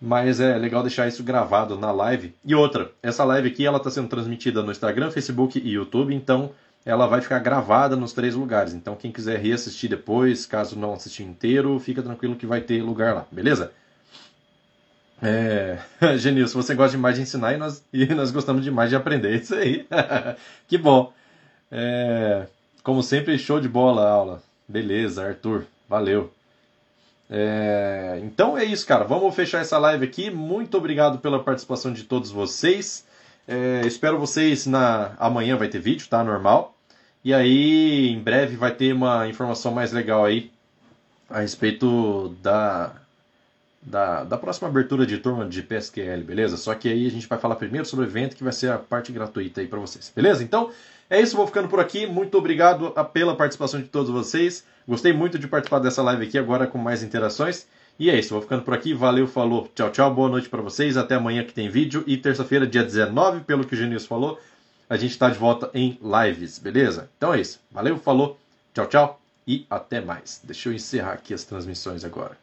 Mas 0.00 0.40
é 0.40 0.56
legal 0.56 0.82
deixar 0.82 1.08
isso 1.08 1.22
gravado 1.22 1.78
na 1.78 1.90
live. 1.90 2.34
E 2.44 2.54
outra, 2.54 2.90
essa 3.02 3.24
live 3.24 3.48
aqui 3.48 3.66
ela 3.66 3.78
está 3.78 3.90
sendo 3.90 4.08
transmitida 4.08 4.62
no 4.62 4.70
Instagram, 4.70 5.10
Facebook 5.10 5.58
e 5.58 5.72
YouTube, 5.72 6.14
então 6.14 6.52
ela 6.84 7.06
vai 7.06 7.20
ficar 7.20 7.38
gravada 7.40 7.96
nos 7.96 8.12
três 8.12 8.34
lugares. 8.34 8.72
Então 8.72 8.94
quem 8.94 9.10
quiser 9.10 9.38
reassistir 9.38 9.90
depois, 9.90 10.46
caso 10.46 10.78
não 10.78 10.92
assistir 10.92 11.24
inteiro, 11.24 11.78
fica 11.78 12.02
tranquilo 12.02 12.36
que 12.36 12.46
vai 12.46 12.60
ter 12.60 12.82
lugar 12.82 13.14
lá, 13.14 13.26
beleza? 13.30 13.72
É... 15.20 15.78
se 16.18 16.54
você 16.54 16.74
gosta 16.74 16.96
demais 16.96 17.16
de 17.16 17.22
ensinar 17.22 17.54
e 17.54 17.56
nós, 17.56 17.84
e 17.92 18.06
nós 18.14 18.30
gostamos 18.30 18.62
demais 18.62 18.90
de 18.90 18.96
aprender. 18.96 19.34
Isso 19.42 19.54
aí. 19.54 19.86
que 20.66 20.78
bom. 20.78 21.12
É... 21.70 22.46
Como 22.82 23.02
sempre, 23.02 23.38
show 23.38 23.60
de 23.60 23.68
bola 23.68 24.02
a 24.02 24.10
aula. 24.10 24.42
Beleza, 24.66 25.26
Arthur. 25.26 25.64
Valeu. 25.88 26.32
É, 27.30 28.20
então 28.22 28.56
é 28.56 28.64
isso, 28.64 28.86
cara. 28.86 29.04
Vamos 29.04 29.34
fechar 29.34 29.60
essa 29.60 29.78
live 29.78 30.04
aqui. 30.04 30.30
Muito 30.30 30.76
obrigado 30.76 31.18
pela 31.18 31.42
participação 31.42 31.92
de 31.92 32.04
todos 32.04 32.30
vocês. 32.30 33.06
É, 33.46 33.82
espero 33.86 34.18
vocês 34.18 34.66
na 34.66 35.12
amanhã 35.18 35.56
vai 35.56 35.68
ter 35.68 35.78
vídeo, 35.78 36.06
tá? 36.08 36.22
Normal. 36.22 36.74
E 37.24 37.34
aí, 37.34 38.08
em 38.10 38.20
breve 38.20 38.56
vai 38.56 38.72
ter 38.74 38.92
uma 38.92 39.28
informação 39.28 39.72
mais 39.72 39.92
legal 39.92 40.24
aí 40.24 40.50
a 41.28 41.40
respeito 41.40 42.34
da, 42.42 42.92
da, 43.82 44.24
da 44.24 44.38
próxima 44.38 44.68
abertura 44.68 45.04
de 45.04 45.18
turma 45.18 45.46
de 45.46 45.62
PSQL, 45.62 46.22
beleza? 46.24 46.56
Só 46.56 46.74
que 46.74 46.88
aí 46.88 47.06
a 47.06 47.10
gente 47.10 47.26
vai 47.26 47.38
falar 47.38 47.56
primeiro 47.56 47.86
sobre 47.86 48.06
o 48.06 48.08
evento, 48.08 48.36
que 48.36 48.44
vai 48.44 48.52
ser 48.52 48.70
a 48.70 48.78
parte 48.78 49.12
gratuita 49.12 49.60
aí 49.60 49.66
para 49.66 49.78
vocês, 49.78 50.12
beleza? 50.14 50.42
Então, 50.42 50.70
é 51.10 51.20
isso, 51.20 51.36
vou 51.36 51.46
ficando 51.46 51.68
por 51.68 51.80
aqui. 51.80 52.06
Muito 52.06 52.36
obrigado 52.38 52.92
pela 53.12 53.36
participação 53.36 53.80
de 53.80 53.88
todos 53.88 54.10
vocês. 54.10 54.64
Gostei 54.88 55.12
muito 55.12 55.38
de 55.38 55.46
participar 55.46 55.80
dessa 55.80 56.02
live 56.02 56.26
aqui 56.26 56.38
agora 56.38 56.66
com 56.66 56.78
mais 56.78 57.02
interações. 57.02 57.66
E 57.98 58.08
é 58.08 58.18
isso, 58.18 58.30
vou 58.30 58.40
ficando 58.40 58.62
por 58.62 58.72
aqui. 58.72 58.94
Valeu, 58.94 59.28
falou. 59.28 59.70
Tchau, 59.74 59.90
tchau. 59.90 60.14
Boa 60.14 60.30
noite 60.30 60.48
para 60.48 60.62
vocês. 60.62 60.96
Até 60.96 61.16
amanhã 61.16 61.44
que 61.44 61.52
tem 61.52 61.68
vídeo. 61.68 62.02
E 62.06 62.16
terça-feira, 62.16 62.66
dia 62.66 62.82
19, 62.82 63.40
pelo 63.40 63.66
que 63.66 63.74
o 63.74 63.76
Genius 63.76 64.06
falou, 64.06 64.40
a 64.88 64.96
gente 64.96 65.10
está 65.10 65.28
de 65.28 65.36
volta 65.36 65.70
em 65.74 66.00
lives, 66.02 66.58
beleza? 66.58 67.10
Então 67.18 67.34
é 67.34 67.40
isso. 67.42 67.60
Valeu, 67.70 67.98
falou. 67.98 68.40
Tchau, 68.72 68.86
tchau. 68.86 69.20
E 69.46 69.66
até 69.68 70.00
mais. 70.00 70.40
Deixa 70.42 70.70
eu 70.70 70.72
encerrar 70.72 71.12
aqui 71.12 71.34
as 71.34 71.44
transmissões 71.44 72.02
agora. 72.02 72.38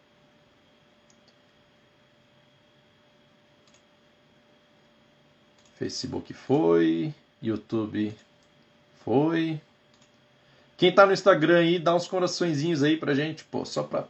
Facebook 5.80 6.32
foi. 6.32 7.12
YouTube 7.42 8.14
foi. 9.04 9.60
Quem 10.78 10.94
tá 10.94 11.06
no 11.06 11.14
Instagram 11.14 11.60
aí, 11.60 11.80
dá 11.80 11.96
uns 11.96 12.08
coraçõezinhos 12.08 12.84
aí 12.84 12.98
pra 12.98 13.14
gente, 13.14 13.46
pô, 13.46 13.64
só 13.64 13.84
pra, 13.84 14.06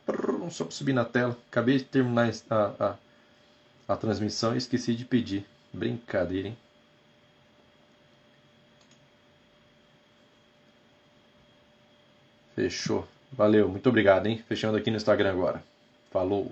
só 0.50 0.66
pra 0.66 0.72
subir 0.72 0.94
na 0.94 1.06
tela. 1.06 1.38
Acabei 1.48 1.78
de 1.78 1.84
terminar 1.84 2.32
a, 2.50 2.72
a, 2.80 2.96
a 3.94 3.96
transmissão 3.96 4.56
e 4.56 4.58
esqueci 4.58 4.96
de 4.96 5.06
pedir. 5.06 5.46
Brincadeira, 5.72 6.48
hein? 6.50 6.58
Fechou. 12.56 13.08
Valeu, 13.32 13.68
muito 13.70 13.88
obrigado, 13.90 14.28
hein? 14.28 14.44
Fechando 14.48 14.78
aqui 14.78 14.90
no 14.90 14.98
Instagram 14.98 15.32
agora. 15.32 15.64
Falou. 16.10 16.52